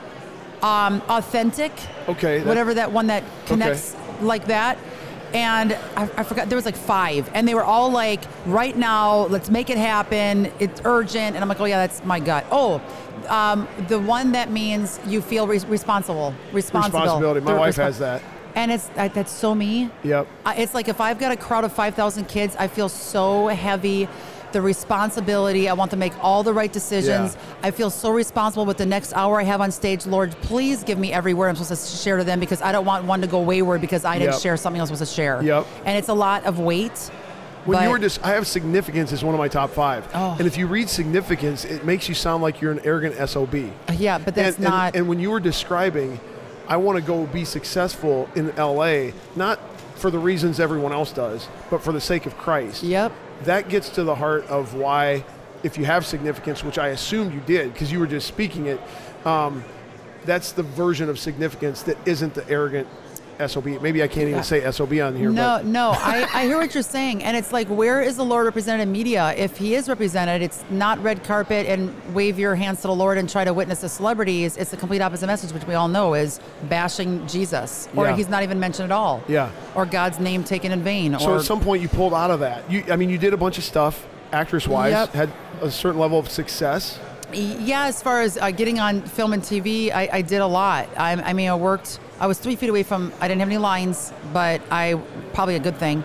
um, 0.62 1.02
authentic, 1.08 1.72
Okay. 2.08 2.38
that- 2.38 2.46
whatever 2.46 2.75
that 2.75 2.92
one 2.92 3.06
that 3.08 3.22
connects 3.46 3.94
like 4.20 4.46
that. 4.46 4.78
And 5.34 5.76
I, 5.96 6.02
I 6.16 6.22
forgot 6.22 6.48
there 6.48 6.56
was 6.56 6.64
like 6.64 6.76
five, 6.76 7.28
and 7.34 7.46
they 7.48 7.54
were 7.54 7.64
all 7.64 7.90
like, 7.90 8.22
"Right 8.46 8.76
now, 8.76 9.26
let's 9.26 9.50
make 9.50 9.68
it 9.70 9.76
happen. 9.76 10.50
It's 10.60 10.80
urgent." 10.84 11.34
And 11.34 11.38
I'm 11.38 11.48
like, 11.48 11.60
"Oh 11.60 11.64
yeah, 11.64 11.78
that's 11.78 12.02
my 12.04 12.20
gut." 12.20 12.46
Oh, 12.50 12.80
um, 13.28 13.66
the 13.88 13.98
one 13.98 14.32
that 14.32 14.50
means 14.52 15.00
you 15.06 15.20
feel 15.20 15.46
re- 15.46 15.58
responsible, 15.68 16.32
responsible. 16.52 17.00
Responsibility. 17.00 17.40
My 17.40 17.50
They're 17.52 17.60
wife 17.60 17.76
has 17.76 17.98
that. 17.98 18.22
and 18.54 18.70
it's 18.70 18.88
I, 18.96 19.08
that's 19.08 19.32
so 19.32 19.52
me. 19.54 19.90
Yep. 20.04 20.26
I- 20.46 20.54
It's 20.54 20.75
like 20.75 20.86
if 20.88 21.00
I've 21.00 21.18
got 21.18 21.32
a 21.32 21.36
crowd 21.36 21.64
of 21.64 21.72
5,000 21.72 22.26
kids, 22.28 22.54
I 22.58 22.68
feel 22.68 22.88
so 22.88 23.48
heavy. 23.48 24.08
The 24.53 24.62
responsibility, 24.62 25.69
I 25.69 25.73
want 25.75 25.91
to 25.91 25.97
make 25.97 26.12
all 26.23 26.43
the 26.43 26.53
right 26.55 26.73
decisions. 26.73 27.35
Yeah. 27.35 27.41
I 27.62 27.71
feel 27.71 27.91
so 27.91 28.11
responsible 28.11 28.65
with 28.65 28.79
the 28.79 28.87
next 28.87 29.12
hour 29.12 29.41
I 29.41 29.45
have 29.45 29.61
on 29.61 29.71
stage. 29.71 30.07
Lord, 30.07 30.31
please 30.43 30.83
give 30.85 30.99
me 30.99 31.12
every 31.12 31.35
word 31.35 31.49
I'm 31.49 31.57
supposed 31.57 31.91
to 31.91 31.97
share 31.97 32.17
to 32.17 32.25
them 32.25 32.41
because 32.41 32.62
I 32.62 32.73
don't 32.73 32.85
want 32.85 33.05
one 33.05 33.21
to 33.21 33.26
go 33.26 33.41
wayward 33.41 33.81
because 33.81 34.05
I 34.05 34.19
didn't 34.19 34.35
Yep. 34.35 34.41
share 34.43 34.57
something 34.57 34.81
I 34.81 34.85
was 34.85 34.88
supposed 34.91 35.11
to 35.11 35.15
share. 35.15 35.43
Yep. 35.43 35.67
And 35.85 35.99
it's 35.99 36.09
a 36.09 36.15
lot 36.15 36.45
of 36.45 36.59
weight. 36.59 37.11
When 37.65 37.83
you 37.83 37.91
were 37.91 37.99
just, 37.99 38.25
I 38.25 38.29
have 38.31 38.47
significance 38.47 39.12
as 39.12 39.25
one 39.25 39.35
of 39.35 39.38
my 39.41 39.49
top 39.49 39.71
five. 39.71 40.07
Oh. 40.15 40.37
And 40.38 40.47
if 40.47 40.57
you 40.57 40.69
read 40.69 40.88
significance, 40.88 41.65
it 41.65 41.85
makes 41.85 42.09
you 42.09 42.15
sound 42.15 42.41
like 42.43 42.61
you're 42.61 42.71
an 42.71 42.81
arrogant 42.85 43.17
SOB. 43.29 43.55
Uh, 43.88 43.93
yeah, 43.99 44.19
but 44.19 44.37
that's 44.37 44.57
and, 44.57 44.65
and- 44.67 44.73
not. 44.75 44.95
And, 44.97 45.09
when 45.09 45.19
you 45.19 45.31
were 45.33 45.41
describing, 45.41 46.21
I 46.69 46.76
want 46.76 46.97
to 46.97 47.03
go 47.03 47.26
be 47.26 47.45
successful 47.45 48.29
in 48.37 48.55
LA, 48.57 49.11
not 49.35 49.59
for 49.97 50.11
the 50.12 50.19
reasons 50.19 50.61
everyone 50.61 50.93
else 50.93 51.11
does, 51.11 51.49
but 51.71 51.83
for 51.83 51.91
the 51.93 52.00
sake 52.00 52.25
of 52.26 52.37
Christ. 52.38 52.83
yep. 52.85 53.11
That 53.45 53.69
gets 53.69 53.90
to 53.90 54.05
the 54.05 54.14
heart 54.14 54.47
of 54.47 54.75
why, 54.75 55.25
if 55.62 55.78
you 55.78 55.85
have 55.85 56.07
significance, 56.07 56.64
which 56.64 56.78
I 56.78 56.88
assumed 56.88 57.35
you 57.35 57.40
did 57.40 57.73
because 57.73 57.93
you 57.93 57.99
were 57.99 58.07
just 58.07 58.26
speaking 58.26 58.66
it, 58.66 58.81
um, 59.25 59.64
that's 60.25 60.52
the 60.52 60.62
version 60.62 61.09
of 61.09 61.19
significance 61.19 61.83
that 61.83 61.97
isn't 62.07 62.35
the 62.35 62.49
arrogant 62.49 62.88
SOB. 63.45 63.66
Maybe 63.83 64.02
I 64.02 64.09
can't 64.09 64.28
even 64.28 64.43
say 64.43 64.69
SOB 64.71 64.93
on 65.00 65.14
here. 65.16 65.31
No, 65.31 65.59
but 65.59 65.64
no, 65.66 65.90
I, 65.90 66.28
I 66.35 66.45
hear 66.45 66.57
what 66.59 66.73
you're 66.75 66.83
saying. 66.83 67.23
And 67.23 67.37
it's 67.37 67.52
like, 67.52 67.69
where 67.69 68.02
is 68.02 68.16
the 68.16 68.25
Lord 68.25 68.47
represented 68.47 68.83
in 68.87 68.93
media? 68.93 69.35
If 69.37 69.57
he 69.57 69.75
is 69.75 69.88
represented, 69.88 70.43
it's 70.43 70.64
not 70.71 71.02
red 71.02 71.23
carpet 71.25 71.66
and 71.66 71.95
wave 72.14 72.38
your 72.38 72.55
hands 72.55 72.81
to 72.83 72.88
the 72.88 72.95
Lord 72.95 73.19
and 73.19 73.28
try 73.28 73.45
to 73.45 73.52
witness 73.52 73.81
the 73.83 73.88
celebrities. 73.88 74.57
It's 74.57 74.71
the 74.71 74.76
complete 74.76 75.00
opposite 75.00 75.26
message, 75.26 75.52
which 75.52 75.66
we 75.66 75.75
all 75.75 75.88
know 75.88 76.14
is 76.14 76.40
bashing 76.69 77.26
Jesus. 77.26 77.88
Or 77.97 78.07
Yeah. 78.07 78.16
he's 78.16 78.28
not 78.28 78.43
even 78.43 78.59
mentioned 78.61 78.85
at 78.90 78.95
all. 78.95 79.23
Yeah. 79.28 79.50
Or 79.75 79.87
God's 79.87 80.19
name 80.19 80.45
taken 80.45 80.73
in 80.73 80.83
vain. 80.83 81.19
So 81.19 81.33
or 81.33 81.37
at 81.38 81.43
some 81.45 81.61
point 81.61 81.83
you 81.83 81.88
pulled 81.88 82.14
out 82.14 82.31
of 82.31 82.40
that. 82.40 82.71
You, 82.71 82.85
I 82.90 82.97
mean, 82.97 83.11
you 83.11 83.19
did 83.19 83.33
a 83.33 83.37
bunch 83.37 83.59
of 83.59 83.64
stuff, 83.64 84.07
actress 84.33 84.66
wise, 84.66 84.93
Yep. 84.93 85.12
had 85.12 85.33
a 85.62 85.71
certain 85.71 86.00
level 86.00 86.19
of 86.19 86.28
success. 86.28 86.99
Yeah, 87.33 87.87
as 87.87 88.00
far 88.02 88.21
as 88.23 88.38
uh, 88.38 88.50
getting 88.52 88.78
on 88.78 89.02
film 89.02 89.33
and 89.33 89.43
TV, 89.43 89.93
I, 89.93 90.09
I 90.12 90.23
did 90.23 90.40
a 90.40 90.47
lot. 90.47 90.88
I, 90.97 91.12
I 91.12 91.33
mean, 91.33 91.49
I 91.50 91.55
worked. 91.57 91.99
I 92.18 92.26
was 92.26 92.38
three 92.38 92.56
feet 92.56 92.70
away 92.70 92.82
from. 92.82 93.12
I 93.20 93.28
didn't 93.28 93.40
have 93.40 93.49
any 93.49 93.58
lines, 93.58 94.12
but 94.32 94.61
I 94.70 95.00
probably 95.35 95.56
a 95.56 95.61
good 95.61 95.76
thing. 95.76 96.02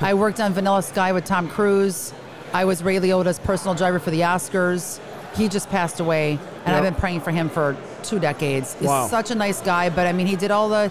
I 0.00 0.14
worked 0.14 0.40
on 0.40 0.52
Vanilla 0.54 0.82
Sky 0.82 1.12
with 1.12 1.24
Tom 1.24 1.48
Cruise. 1.48 2.14
I 2.52 2.64
was 2.64 2.82
Ray 2.82 2.96
Liotta's 2.98 3.38
personal 3.38 3.74
driver 3.74 3.98
for 3.98 4.10
the 4.10 4.20
Oscars. 4.20 4.98
He 5.36 5.48
just 5.48 5.68
passed 5.70 6.00
away, 6.00 6.38
and 6.64 6.74
I've 6.74 6.82
been 6.82 6.94
praying 6.94 7.20
for 7.20 7.30
him 7.30 7.48
for 7.48 7.76
two 8.02 8.18
decades. 8.18 8.74
He's 8.78 8.88
Wow. 8.88 9.06
such 9.06 9.30
a 9.30 9.34
nice 9.34 9.60
guy, 9.60 9.90
but 9.90 10.06
I 10.06 10.12
mean, 10.12 10.26
he 10.26 10.34
did 10.34 10.50
all 10.50 10.68
the 10.68 10.90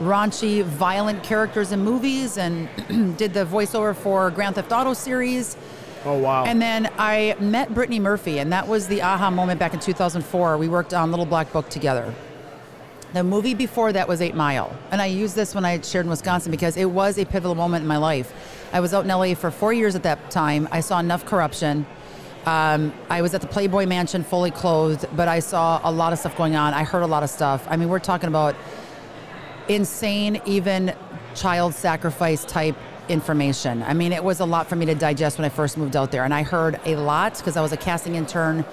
raunchy, 0.00 0.62
violent 0.64 1.22
characters 1.22 1.72
in 1.72 1.82
movies, 1.84 2.38
and 2.38 2.68
did 3.18 3.34
the 3.34 3.44
voiceover 3.44 3.94
for 3.94 4.30
Grand 4.30 4.54
Theft 4.54 4.72
Auto 4.72 4.94
series. 4.94 5.56
Oh 6.06 6.18
wow! 6.18 6.44
And 6.44 6.60
then 6.62 6.90
I 6.98 7.34
met 7.40 7.74
Brittany 7.74 7.98
Murphy, 7.98 8.38
and 8.38 8.52
that 8.52 8.68
was 8.68 8.86
the 8.86 9.02
aha 9.02 9.30
moment 9.30 9.58
back 9.58 9.74
in 9.74 9.80
2004. 9.80 10.56
We 10.58 10.68
worked 10.68 10.94
on 10.94 11.10
Little 11.10 11.26
Black 11.26 11.52
Book 11.52 11.68
together. 11.68 12.14
The 13.14 13.22
movie 13.22 13.54
before 13.54 13.92
that 13.92 14.08
was 14.08 14.20
Eight 14.20 14.34
Mile, 14.34 14.76
and 14.90 15.00
I 15.00 15.06
used 15.06 15.36
this 15.36 15.54
when 15.54 15.64
I 15.64 15.80
shared 15.82 16.04
in 16.04 16.10
Wisconsin 16.10 16.50
because 16.50 16.76
it 16.76 16.86
was 16.86 17.16
a 17.16 17.24
pivotal 17.24 17.54
moment 17.54 17.82
in 17.82 17.86
my 17.86 17.96
life. 17.96 18.32
I 18.72 18.80
was 18.80 18.92
out 18.92 19.04
in 19.04 19.08
LA 19.08 19.34
for 19.36 19.52
four 19.52 19.72
years 19.72 19.94
at 19.94 20.02
that 20.02 20.32
time. 20.32 20.68
I 20.72 20.80
saw 20.80 20.98
enough 20.98 21.24
corruption. 21.24 21.86
Um, 22.44 22.92
I 23.08 23.22
was 23.22 23.32
at 23.32 23.40
the 23.40 23.46
Playboy 23.46 23.86
Mansion 23.86 24.24
fully 24.24 24.50
clothed, 24.50 25.06
but 25.14 25.28
I 25.28 25.38
saw 25.38 25.80
a 25.84 25.92
lot 25.92 26.12
of 26.12 26.18
stuff 26.18 26.36
going 26.36 26.56
on. 26.56 26.74
I 26.74 26.82
heard 26.82 27.04
a 27.04 27.06
lot 27.06 27.22
of 27.22 27.30
stuff. 27.30 27.64
I 27.70 27.76
mean, 27.76 27.88
we're 27.88 28.00
talking 28.00 28.26
about 28.26 28.56
insane, 29.68 30.42
even 30.44 30.92
child 31.36 31.72
sacrifice 31.72 32.44
type 32.44 32.74
information. 33.08 33.84
I 33.84 33.94
mean, 33.94 34.12
it 34.12 34.24
was 34.24 34.40
a 34.40 34.44
lot 34.44 34.68
for 34.68 34.74
me 34.74 34.86
to 34.86 34.94
digest 34.96 35.38
when 35.38 35.44
I 35.44 35.50
first 35.50 35.78
moved 35.78 35.94
out 35.94 36.10
there. 36.10 36.24
And 36.24 36.34
I 36.34 36.42
heard 36.42 36.80
a 36.84 36.96
lot 36.96 37.36
because 37.36 37.56
I 37.56 37.60
was 37.60 37.70
a 37.70 37.76
casting 37.76 38.16
intern 38.16 38.64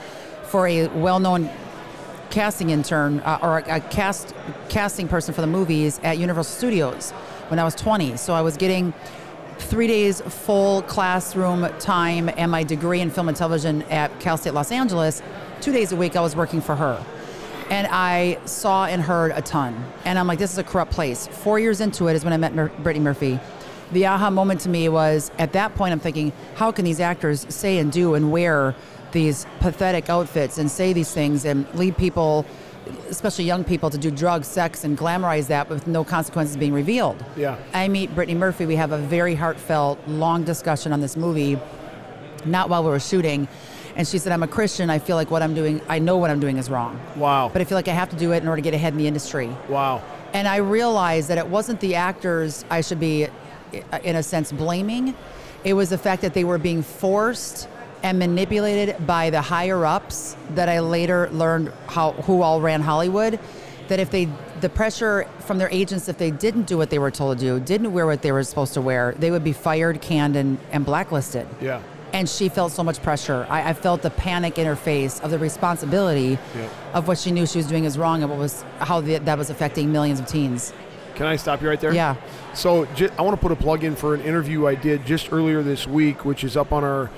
for 0.46 0.68
a 0.68 0.88
well 0.88 1.20
known 1.20 1.48
casting 2.32 2.72
intern 2.72 3.20
uh, 3.20 3.40
or 3.42 3.60
a, 3.60 3.76
a 3.78 3.80
cast 3.80 4.34
casting 4.70 5.08
person 5.08 5.34
for 5.34 5.42
the 5.42 5.48
movies 5.48 6.00
at 6.04 6.18
Universal 6.18 6.56
Studios 6.56 7.12
when 7.50 7.60
I 7.60 7.64
was 7.64 7.76
20. 7.76 8.18
So 8.18 8.34
I 8.34 8.42
was 8.42 8.58
getting 8.58 8.94
three 9.60 9.88
days 9.88 10.22
full 10.22 10.82
classroom 10.84 11.68
time 11.80 12.30
and 12.38 12.50
my 12.50 12.64
degree 12.64 13.02
in 13.02 13.12
film 13.12 13.28
and 13.28 13.38
television 13.38 13.84
at 13.84 14.18
Cal 14.20 14.38
State 14.38 14.54
Los 14.54 14.72
Angeles. 14.72 15.22
Two 15.60 15.72
days 15.72 15.92
a 15.92 15.96
week 15.96 16.16
I 16.16 16.22
was 16.22 16.36
working 16.36 16.62
for 16.62 16.76
her. 16.76 17.04
And 17.70 17.88
I 17.92 18.40
saw 18.46 18.86
and 18.86 19.02
heard 19.02 19.32
a 19.32 19.42
ton. 19.42 19.86
And 20.04 20.18
I'm 20.18 20.28
like, 20.28 20.40
this 20.40 20.52
is 20.52 20.58
a 20.58 20.64
corrupt 20.64 20.92
place. 20.92 21.28
Four 21.28 21.60
years 21.60 21.80
into 21.80 22.08
it 22.08 22.16
is 22.16 22.24
when 22.24 22.34
I 22.34 22.38
met 22.38 22.54
Mur- 22.54 22.72
Brittany 22.80 23.04
Murphy. 23.04 23.40
The 23.92 24.08
aha 24.08 24.30
moment 24.30 24.62
to 24.62 24.70
me 24.70 24.90
was 24.90 25.32
at 25.38 25.54
that 25.54 25.76
point, 25.76 25.92
I'm 25.92 26.00
thinking, 26.00 26.34
how 26.56 26.72
can 26.72 26.86
these 26.86 27.00
actors 27.00 27.46
say 27.54 27.78
and 27.78 27.92
do 27.92 28.16
and 28.16 28.32
wear 28.32 28.76
these 29.12 29.46
pathetic 29.60 30.10
outfits 30.10 30.58
and 30.58 30.70
say 30.70 30.94
these 30.94 31.14
things 31.14 31.46
and 31.46 31.68
lead 31.76 31.98
people, 31.98 32.46
especially 33.10 33.46
young 33.46 33.64
people, 33.64 33.90
to 33.90 33.98
do 33.98 34.12
drugs, 34.12 34.48
sex, 34.48 34.84
and 34.84 34.98
glamorize 34.98 35.48
that 35.48 35.70
with 35.70 35.88
no 35.88 36.04
consequences 36.04 36.58
being 36.58 36.74
revealed? 36.74 37.24
Yeah. 37.36 37.58
I 37.74 37.88
meet 37.88 38.14
Brittany 38.16 38.38
Murphy. 38.38 38.66
We 38.66 38.76
have 38.76 38.92
a 38.92 38.98
very 38.98 39.36
heartfelt, 39.36 40.00
long 40.08 40.44
discussion 40.44 40.94
on 40.94 41.02
this 41.02 41.16
movie, 41.16 41.60
not 42.46 42.70
while 42.70 42.84
we 42.84 42.90
were 42.90 43.00
shooting. 43.00 43.48
And 43.96 44.08
she 44.08 44.18
said, 44.18 44.32
I'm 44.32 44.44
a 44.44 44.48
Christian. 44.48 44.90
I 44.90 45.00
feel 45.00 45.18
like 45.18 45.30
what 45.30 45.42
I'm 45.42 45.54
doing, 45.54 45.82
I 45.90 46.00
know 46.00 46.18
what 46.18 46.30
I'm 46.30 46.40
doing 46.40 46.58
is 46.58 46.70
wrong. 46.70 47.00
wow! 47.18 47.50
But 47.52 47.62
I 47.62 47.66
feel 47.66 47.78
like 47.78 47.90
I 47.90 47.94
have 47.94 48.10
to 48.12 48.16
do 48.16 48.32
it 48.32 48.38
in 48.42 48.48
order 48.48 48.62
to 48.62 48.64
get 48.64 48.74
ahead 48.74 48.94
in 48.94 48.98
the 49.00 49.08
industry. 49.08 49.50
wow! 49.68 50.02
And 50.34 50.48
I 50.48 50.58
realized 50.58 51.28
that 51.28 51.38
it 51.38 51.46
wasn't 51.48 51.82
the 51.82 51.96
actors 51.96 52.64
I 52.70 52.80
should 52.80 53.02
be, 53.02 53.28
in 54.04 54.16
a 54.16 54.24
sense, 54.24 54.54
blaming. 54.54 55.14
It 55.66 55.74
was 55.74 55.90
the 55.90 55.98
fact 55.98 56.22
that 56.22 56.34
they 56.34 56.46
were 56.46 56.58
being 56.58 56.82
forced 56.82 57.68
and 58.04 58.18
manipulated 58.20 59.06
by 59.06 59.30
the 59.30 59.42
higher 59.42 59.86
ups 59.86 60.36
that 60.56 60.70
I 60.70 60.80
later 60.80 61.30
learned 61.32 61.72
how 61.88 62.14
who 62.14 62.42
all 62.42 62.62
ran 62.62 62.82
Hollywood. 62.82 63.40
That 63.88 64.00
if 64.00 64.10
they, 64.10 64.30
the 64.62 64.70
pressure 64.70 65.28
from 65.40 65.58
their 65.58 65.68
agents, 65.70 66.08
if 66.08 66.18
they 66.18 66.32
didn't 66.32 66.64
do 66.64 66.78
what 66.78 66.90
they 66.90 67.00
were 67.00 67.12
told 67.12 67.40
to 67.40 67.44
do, 67.44 67.60
didn't 67.60 67.92
wear 67.92 68.06
what 68.06 68.22
they 68.22 68.32
were 68.32 68.44
supposed 68.44 68.74
to 68.76 68.82
wear, 68.82 69.14
they 69.20 69.32
would 69.32 69.44
be 69.44 69.52
fired, 69.52 70.00
canned, 70.02 70.38
and, 70.38 70.58
and 70.72 70.86
blacklisted. 70.86 71.46
Yeah. 71.60 71.82
And 72.14 72.30
she 72.30 72.48
felt 72.48 72.72
so 72.72 72.84
much 72.84 73.02
pressure. 73.04 73.46
I, 73.50 73.70
I 73.70 73.74
felt 73.74 74.02
the 74.02 74.10
panic 74.10 74.58
in 74.58 74.66
her 74.66 74.76
face 74.78 75.20
of 75.20 75.32
the 75.32 75.40
responsibility 75.40 76.38
Yeah. 76.56 76.70
of 76.94 77.08
what 77.10 77.18
she 77.18 77.32
knew 77.32 77.46
she 77.46 77.58
was 77.58 77.68
doing 77.68 77.84
is 77.84 77.98
wrong 77.98 78.22
and 78.22 78.30
what 78.30 78.40
was 78.40 78.64
how 78.80 79.02
the, 79.02 79.18
that 79.20 79.38
was 79.38 79.50
affecting 79.50 79.92
millions 79.92 80.20
of 80.22 80.26
teens. 80.26 80.72
Can 81.16 81.26
I 81.26 81.36
stop 81.36 81.62
you 81.62 81.68
right 81.68 81.80
there? 81.80 81.94
Yeah. 81.94 82.16
So 82.54 82.86
ju- 82.96 83.10
I 83.20 83.22
want 83.24 83.36
to 83.36 83.42
put 83.42 83.52
a 83.52 83.56
plug 83.58 83.84
in 83.84 83.96
for 83.98 84.14
an 84.14 84.22
interview 84.22 84.68
I 84.68 84.76
did 84.76 85.06
just 85.06 85.34
earlier 85.34 85.62
this 85.64 85.86
week, 85.86 86.24
which 86.24 86.44
is 86.46 86.56
up 86.56 86.72
on 86.72 86.84
our 86.86 87.10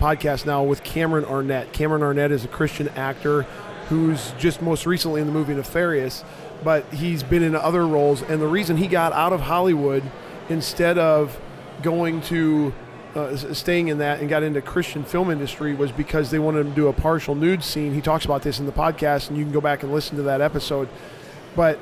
podcast 0.00 0.46
now 0.46 0.62
with 0.62 0.82
Cameron 0.82 1.24
Arnett. 1.24 1.72
Cameron 1.72 2.02
Arnett 2.02 2.32
is 2.32 2.44
a 2.44 2.48
Christian 2.48 2.88
actor 2.90 3.42
who's 3.88 4.32
just 4.38 4.62
most 4.62 4.86
recently 4.86 5.20
in 5.20 5.26
the 5.26 5.32
movie 5.32 5.54
Nefarious, 5.54 6.24
but 6.64 6.84
he's 6.92 7.22
been 7.22 7.42
in 7.42 7.54
other 7.54 7.86
roles. 7.86 8.22
And 8.22 8.40
the 8.40 8.48
reason 8.48 8.76
he 8.78 8.86
got 8.86 9.12
out 9.12 9.32
of 9.32 9.42
Hollywood 9.42 10.02
instead 10.48 10.96
of 10.96 11.38
going 11.82 12.20
to 12.22 12.72
uh, 13.14 13.36
staying 13.36 13.88
in 13.88 13.98
that 13.98 14.20
and 14.20 14.28
got 14.28 14.42
into 14.42 14.62
Christian 14.62 15.04
film 15.04 15.30
industry 15.30 15.74
was 15.74 15.90
because 15.92 16.30
they 16.30 16.38
wanted 16.38 16.60
him 16.60 16.68
to 16.70 16.76
do 16.76 16.88
a 16.88 16.92
partial 16.92 17.34
nude 17.34 17.62
scene. 17.62 17.92
He 17.92 18.00
talks 18.00 18.24
about 18.24 18.42
this 18.42 18.58
in 18.60 18.66
the 18.66 18.72
podcast, 18.72 19.28
and 19.28 19.36
you 19.36 19.44
can 19.44 19.52
go 19.52 19.60
back 19.60 19.82
and 19.82 19.92
listen 19.92 20.16
to 20.16 20.22
that 20.24 20.40
episode. 20.40 20.88
But 21.56 21.78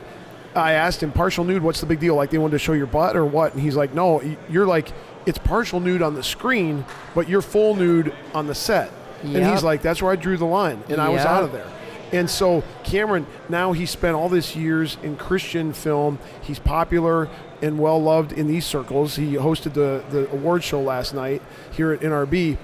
I 0.54 0.72
asked 0.72 1.02
him, 1.02 1.12
partial 1.12 1.44
nude, 1.44 1.62
what's 1.62 1.80
the 1.80 1.86
big 1.86 2.00
deal? 2.00 2.14
Like 2.14 2.30
they 2.30 2.38
wanted 2.38 2.52
to 2.52 2.58
show 2.58 2.72
your 2.72 2.86
butt 2.86 3.16
or 3.16 3.24
what? 3.24 3.52
And 3.54 3.62
he's 3.62 3.76
like, 3.76 3.94
no, 3.94 4.22
you're 4.48 4.66
like, 4.66 4.92
it's 5.26 5.38
partial 5.38 5.80
nude 5.80 6.02
on 6.02 6.14
the 6.14 6.22
screen, 6.22 6.84
but 7.14 7.28
you're 7.28 7.42
full 7.42 7.74
nude 7.74 8.14
on 8.34 8.46
the 8.46 8.54
set. 8.54 8.90
And 9.22 9.44
he's 9.44 9.62
like, 9.62 9.82
that's 9.82 10.00
where 10.00 10.12
I 10.12 10.16
drew 10.16 10.36
the 10.36 10.46
line, 10.46 10.82
and 10.88 11.00
I 11.00 11.08
was 11.08 11.24
out 11.24 11.42
of 11.42 11.52
there. 11.52 11.66
And 12.12 12.30
so 12.30 12.64
Cameron, 12.84 13.26
now 13.48 13.72
he 13.72 13.84
spent 13.84 14.16
all 14.16 14.28
these 14.28 14.56
years 14.56 14.96
in 15.02 15.16
Christian 15.16 15.72
film. 15.72 16.18
He's 16.42 16.58
popular 16.58 17.28
and 17.60 17.78
well 17.78 18.00
loved 18.00 18.32
in 18.32 18.46
these 18.46 18.64
circles. 18.64 19.16
He 19.16 19.34
hosted 19.34 19.74
the 19.74 20.04
the 20.10 20.30
award 20.30 20.64
show 20.64 20.80
last 20.80 21.12
night 21.12 21.42
here 21.72 21.92
at 21.92 22.00
NRB, 22.00 22.56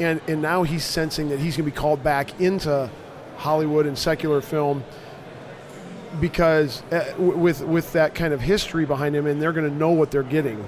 and 0.00 0.20
and 0.26 0.42
now 0.42 0.64
he's 0.64 0.84
sensing 0.84 1.28
that 1.28 1.38
he's 1.38 1.56
going 1.56 1.68
to 1.68 1.74
be 1.74 1.76
called 1.76 2.02
back 2.02 2.40
into 2.40 2.90
Hollywood 3.36 3.86
and 3.86 3.96
secular 3.96 4.40
film 4.40 4.82
because 6.20 6.82
uh, 6.92 7.14
with 7.18 7.62
with 7.62 7.92
that 7.92 8.14
kind 8.14 8.32
of 8.32 8.40
history 8.40 8.84
behind 8.84 9.14
him, 9.14 9.26
and 9.26 9.40
they're 9.40 9.52
going 9.52 9.68
to 9.68 9.74
know 9.74 9.90
what 9.90 10.10
they're 10.10 10.22
getting 10.22 10.66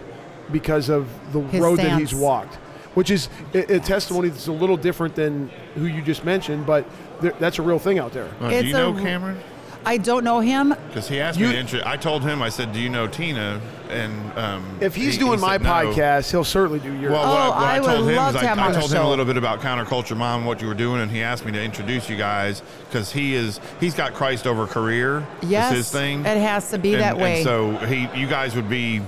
because 0.53 0.89
of 0.89 1.09
the 1.33 1.41
His 1.43 1.61
road 1.61 1.79
that 1.79 1.99
he's 1.99 2.15
walked, 2.15 2.57
which 2.95 3.11
is 3.11 3.29
a, 3.55 3.77
a 3.77 3.81
testimony 3.81 4.29
that's 4.29 4.49
a 4.49 4.53
little 4.53 4.77
different 4.77 5.15
than 5.15 5.49
who 5.75 5.87
you 5.87 6.03
just 6.03 6.25
mentioned, 6.25 6.67
but 6.67 6.85
there, 7.21 7.33
that's 7.39 7.59
a 7.59 7.63
real 7.63 7.79
thing 7.79 7.99
out 7.99 8.13
there. 8.13 8.29
Uh, 8.41 8.51
do 8.51 8.67
you 8.67 8.73
know 8.73 8.93
Cameron? 9.03 9.39
I 9.85 9.97
don't 9.97 10.25
know 10.25 10.41
him. 10.41 10.75
Because 10.89 11.09
he 11.09 11.21
asked 11.21 11.39
You- 11.39 11.47
me 11.47 11.53
to 11.55 11.59
intro- 11.59 11.81
I 11.87 11.97
told 11.97 12.23
him, 12.23 12.43
I 12.43 12.49
said, 12.51 12.73
"Do 12.73 12.81
you 12.81 12.91
know 12.91 13.07
Tina?" 13.07 13.61
And 13.89 14.39
um, 14.39 14.65
If 14.81 14.95
he's 14.95 15.15
he- 15.15 15.19
doing 15.21 15.39
he 15.39 15.45
my 15.45 15.53
said 15.55 15.63
no. 15.63 15.69
podcast, 15.71 16.31
he'll 16.31 16.45
certainly 16.45 16.79
do 16.79 16.93
yours. 16.93 17.13
Well, 17.13 17.23
what, 17.29 17.39
Oh, 17.39 17.41
I, 17.41 17.49
what 17.49 17.59
I, 17.59 17.77
I 17.77 17.81
would 17.81 17.87
told 17.87 18.09
him 18.11 18.17
love 18.17 18.35
is 18.35 18.41
to 18.41 18.47
I, 18.49 18.53
him 18.53 18.61
I 18.61 18.73
told 18.73 18.93
him 18.93 19.03
a 19.03 19.09
little 19.09 19.25
bit 19.25 19.37
about 19.37 19.61
counterculture 19.61 20.17
mom, 20.17 20.45
what 20.45 20.61
you 20.63 20.69
were 20.69 20.75
doing, 20.75 21.01
and 21.01 21.11
he 21.11 21.23
asked 21.23 21.45
me 21.45 21.53
to 21.53 21.63
introduce 21.63 22.09
you 22.09 22.17
guys 22.17 22.63
because 22.89 23.11
he 23.11 23.35
is 23.35 23.59
he's 23.81 23.95
got 23.95 24.13
Christ 24.15 24.47
over 24.47 24.67
career. 24.67 25.27
Yes, 25.43 25.73
is 25.73 25.79
his 25.79 25.91
thing. 25.91 26.21
it 26.25 26.37
has 26.39 26.71
to 26.71 26.79
be 26.79 26.93
And- 26.95 27.03
that 27.03 27.17
way. 27.19 27.37
And 27.37 27.45
so 27.45 27.77
he, 27.87 28.09
you 28.15 28.27
guys 28.29 28.55
would 28.55 28.69
be, 28.69 29.01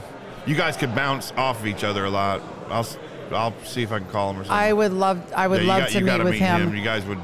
you 0.47 0.55
guys 0.57 0.77
could 0.77 0.95
bounce 0.95 1.33
off 1.37 1.61
of 1.61 1.67
each 1.67 1.85
other 1.85 2.05
a 2.07 2.11
lot. 2.11 2.41
I'll, 2.71 2.81
s- 2.81 2.99
I'll 3.31 3.55
see 3.65 3.83
if 3.83 3.93
I 3.93 3.99
can 3.99 4.09
call 4.09 4.31
him 4.31 4.37
or 4.41 4.45
something. 4.45 4.53
I 4.57 4.73
would 4.73 4.93
love. 4.93 5.21
I 5.37 5.47
would 5.47 5.63
Yeah, 5.63 5.69
love 5.69 5.81
got- 5.83 5.89
to 5.91 6.01
meet 6.01 6.07
gotta 6.07 6.25
with 6.25 6.35
him. 6.35 6.75
You 6.75 6.83
guys 6.83 7.05
would 7.05 7.19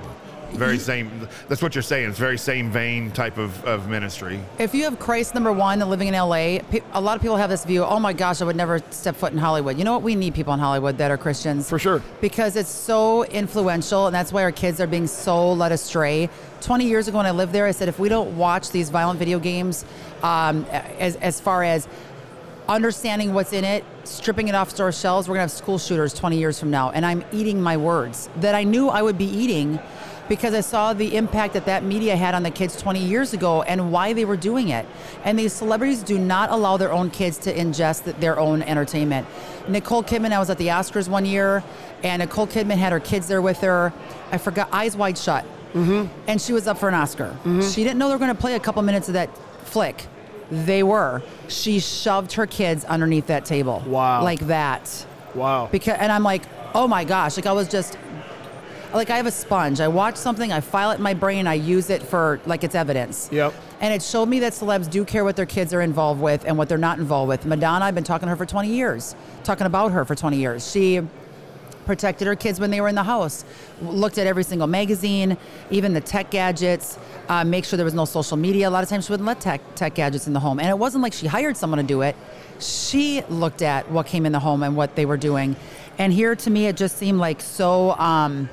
very 0.53 0.79
same. 0.79 1.29
That's 1.49 1.63
what 1.63 1.75
you're 1.75 1.83
saying. 1.83 2.09
It's 2.11 2.19
very 2.19 2.39
same 2.39 2.71
vein 2.71 3.11
type 3.11 3.39
of, 3.39 3.65
of 3.65 3.89
ministry. 3.89 4.41
If 4.59 4.75
you 4.75 4.85
have 4.85 4.99
Christ 4.99 5.35
number 5.35 5.53
one 5.53 5.79
living 5.81 6.09
in 6.09 6.15
LA, 6.15 6.61
a 6.93 7.01
lot 7.01 7.17
of 7.17 7.23
people 7.23 7.37
have 7.37 7.51
this 7.51 7.65
view. 7.65 7.85
Oh 7.85 8.01
my 8.01 8.13
gosh, 8.13 8.41
I 8.41 8.45
would 8.45 8.57
never 8.57 8.81
step 8.91 9.17
foot 9.17 9.33
in 9.33 9.39
Hollywood. 9.39 9.79
You 9.79 9.85
know 9.85 9.93
what? 9.93 10.03
We 10.03 10.15
need 10.15 10.35
people 10.35 10.53
in 10.55 10.61
Hollywood 10.61 10.99
that 10.99 11.11
are 11.11 11.19
Christians 11.19 11.69
For 11.69 11.79
sure. 11.79 12.03
because 12.21 12.57
it's 12.57 12.71
so 12.71 13.25
influential, 13.25 14.07
and 14.07 14.15
that's 14.15 14.33
why 14.33 14.43
our 14.43 14.53
kids 14.53 14.81
are 14.81 14.87
being 14.87 15.07
so 15.07 15.53
led 15.53 15.73
astray. 15.73 16.29
Twenty 16.61 16.87
years 16.87 17.07
ago, 17.07 17.19
when 17.19 17.27
I 17.27 17.31
lived 17.31 17.53
there, 17.53 17.67
I 17.67 17.71
said 17.71 17.89
if 17.89 17.99
we 17.99 18.09
don't 18.09 18.37
watch 18.37 18.71
these 18.71 18.91
violent 18.91 19.19
video 19.19 19.39
games, 19.39 19.85
um, 20.23 20.65
as 20.99 21.17
as 21.17 21.41
far 21.41 21.63
as 21.63 21.87
understanding 22.69 23.33
what's 23.33 23.53
in 23.53 23.65
it, 23.65 23.85
stripping 24.05 24.49
it 24.49 24.55
off 24.55 24.71
store 24.71 24.93
shelves, 24.93 25.29
we're 25.29 25.35
gonna 25.35 25.43
have 25.43 25.51
school 25.51 25.79
shooters 25.79 26.13
20 26.13 26.37
years 26.39 26.59
from 26.61 26.71
now. 26.71 26.91
And 26.91 27.07
I'm 27.07 27.25
eating 27.33 27.61
my 27.63 27.77
words 27.77 28.29
that 28.41 28.55
I 28.55 28.65
knew 28.65 28.89
I 28.89 29.01
would 29.01 29.17
be 29.17 29.25
eating 29.25 29.79
because 30.29 30.55
I 30.55 30.61
saw 30.61 30.93
the 30.93 31.17
impact 31.17 31.55
that 31.55 31.67
that 31.67 31.83
media 31.85 32.17
had 32.17 32.35
on 32.35 32.43
the 32.43 32.51
kids 32.51 32.81
20 32.81 33.01
years 33.01 33.33
ago 33.33 33.63
and 33.63 33.91
why 33.91 34.13
they 34.13 34.25
were 34.25 34.37
doing 34.37 34.69
it. 34.69 34.87
And 35.25 35.39
these 35.39 35.53
celebrities 35.53 36.03
do 36.03 36.19
not 36.19 36.51
allow 36.51 36.77
their 36.77 36.93
own 36.93 37.11
kids 37.11 37.39
to 37.39 37.55
ingest 37.55 38.05
their 38.21 38.39
own 38.39 38.63
entertainment. 38.63 39.27
Nicole 39.69 40.03
Kidman, 40.03 40.33
I 40.33 40.39
was 40.39 40.51
at 40.51 40.59
the 40.59 40.69
Oscars 40.69 41.09
one 41.09 41.25
year, 41.25 41.63
and 42.03 42.21
Nicole 42.21 42.47
Kidman 42.47 42.77
had 42.77 42.93
her 42.93 43.01
kids 43.01 43.29
there 43.29 43.43
with 43.43 43.59
her. 43.61 43.93
I 44.31 44.39
forgot, 44.39 44.69
Eyes 44.73 44.97
Wide 44.97 45.19
Shut. 45.19 45.45
Mm-hmm. 45.75 46.07
And 46.27 46.41
she 46.41 46.53
was 46.53 46.67
up 46.67 46.79
for 46.79 46.89
an 46.89 46.95
Oscar. 46.95 47.37
She 47.45 47.85
didn't 47.85 47.99
know 47.99 48.09
they 48.09 48.15
were 48.15 48.19
going 48.19 48.35
to 48.35 48.41
play 48.41 48.55
a 48.55 48.61
couple 48.61 48.81
minutes 48.83 49.09
of 49.09 49.15
that 49.15 49.31
flick. 49.65 50.07
They 50.51 50.83
were. 50.83 51.23
She 51.49 51.79
shoved 51.79 52.33
her 52.33 52.47
kids 52.47 52.85
underneath 52.87 53.27
that 53.27 53.45
table. 53.45 53.83
Wow. 53.87 54.23
Like 54.23 54.41
that. 54.47 55.07
wow. 55.35 55.69
Because 55.71 55.99
and 55.99 56.11
I'm 56.11 56.23
like, 56.23 56.43
oh 56.75 56.89
my 56.89 57.05
gosh, 57.05 57.37
like 57.37 57.47
I 57.47 57.53
was 57.53 57.69
just 57.69 57.99
like 58.93 59.11
I 59.11 59.17
have 59.17 59.27
a 59.27 59.31
sponge. 59.31 59.81
I 59.81 59.89
watch 59.89 60.17
something, 60.17 60.53
I 60.53 60.61
file 60.61 60.91
it 60.91 60.97
in 60.97 61.03
my 61.03 61.15
brain, 61.15 61.47
I 61.47 61.55
use 61.55 61.91
it 61.91 62.03
for 62.03 62.41
like 62.47 62.65
it's 62.65 62.75
evidence. 62.75 63.29
Yep. 63.31 63.55
And 63.81 63.95
it 63.95 64.03
showed 64.03 64.27
me 64.27 64.41
that 64.41 64.53
celebs 64.53 64.91
do 64.91 65.05
care 65.05 65.25
what 65.25 65.37
their 65.37 65.47
kids 65.47 65.73
are 65.73 65.83
involved 65.83 66.21
with 66.21 66.45
and 66.45 66.59
what 66.59 66.69
they're 66.69 66.79
not 66.79 66.99
involved 66.99 67.29
with. 67.29 67.47
Madonna, 67.47 67.85
I've 67.85 67.95
been 67.95 68.05
talking 68.05 68.27
to 68.27 68.31
her 68.31 68.37
for 68.37 68.47
20 68.47 68.69
years, 68.69 69.15
talking 69.45 69.67
about 69.67 69.93
her 69.93 70.05
for 70.05 70.15
20 70.15 70.37
years. 70.37 70.71
She 70.71 71.01
protected 71.89 72.27
her 72.27 72.37
kids 72.37 72.61
when 72.61 72.71
they 72.71 72.83
were 72.83 72.89
in 72.89 72.95
the 72.95 73.03
house, 73.03 73.47
looked 73.81 74.19
at 74.19 74.27
every 74.27 74.45
single 74.45 74.67
magazine, 74.67 75.39
even 75.71 75.95
the 75.95 76.01
tech 76.01 76.31
gadgets, 76.31 76.99
uh, 77.31 77.43
make 77.45 77.65
sure 77.65 77.79
there 77.79 77.85
was 77.85 77.95
no 77.95 78.05
social 78.05 78.37
media. 78.37 78.69
A 78.69 78.71
lot 78.71 78.83
of 78.83 78.91
times 78.91 79.07
she 79.07 79.13
wouldn't 79.13 79.27
let 79.27 79.41
tech, 79.41 79.63
tech 79.75 79.95
gadgets 79.95 80.27
in 80.27 80.35
the 80.35 80.41
home. 80.41 80.61
And 80.61 80.69
it 80.69 80.79
wasn't 80.79 81.03
like 81.03 81.15
she 81.15 81.27
hired 81.27 81.57
someone 81.57 81.79
to 81.79 81.83
do 81.83 82.03
it. 82.03 82.15
She 82.59 83.23
looked 83.31 83.63
at 83.63 83.91
what 83.91 84.07
came 84.07 84.27
in 84.27 84.33
the 84.33 84.41
home 84.41 84.63
and 84.63 84.77
what 84.77 84.97
they 84.97 85.07
were 85.07 85.17
doing. 85.17 85.57
And 85.97 86.13
here 86.13 86.37
to 86.37 86.51
me, 86.51 86.67
it 86.67 86.77
just 86.77 86.99
seemed 86.99 87.19
like 87.19 87.41
so. 87.41 87.93
Um, 87.93 88.51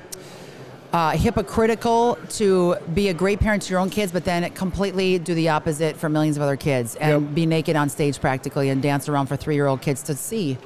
uh, 0.95 1.11
hypocritical 1.11 2.17
to 2.29 2.77
be 2.93 3.09
a 3.09 3.13
great 3.13 3.37
parent 3.37 3.61
to 3.61 3.69
your 3.69 3.81
own 3.81 3.89
kids, 3.89 4.13
but 4.13 4.23
then 4.23 4.49
completely 4.51 5.19
do 5.19 5.35
the 5.35 5.49
opposite 5.49 5.97
for 5.97 6.07
millions 6.07 6.37
of 6.37 6.43
other 6.43 6.55
kids 6.55 6.95
and 6.95 7.21
Yep. 7.25 7.35
be 7.35 7.45
naked 7.45 7.75
on 7.75 7.89
stage 7.89 8.21
practically 8.21 8.69
and 8.69 8.81
dance 8.81 9.09
around 9.09 9.27
for 9.27 9.35
three 9.35 9.55
year 9.55 9.67
old 9.67 9.81
kids 9.81 10.01
to 10.03 10.15
see. 10.15 10.57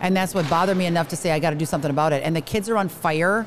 And 0.00 0.16
that's 0.16 0.34
what 0.34 0.48
bothered 0.48 0.78
me 0.78 0.86
enough 0.86 1.08
to 1.08 1.16
say, 1.16 1.32
I 1.32 1.38
got 1.38 1.50
to 1.50 1.56
do 1.56 1.66
something 1.66 1.90
about 1.90 2.14
it. 2.14 2.22
And 2.24 2.34
the 2.34 2.40
kids 2.40 2.70
are 2.70 2.78
on 2.78 2.88
fire 2.88 3.46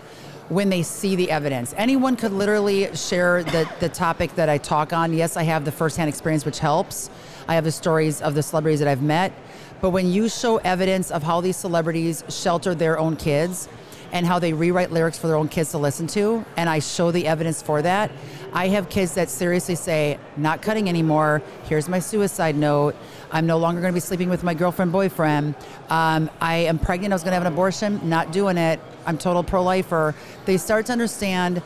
when 0.49 0.69
they 0.69 0.83
see 0.83 1.15
the 1.15 1.31
evidence. 1.31 1.73
Anyone 1.75 2.15
could 2.15 2.33
literally 2.33 2.95
share 2.95 3.43
the, 3.43 3.67
the 3.79 3.89
topic 3.89 4.35
that 4.35 4.47
I 4.47 4.59
talk 4.59 4.93
on. 4.93 5.13
Yes, 5.13 5.37
I 5.37 5.43
have 5.43 5.65
the 5.65 5.71
firsthand 5.71 6.07
experience, 6.07 6.45
which 6.45 6.59
helps. 6.59 7.09
I 7.47 7.55
have 7.55 7.63
the 7.63 7.71
stories 7.71 8.21
of 8.21 8.35
the 8.35 8.43
celebrities 8.43 8.77
that 8.77 8.87
I've 8.87 9.01
met. 9.01 9.33
But 9.81 9.89
when 9.89 10.11
you 10.11 10.29
show 10.29 10.57
evidence 10.57 11.09
of 11.09 11.23
how 11.23 11.41
these 11.41 11.57
celebrities 11.57 12.23
shelter 12.29 12.75
their 12.75 12.99
own 12.99 13.15
kids, 13.15 13.67
and 14.11 14.25
how 14.25 14.39
they 14.39 14.53
rewrite 14.53 14.91
lyrics 14.91 15.17
for 15.17 15.27
their 15.27 15.35
own 15.35 15.47
kids 15.47 15.71
to 15.71 15.77
listen 15.77 16.07
to, 16.07 16.45
and 16.55 16.69
I 16.69 16.79
show 16.79 17.11
the 17.11 17.27
evidence 17.27 17.61
for 17.61 17.81
that. 17.81 18.11
I 18.53 18.69
have 18.69 18.89
kids 18.89 19.13
that 19.15 19.29
seriously 19.29 19.75
say, 19.75 20.17
not 20.37 20.61
cutting 20.61 20.87
anymore. 20.89 21.41
Here's 21.65 21.89
my 21.89 21.99
suicide 21.99 22.55
note. 22.55 22.95
I'm 23.31 23.45
no 23.45 23.57
longer 23.57 23.81
going 23.81 23.91
to 23.91 23.95
be 23.95 23.99
sleeping 23.99 24.29
with 24.29 24.43
my 24.43 24.53
girlfriend, 24.53 24.91
boyfriend. 24.91 25.55
Um, 25.89 26.29
I 26.39 26.55
am 26.55 26.79
pregnant. 26.79 27.13
I 27.13 27.15
was 27.15 27.23
going 27.23 27.31
to 27.31 27.35
have 27.35 27.45
an 27.45 27.51
abortion. 27.51 27.99
Not 28.07 28.31
doing 28.31 28.57
it. 28.57 28.79
I'm 29.05 29.17
total 29.17 29.43
pro 29.43 29.63
lifer. 29.63 30.15
They 30.45 30.57
start 30.57 30.85
to 30.87 30.93
understand 30.93 31.61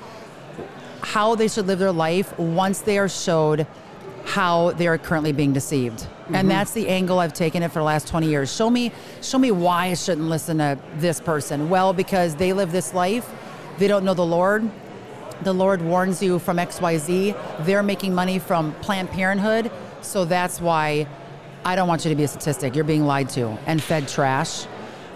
how 1.02 1.36
they 1.36 1.48
should 1.48 1.68
live 1.68 1.80
their 1.80 1.92
life 1.92 2.38
once 2.40 2.82
they 2.82 2.98
are 2.98 3.10
showed 3.10 3.68
how 4.26 4.72
they 4.72 4.88
are 4.88 4.98
currently 4.98 5.32
being 5.32 5.54
deceived. 5.54 6.08
And 6.34 6.50
that's 6.50 6.72
the 6.72 6.88
angle 6.88 7.20
I've 7.20 7.34
taken 7.34 7.64
it 7.64 7.70
for 7.70 7.80
the 7.80 7.86
last 7.86 8.08
20 8.08 8.28
years. 8.28 8.54
Show 8.56 8.70
me 8.70 8.92
show 9.22 9.38
me 9.38 9.52
why 9.52 9.88
I 9.88 9.94
shouldn't 9.94 10.28
listen 10.28 10.58
to 10.60 10.78
this 10.98 11.20
person. 11.20 11.70
Well, 11.70 11.94
because 11.94 12.36
they 12.36 12.54
live 12.54 12.72
this 12.72 12.94
life, 12.94 13.30
they 13.78 13.88
don't 13.88 14.04
know 14.06 14.14
the 14.14 14.26
Lord. 14.26 14.70
The 15.44 15.54
Lord 15.54 15.82
warns 15.82 16.22
you 16.22 16.38
from 16.40 16.58
XYZ. 16.58 17.66
They're 17.66 17.84
making 17.84 18.14
money 18.14 18.38
from 18.38 18.74
Planned 18.76 19.10
Parenthood, 19.10 19.72
so 20.02 20.24
that's 20.24 20.62
why 20.62 21.08
I 21.66 21.76
don't 21.76 21.88
want 21.88 22.06
you 22.06 22.10
to 22.10 22.16
be 22.16 22.24
a 22.24 22.28
statistic. 22.28 22.76
You're 22.76 22.84
being 22.84 23.06
lied 23.06 23.30
to 23.32 23.58
and 23.66 23.82
fed 23.82 24.08
trash. 24.08 24.66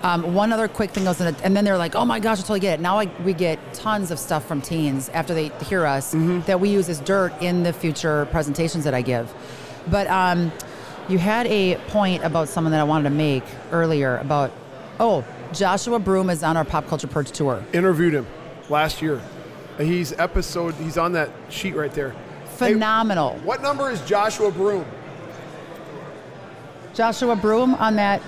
Um, 0.04 0.36
one 0.36 0.54
other 0.54 0.68
quick 0.68 0.92
thing 0.92 1.06
goes, 1.06 1.20
in 1.20 1.36
and 1.44 1.58
then 1.58 1.66
they're 1.66 1.78
like, 1.78 1.96
"Oh 1.96 2.06
my 2.06 2.20
gosh, 2.20 2.38
I 2.38 2.42
totally 2.42 2.60
get 2.60 2.80
it." 2.80 2.82
Now 2.82 3.00
I, 3.00 3.06
we 3.24 3.34
get 3.34 3.60
tons 3.74 4.12
of 4.12 4.20
stuff 4.20 4.46
from 4.48 4.62
teens 4.62 5.10
after 5.10 5.34
they 5.34 5.50
hear 5.66 5.86
us 5.86 6.14
that 6.46 6.60
we 6.60 6.70
use 6.70 6.90
as 6.90 7.00
dirt 7.00 7.34
in 7.42 7.64
the 7.64 7.74
future 7.74 8.28
presentations 8.28 8.84
that 8.84 8.94
I 8.94 9.02
give. 9.02 9.34
But 9.90 10.08
um, 10.08 10.52
you 11.08 11.18
had 11.20 11.46
a 11.48 11.76
point 11.90 12.24
about 12.24 12.50
someone 12.50 12.72
that 12.72 12.80
I 12.80 12.84
wanted 12.84 13.10
to 13.10 13.16
make 13.16 13.44
earlier 13.72 14.18
about, 14.18 14.52
oh, 15.00 15.24
Joshua 15.54 16.00
Broome 16.00 16.30
is 16.30 16.44
on 16.44 16.58
our 16.58 16.66
Pop 16.66 16.88
Culture 16.88 17.08
Purge 17.08 17.32
tour. 17.32 17.64
Interviewed 17.74 18.14
him 18.14 18.28
last 18.70 19.02
year. 19.02 19.22
He's 19.78 20.14
episode. 20.14 20.74
He's 20.76 20.98
on 20.98 21.14
that 21.14 21.30
sheet 21.50 21.76
right 21.76 21.92
there. 21.92 22.12
Hey, 22.58 22.74
Phenomenal. 22.74 23.36
what 23.44 23.62
number 23.62 23.92
is 23.92 24.02
Joshua 24.02 24.50
Broome? 24.52 24.86
Joshua 26.94 27.36
Broome 27.36 27.76
on 27.76 27.98
that. 27.98 28.22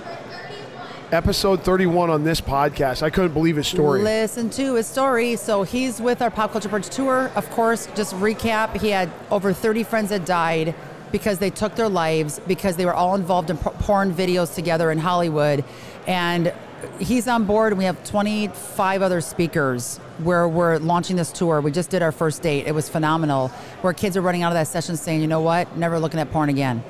Episode 1.10 1.63
31 1.63 2.10
on 2.10 2.26
this 2.26 2.42
podcast. 2.42 3.02
I 3.02 3.10
couldn't 3.10 3.32
believe 3.32 3.56
his 3.56 3.66
story. 3.68 4.02
Listen 4.02 4.50
to 4.52 4.74
his 4.76 4.88
story. 4.88 5.38
So 5.38 5.63
he's 5.63 6.02
with 6.02 6.22
our 6.22 6.30
Pop 6.30 6.52
Culture 6.52 6.68
Purge 6.68 6.90
tour. 6.90 7.32
Of 7.36 7.50
course, 7.52 7.88
just 7.96 8.13
recap, 8.16 8.78
he 8.82 8.90
had 8.90 9.10
over 9.32 9.54
30 9.54 9.84
friends 9.84 10.10
that 10.10 10.26
died 10.26 10.76
because 11.12 11.39
they 11.39 11.50
took 11.50 11.76
their 11.76 11.89
lives 11.89 12.39
because 12.48 12.76
they 12.76 12.86
were 12.86 12.93
all 12.93 13.15
involved 13.15 13.50
in 13.50 13.58
porn 13.58 14.13
videos 14.13 14.54
together 14.54 14.91
in 14.91 14.98
Hollywood. 14.98 15.63
And 16.06 16.54
he's 17.00 17.28
on 17.28 17.46
board. 17.46 17.72
and 17.74 17.78
We 17.80 17.86
have 17.86 18.04
25 18.04 19.02
other 19.02 19.22
speakers 19.22 19.98
where 20.20 20.48
we're 20.48 20.78
launching 20.78 21.15
this 21.15 21.32
tour. 21.32 21.62
We 21.62 21.72
just 21.72 21.89
did 21.89 22.02
our 22.02 22.12
first 22.12 22.41
date. 22.41 22.67
It 22.67 22.74
was 22.76 22.89
phenomenal. 22.89 23.50
Where 23.82 23.93
kids 23.93 24.17
are 24.17 24.22
running 24.22 24.43
out 24.43 24.50
of 24.52 24.56
that 24.56 24.67
session 24.67 24.96
saying, 24.98 25.22
you 25.22 25.28
know 25.28 25.41
what? 25.41 25.76
Never 25.78 26.00
looking 26.00 26.20
at 26.20 26.32
porn 26.32 26.50
again. 26.50 26.84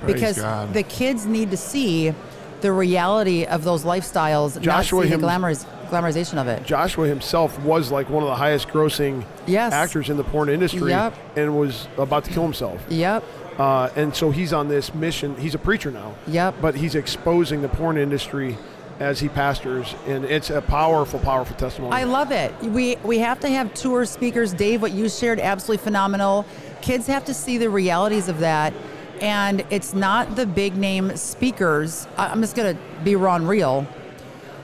Praise 0.00 0.14
because 0.14 0.38
God. 0.38 0.72
the 0.74 0.82
kids 0.82 1.26
need 1.26 1.50
to 1.50 1.56
see 1.56 2.12
the 2.60 2.72
reality 2.72 3.44
of 3.44 3.64
those 3.64 3.84
lifestyles, 3.84 4.60
Joshua 4.60 5.00
not 5.00 5.08
see 5.08 5.14
him- 5.14 5.20
the 5.20 5.26
glamoriz- 5.26 5.64
glamorization 5.90 6.38
of 6.40 6.46
it. 6.46 6.64
Joshua 6.64 7.08
himself 7.08 7.58
was 7.60 7.90
like 7.90 8.08
one 8.08 8.22
of 8.22 8.28
the 8.28 8.36
highest 8.36 8.68
grossing 8.68 9.24
Yes. 9.48 9.72
actors 9.72 10.08
in 10.08 10.16
the 10.16 10.22
porn 10.24 10.48
industry 10.48 10.90
Yep. 10.90 11.14
and 11.36 11.58
was 11.58 11.88
about 11.98 12.24
to 12.24 12.30
kill 12.30 12.44
himself. 12.44 12.80
Yep. 12.88 13.24
Uh, 13.58 13.90
and 13.96 14.14
so 14.14 14.30
he's 14.30 14.52
on 14.52 14.68
this 14.68 14.94
mission. 14.94 15.36
He's 15.36 15.54
a 15.54 15.58
preacher 15.58 15.90
now. 15.90 16.14
Yep. 16.26 16.56
But 16.60 16.74
he's 16.74 16.94
exposing 16.94 17.62
the 17.62 17.68
porn 17.68 17.96
industry 17.96 18.56
as 19.00 19.18
he 19.20 19.28
pastors, 19.28 19.94
and 20.06 20.24
it's 20.24 20.50
a 20.50 20.62
powerful, 20.62 21.18
powerful 21.18 21.56
testimony. 21.56 21.94
I 21.94 22.04
love 22.04 22.30
it. 22.30 22.54
We 22.62 22.96
we 22.96 23.18
have 23.18 23.40
to 23.40 23.48
have 23.48 23.74
tour 23.74 24.04
speakers. 24.04 24.52
Dave, 24.52 24.80
what 24.80 24.92
you 24.92 25.08
shared, 25.08 25.40
absolutely 25.40 25.82
phenomenal. 25.82 26.44
Kids 26.82 27.06
have 27.08 27.24
to 27.24 27.34
see 27.34 27.58
the 27.58 27.68
realities 27.68 28.28
of 28.28 28.38
that, 28.40 28.72
and 29.20 29.64
it's 29.70 29.92
not 29.92 30.36
the 30.36 30.46
big 30.46 30.76
name 30.76 31.16
speakers. 31.16 32.06
I'm 32.16 32.40
just 32.40 32.54
gonna 32.54 32.76
be 33.02 33.16
raw 33.16 33.36
and 33.36 33.48
real. 33.48 33.86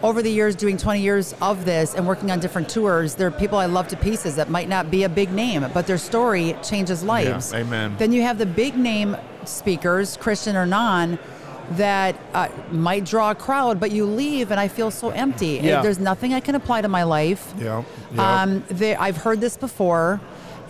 Over 0.03 0.23
the 0.23 0.31
years, 0.31 0.55
doing 0.55 0.77
20 0.77 1.01
years 1.01 1.35
of 1.41 1.65
this 1.65 1.95
and 1.95 2.07
working 2.07 2.31
on 2.31 2.39
different 2.39 2.69
tours, 2.69 3.15
there 3.15 3.27
are 3.27 3.33
people 3.33 3.59
I 3.59 3.67
love 3.67 3.89
to 3.89 3.97
pieces 3.97 4.37
that 4.37 4.49
might 4.49 4.69
not 4.69 4.91
be 4.91 5.03
a 5.05 5.09
big 5.09 5.33
name, 5.33 5.67
but 5.75 5.87
their 5.87 5.99
story 5.99 6.57
changes 6.63 7.03
lives. 7.03 7.53
amen. 7.53 7.97
Then 7.99 8.13
you 8.13 8.23
have 8.23 8.39
the 8.39 8.47
big 8.47 8.77
name 8.77 9.17
speakers, 9.45 10.17
Christian 10.17 10.57
or 10.57 10.67
non, 10.67 11.19
that 11.73 12.17
uh, 12.33 12.49
might 12.71 13.05
draw 13.05 13.33
a 13.33 13.35
crowd, 13.35 13.81
but 13.81 13.91
you 13.91 14.07
leave 14.07 14.51
and 14.51 14.61
I 14.61 14.69
feel 14.69 14.91
so 14.91 15.11
empty. 15.11 15.61
Yeah. 15.63 15.83
There's 15.83 15.99
nothing 15.99 16.33
I 16.33 16.41
can 16.41 16.55
apply 16.55 16.83
to 16.83 16.89
my 16.89 17.03
life. 17.03 17.53
Yeah. 17.59 17.83
yeah. 18.15 18.43
Um, 18.43 18.65
they, 18.69 18.95
I've 18.97 19.17
heard 19.17 19.41
this 19.41 19.57
before, 19.57 20.21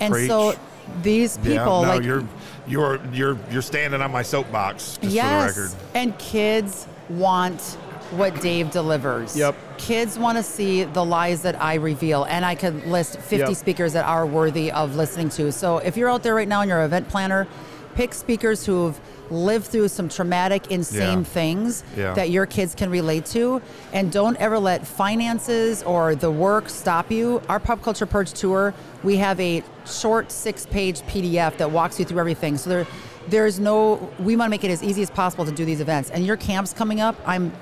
and 0.00 0.14
so 0.14 0.54
these 1.02 1.36
people 1.38 1.54
yeah, 1.54 1.64
no, 1.64 1.80
like 1.80 2.02
you're 2.02 2.24
you're 2.66 3.00
you're 3.12 3.38
you're 3.50 3.62
standing 3.62 4.00
on 4.00 4.10
my 4.10 4.22
soapbox. 4.22 4.98
Just 4.98 5.14
yes, 5.14 5.54
for 5.54 5.60
the 5.60 5.66
record. 5.66 5.78
and 5.94 6.18
kids 6.18 6.88
want 7.08 7.78
what 8.12 8.40
Dave 8.40 8.70
delivers. 8.70 9.36
Yep. 9.36 9.54
Kids 9.78 10.18
want 10.18 10.38
to 10.38 10.42
see 10.42 10.84
the 10.84 11.04
lies 11.04 11.42
that 11.42 11.60
I 11.60 11.74
reveal, 11.74 12.24
and 12.24 12.44
I 12.44 12.54
could 12.54 12.86
list 12.86 13.18
50 13.18 13.36
Yep. 13.52 13.56
speakers 13.56 13.92
that 13.92 14.04
are 14.06 14.24
worthy 14.26 14.70
of 14.72 14.96
listening 14.96 15.28
to. 15.30 15.52
So 15.52 15.78
if 15.78 15.96
you're 15.96 16.10
out 16.10 16.22
there 16.22 16.34
right 16.34 16.48
now 16.48 16.60
and 16.62 16.68
you're 16.68 16.78
an 16.80 16.86
event 16.86 17.08
planner, 17.08 17.46
pick 17.94 18.14
speakers 18.14 18.64
who've 18.64 18.98
lived 19.30 19.66
through 19.66 19.88
some 19.88 20.08
traumatic, 20.08 20.68
insane 20.70 21.18
Yeah. 21.18 21.24
things 21.24 21.84
Yeah. 21.96 22.14
that 22.14 22.30
your 22.30 22.46
kids 22.46 22.74
can 22.74 22.90
relate 22.90 23.26
to, 23.26 23.60
and 23.92 24.10
don't 24.10 24.36
ever 24.38 24.58
let 24.58 24.86
finances 24.86 25.82
or 25.82 26.14
the 26.14 26.30
work 26.30 26.68
stop 26.70 27.10
you. 27.10 27.42
Our 27.48 27.60
Pop 27.60 27.82
Culture 27.82 28.06
Purge 28.06 28.32
tour, 28.32 28.72
we 29.02 29.16
have 29.18 29.38
a 29.38 29.62
short 29.84 30.32
six-page 30.32 31.02
PDF 31.06 31.58
that 31.58 31.70
walks 31.70 31.98
you 31.98 32.04
through 32.06 32.20
everything. 32.20 32.56
So 32.56 32.70
there, 32.70 32.86
there's 33.28 33.58
no. 33.60 34.08
We 34.18 34.34
want 34.36 34.46
to 34.46 34.50
make 34.50 34.64
it 34.64 34.70
as 34.70 34.82
easy 34.82 35.02
as 35.02 35.10
possible 35.10 35.44
to 35.44 35.52
do 35.52 35.66
these 35.66 35.80
events. 35.82 36.08
And 36.08 36.24
your 36.24 36.36
camp's 36.38 36.72
coming 36.72 37.00
up. 37.02 37.14
I'm 37.26 37.52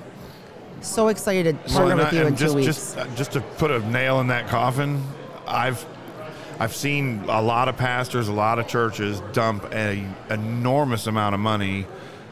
so 0.89 1.09
excited 1.09 1.63
to 1.67 1.73
partner 1.73 1.97
with 1.97 2.07
I- 2.07 2.11
you 2.13 2.19
and 2.21 2.29
in 2.29 2.37
just, 2.37 2.53
two 2.53 2.57
weeks. 2.59 2.95
Just, 2.95 3.17
just 3.17 3.33
to 3.33 3.41
put 3.41 3.71
a 3.71 3.81
nail 3.91 4.21
in 4.21 4.29
that 4.29 4.49
coffin, 4.49 5.03
I've 5.47 5.85
I've 6.59 6.75
seen 6.75 7.25
a 7.29 7.43
lot 7.43 7.69
of 7.69 7.77
pastors, 7.77 8.29
a 8.29 8.33
lot 8.33 8.59
of 8.59 8.67
churches 8.67 9.21
dump 9.35 9.65
an 9.75 10.15
enormous 10.31 11.07
amount 11.07 11.35
of 11.35 11.41
money 11.41 11.87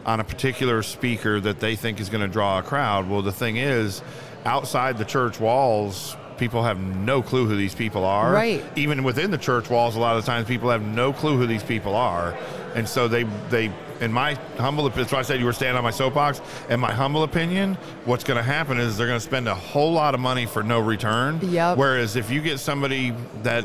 on 0.07 0.19
a 0.19 0.25
particular 0.25 0.83
speaker 0.83 1.40
that 1.40 1.61
they 1.61 1.77
think 1.77 2.01
is 2.01 2.09
going 2.09 2.23
to 2.23 2.29
draw 2.29 2.59
a 2.59 2.62
crowd. 2.62 3.09
Well, 3.09 3.21
the 3.21 3.33
thing 3.33 3.59
is, 3.59 4.01
outside 4.47 4.97
the 4.97 5.05
church 5.05 5.38
walls, 5.40 6.17
people 6.38 6.62
have 6.62 6.79
no 6.79 7.23
clue 7.23 7.47
who 7.47 7.57
these 7.57 7.75
people 7.75 8.05
are. 8.05 8.33
Right. 8.33 8.64
Even 8.77 9.05
within 9.05 9.31
the 9.31 9.38
church 9.38 9.70
walls, 9.70 9.97
a 9.97 10.01
lot 10.01 10.16
of 10.16 10.25
times 10.25 10.47
people 10.47 10.70
have 10.70 10.83
no 10.83 11.12
clue 11.12 11.37
who 11.37 11.47
these 11.47 11.62
people 11.62 11.94
are, 11.94 12.37
and 12.75 12.88
so 12.88 13.09
they 13.09 13.25
they. 13.51 13.73
In 14.01 14.12
my 14.12 14.35
humble, 14.59 14.88
that's 14.90 15.12
why 15.12 15.20
I 15.20 15.23
said 15.23 15.38
you 15.38 15.47
were 15.47 15.53
standing 15.53 15.77
on 15.77 15.85
my 15.85 15.92
soapbox. 15.92 16.42
In 16.68 16.81
my 16.81 16.92
humble 16.92 17.23
opinion, 17.23 17.77
what's 18.05 18.25
going 18.25 18.37
to 18.37 18.42
happen 18.42 18.79
is 18.79 18.99
they're 18.99 19.07
going 19.07 19.20
to 19.20 19.25
spend 19.25 19.47
a 19.47 19.55
whole 19.55 19.92
lot 19.92 20.14
of 20.14 20.20
money 20.20 20.47
for 20.47 20.64
no 20.64 20.81
return. 20.81 21.38
Yep. 21.40 21.79
Whereas 21.79 22.16
if 22.16 22.29
you 22.29 22.42
get 22.42 22.59
somebody 22.59 23.14
that 23.44 23.64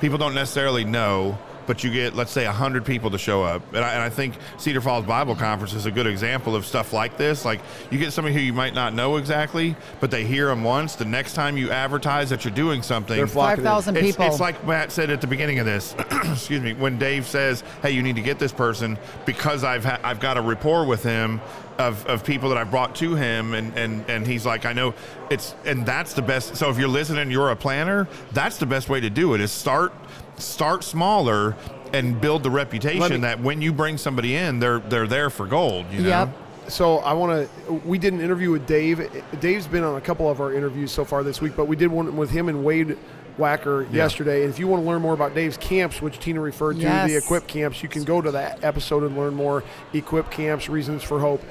people 0.00 0.16
don't 0.16 0.34
necessarily 0.34 0.84
know, 0.84 1.38
but 1.66 1.82
you 1.84 1.90
get, 1.90 2.14
let's 2.14 2.30
say, 2.30 2.44
100 2.44 2.84
people 2.84 3.10
to 3.10 3.18
show 3.18 3.42
up. 3.42 3.62
And 3.74 3.84
I, 3.84 3.92
and 3.92 4.02
I 4.02 4.08
think 4.08 4.34
Cedar 4.58 4.80
Falls 4.80 5.04
Bible 5.04 5.34
Conference 5.34 5.74
is 5.74 5.86
a 5.86 5.90
good 5.90 6.06
example 6.06 6.54
of 6.54 6.64
stuff 6.64 6.92
like 6.92 7.16
this. 7.16 7.44
Like, 7.44 7.60
you 7.90 7.98
get 7.98 8.12
somebody 8.12 8.34
who 8.34 8.40
you 8.40 8.52
might 8.52 8.74
not 8.74 8.94
know 8.94 9.16
exactly, 9.16 9.76
but 10.00 10.10
they 10.10 10.24
hear 10.24 10.46
them 10.46 10.64
once. 10.64 10.94
The 10.94 11.04
next 11.04 11.34
time 11.34 11.56
you 11.56 11.70
advertise 11.70 12.30
that 12.30 12.44
you're 12.44 12.54
doing 12.54 12.82
something, 12.82 13.16
They're 13.16 13.26
flocking 13.26 13.64
5,000 13.64 13.96
it's, 13.96 14.06
people. 14.06 14.26
it's 14.26 14.40
like 14.40 14.66
Matt 14.66 14.92
said 14.92 15.10
at 15.10 15.20
the 15.20 15.26
beginning 15.26 15.58
of 15.58 15.66
this. 15.66 15.94
excuse 16.24 16.62
me. 16.62 16.74
When 16.74 16.98
Dave 16.98 17.26
says, 17.26 17.62
"Hey, 17.82 17.90
you 17.90 18.02
need 18.02 18.16
to 18.16 18.22
get 18.22 18.38
this 18.38 18.52
person," 18.52 18.98
because 19.24 19.64
I've 19.64 19.84
ha- 19.84 20.00
I've 20.02 20.20
got 20.20 20.36
a 20.36 20.40
rapport 20.40 20.84
with 20.84 21.02
him 21.02 21.40
of, 21.78 22.06
of 22.06 22.24
people 22.24 22.48
that 22.48 22.58
I've 22.58 22.70
brought 22.70 22.94
to 22.96 23.14
him, 23.14 23.54
and, 23.54 23.76
and 23.76 24.08
and 24.08 24.26
he's 24.26 24.46
like, 24.46 24.64
I 24.64 24.72
know 24.72 24.94
it's, 25.30 25.54
and 25.64 25.84
that's 25.84 26.14
the 26.14 26.22
best. 26.22 26.56
So 26.56 26.70
if 26.70 26.78
you're 26.78 26.88
listening, 26.88 27.30
you're 27.30 27.50
a 27.50 27.56
planner. 27.56 28.08
That's 28.32 28.58
the 28.58 28.66
best 28.66 28.88
way 28.88 29.00
to 29.00 29.10
do 29.10 29.34
it. 29.34 29.40
Is 29.40 29.52
start 29.52 29.92
start 30.38 30.84
smaller 30.84 31.56
and 31.92 32.20
build 32.20 32.42
the 32.42 32.50
reputation 32.50 33.10
me- 33.12 33.16
that 33.18 33.40
when 33.40 33.62
you 33.62 33.72
bring 33.72 33.96
somebody 33.98 34.34
in, 34.36 34.58
they're 34.58 34.80
they're 34.80 35.06
there 35.06 35.30
for 35.30 35.46
gold. 35.46 35.86
You 35.90 36.02
know. 36.02 36.08
Yep. 36.08 36.28
So 36.68 36.98
I 36.98 37.12
want 37.12 37.48
to. 37.66 37.72
We 37.84 37.96
did 37.98 38.12
an 38.12 38.20
interview 38.20 38.50
with 38.50 38.66
Dave. 38.66 39.00
Dave's 39.40 39.66
been 39.68 39.84
on 39.84 39.96
a 39.96 40.00
couple 40.00 40.28
of 40.30 40.40
our 40.40 40.52
interviews 40.52 40.90
so 40.90 41.04
far 41.04 41.22
this 41.22 41.40
week, 41.40 41.54
but 41.56 41.66
we 41.68 41.76
did 41.76 41.88
one 41.88 42.16
with 42.16 42.30
him 42.30 42.48
and 42.48 42.64
Wade 42.64 42.98
Wacker 43.38 43.90
yesterday. 43.92 44.42
And 44.42 44.50
if 44.50 44.58
you 44.58 44.66
want 44.66 44.82
to 44.82 44.88
learn 44.88 45.00
more 45.00 45.14
about 45.14 45.32
Dave's 45.34 45.56
camps, 45.58 46.02
which 46.02 46.18
Tina 46.18 46.40
referred 46.40 46.74
to, 46.76 46.82
Yes. 46.82 47.08
the 47.08 47.16
Equip 47.18 47.46
camps, 47.46 47.82
you 47.84 47.88
can 47.88 48.02
go 48.02 48.20
to 48.20 48.30
that 48.32 48.64
episode 48.64 49.04
and 49.04 49.16
learn 49.16 49.34
more. 49.34 49.62
Equip 49.92 50.30
camps, 50.30 50.68
reasons 50.68 51.02
for 51.04 51.20
hope. 51.20 51.42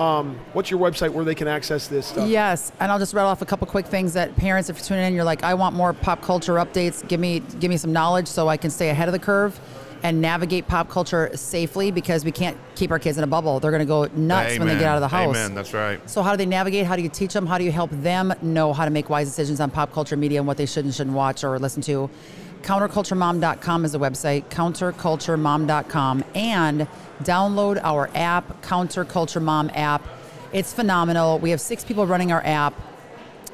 Um, 0.00 0.40
what's 0.54 0.70
your 0.70 0.80
website 0.80 1.10
where 1.10 1.26
they 1.26 1.34
can 1.34 1.46
access 1.46 1.86
this 1.86 2.06
stuff? 2.06 2.26
Yes, 2.26 2.72
and 2.80 2.90
I'll 2.90 2.98
just 2.98 3.12
rattle 3.12 3.30
off 3.30 3.42
a 3.42 3.46
couple 3.46 3.66
quick 3.66 3.86
things 3.86 4.14
that 4.14 4.34
parents, 4.34 4.70
if 4.70 4.78
you're 4.78 4.84
tuning 4.86 5.04
in, 5.04 5.14
you're 5.14 5.24
like, 5.24 5.44
I 5.44 5.52
want 5.52 5.76
more 5.76 5.92
pop 5.92 6.22
culture 6.22 6.54
updates. 6.54 7.06
Give 7.06 7.20
me, 7.20 7.40
give 7.60 7.68
me 7.68 7.76
some 7.76 7.92
knowledge 7.92 8.26
so 8.26 8.48
I 8.48 8.56
can 8.56 8.70
stay 8.70 8.88
ahead 8.88 9.08
of 9.08 9.12
the 9.12 9.18
curve 9.18 9.60
and 10.02 10.22
navigate 10.22 10.66
pop 10.66 10.88
culture 10.88 11.30
safely 11.36 11.90
because 11.90 12.24
we 12.24 12.32
can't 12.32 12.56
keep 12.74 12.90
our 12.90 12.98
kids 12.98 13.18
in 13.18 13.24
a 13.24 13.26
bubble. 13.26 13.60
They're 13.60 13.70
going 13.70 13.80
to 13.80 13.84
go 13.86 14.06
nuts 14.16 14.58
when 14.58 14.66
they 14.68 14.74
get 14.74 14.84
out 14.84 14.96
of 14.96 15.02
the 15.02 15.08
house. 15.08 15.36
Amen. 15.36 15.54
That's 15.54 15.74
right. 15.74 16.08
So 16.08 16.22
how 16.22 16.30
do 16.30 16.38
they 16.38 16.46
navigate? 16.46 16.86
How 16.86 16.96
do 16.96 17.02
you 17.02 17.10
teach 17.10 17.34
them? 17.34 17.44
How 17.46 17.58
do 17.58 17.64
you 17.64 17.72
help 17.72 17.90
them 17.90 18.32
know 18.40 18.72
how 18.72 18.86
to 18.86 18.90
make 18.90 19.10
wise 19.10 19.28
decisions 19.28 19.60
on 19.60 19.70
pop 19.70 19.92
culture 19.92 20.16
media 20.16 20.38
and 20.38 20.46
what 20.46 20.56
they 20.56 20.64
should 20.64 20.86
and 20.86 20.94
shouldn't 20.94 21.14
watch 21.14 21.44
or 21.44 21.58
listen 21.58 21.82
to? 21.82 22.08
Counterculturemom.com 22.62 23.84
is 23.84 23.94
a 23.94 23.98
website, 23.98 24.44
counterculturemom.com, 24.50 26.24
and 26.34 26.88
download 27.22 27.80
our 27.82 28.10
app, 28.14 28.62
Counterculture 28.62 29.42
Mom 29.42 29.70
app. 29.74 30.06
It's 30.52 30.72
phenomenal. 30.72 31.38
We 31.38 31.50
have 31.50 31.60
six 31.60 31.84
people 31.84 32.06
running 32.06 32.32
our 32.32 32.44
app, 32.44 32.74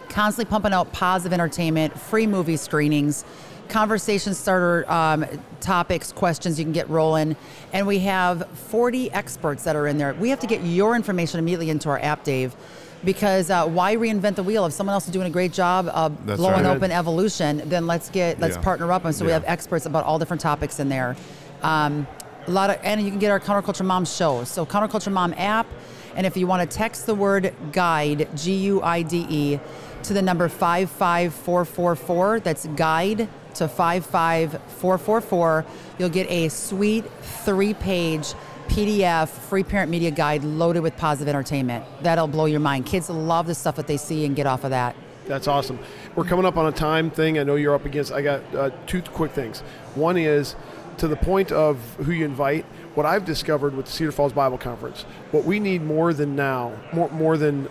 constantly 0.08 0.50
pumping 0.50 0.72
out 0.72 0.92
positive 0.92 1.32
entertainment, 1.32 1.98
free 1.98 2.26
movie 2.26 2.56
screenings, 2.56 3.24
conversation 3.68 4.34
starter 4.34 4.90
um, 4.90 5.24
topics, 5.60 6.10
questions 6.12 6.58
you 6.58 6.64
can 6.64 6.72
get 6.72 6.88
rolling. 6.88 7.36
And 7.72 7.86
we 7.86 8.00
have 8.00 8.48
40 8.48 9.10
experts 9.12 9.64
that 9.64 9.76
are 9.76 9.86
in 9.86 9.98
there. 9.98 10.14
We 10.14 10.30
have 10.30 10.40
to 10.40 10.46
get 10.46 10.62
your 10.62 10.96
information 10.96 11.38
immediately 11.38 11.70
into 11.70 11.88
our 11.90 11.98
app, 12.00 12.24
Dave, 12.24 12.56
because 13.04 13.50
uh, 13.50 13.66
why 13.66 13.96
reinvent 13.96 14.34
the 14.36 14.42
wheel? 14.42 14.66
If 14.66 14.72
someone 14.72 14.94
else 14.94 15.06
is 15.06 15.12
doing 15.12 15.26
a 15.26 15.30
great 15.30 15.52
job 15.52 15.88
of 15.88 16.26
That's 16.26 16.38
blowing 16.38 16.64
right. 16.64 16.76
open 16.76 16.90
evolution, 16.90 17.62
then 17.66 17.86
let's 17.86 18.10
get 18.10 18.40
let's 18.40 18.56
Yeah. 18.56 18.62
partner 18.62 18.92
up. 18.92 19.04
And 19.04 19.14
so 19.14 19.24
we 19.24 19.32
have 19.32 19.44
experts 19.46 19.86
about 19.86 20.04
all 20.04 20.18
different 20.18 20.40
topics 20.40 20.80
in 20.80 20.88
there. 20.88 21.16
Um, 21.62 22.06
a 22.46 22.50
lot 22.50 22.70
of, 22.70 22.78
and 22.82 23.00
you 23.02 23.10
can 23.10 23.18
get 23.18 23.30
our 23.30 23.40
Counterculture 23.40 23.84
Mom 23.84 24.04
show. 24.04 24.44
So 24.44 24.64
Counterculture 24.64 25.12
Mom 25.12 25.34
app, 25.36 25.66
and 26.14 26.26
if 26.26 26.36
you 26.36 26.46
want 26.46 26.68
to 26.68 26.76
text 26.76 27.06
the 27.06 27.14
word 27.14 27.52
guide, 27.72 28.28
G 28.36 28.54
U 28.56 28.82
I 28.82 29.02
D 29.02 29.26
E, 29.28 29.60
to 30.04 30.14
the 30.14 30.22
number 30.22 30.48
five 30.48 30.90
five 30.90 31.34
four 31.34 31.64
four 31.64 31.96
four. 31.96 32.40
That's 32.40 32.66
guide 32.76 33.28
to 33.54 33.66
five 33.68 34.06
five 34.06 34.60
four 34.78 34.96
four 34.98 35.20
four. 35.20 35.64
You'll 35.98 36.08
get 36.10 36.30
a 36.30 36.48
sweet 36.48 37.04
three-page 37.44 38.34
PDF 38.68 39.28
free 39.28 39.62
parent 39.64 39.90
media 39.90 40.10
guide 40.10 40.44
loaded 40.44 40.80
with 40.80 40.96
positive 40.96 41.28
entertainment. 41.28 41.84
That'll 42.02 42.26
blow 42.28 42.46
your 42.46 42.60
mind. 42.60 42.86
Kids 42.86 43.08
love 43.08 43.46
the 43.46 43.54
stuff 43.54 43.76
that 43.76 43.86
they 43.86 43.96
see 43.96 44.24
and 44.24 44.36
get 44.36 44.46
off 44.46 44.64
of 44.64 44.70
that. 44.70 44.96
That's 45.26 45.48
awesome. 45.48 45.78
We're 46.14 46.24
coming 46.24 46.44
up 46.46 46.56
on 46.56 46.66
a 46.66 46.72
time 46.72 47.10
thing. 47.10 47.38
I 47.38 47.42
know 47.42 47.56
you're 47.56 47.74
up 47.74 47.84
against. 47.84 48.12
I 48.12 48.22
got 48.22 48.54
uh, 48.54 48.70
two 48.86 49.02
quick 49.02 49.32
things. 49.32 49.60
One 49.94 50.16
is 50.16 50.54
to 50.98 51.08
the 51.08 51.16
point 51.16 51.52
of 51.52 51.78
who 51.96 52.12
you 52.12 52.24
invite. 52.24 52.64
What 52.94 53.06
I've 53.06 53.24
discovered 53.24 53.74
with 53.74 53.86
the 53.86 53.92
Cedar 53.92 54.12
Falls 54.12 54.32
Bible 54.32 54.56
Conference, 54.56 55.02
what 55.32 55.44
we 55.44 55.60
need 55.60 55.82
more 55.82 56.14
than 56.14 56.34
now, 56.36 56.72
more 56.92 57.10
more 57.10 57.36
than 57.36 57.68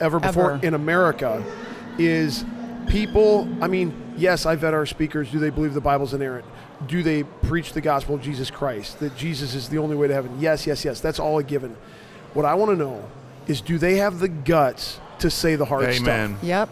ever 0.00 0.20
before 0.20 0.52
Ever. 0.52 0.66
in 0.66 0.74
America, 0.74 1.42
is 1.98 2.44
people. 2.86 3.48
I 3.60 3.66
mean, 3.66 4.14
yes, 4.16 4.46
I 4.46 4.54
vet 4.54 4.74
our 4.74 4.86
speakers. 4.86 5.30
Do 5.32 5.38
they 5.38 5.50
believe 5.50 5.74
the 5.74 5.80
Bible's 5.80 6.14
inerrant? 6.14 6.44
Do 6.86 7.02
they 7.02 7.24
preach 7.24 7.72
the 7.72 7.80
gospel 7.80 8.14
of 8.14 8.22
Jesus 8.22 8.50
Christ? 8.50 9.00
That 9.00 9.16
Jesus 9.16 9.54
is 9.54 9.68
the 9.68 9.78
only 9.78 9.96
way 9.96 10.06
to 10.08 10.14
heaven? 10.14 10.36
Yes, 10.38 10.66
yes, 10.66 10.84
yes. 10.84 11.00
That's 11.00 11.18
all 11.18 11.38
a 11.38 11.42
given. 11.42 11.76
What 12.34 12.44
I 12.44 12.54
want 12.54 12.70
to 12.70 12.76
know 12.76 13.04
is, 13.46 13.60
do 13.60 13.78
they 13.78 13.96
have 13.96 14.20
the 14.20 14.28
guts 14.28 15.00
to 15.18 15.30
say 15.30 15.56
the 15.56 15.64
hard 15.64 15.92
stuff? 15.94 16.06
Amen. 16.08 16.38
Yep. 16.42 16.68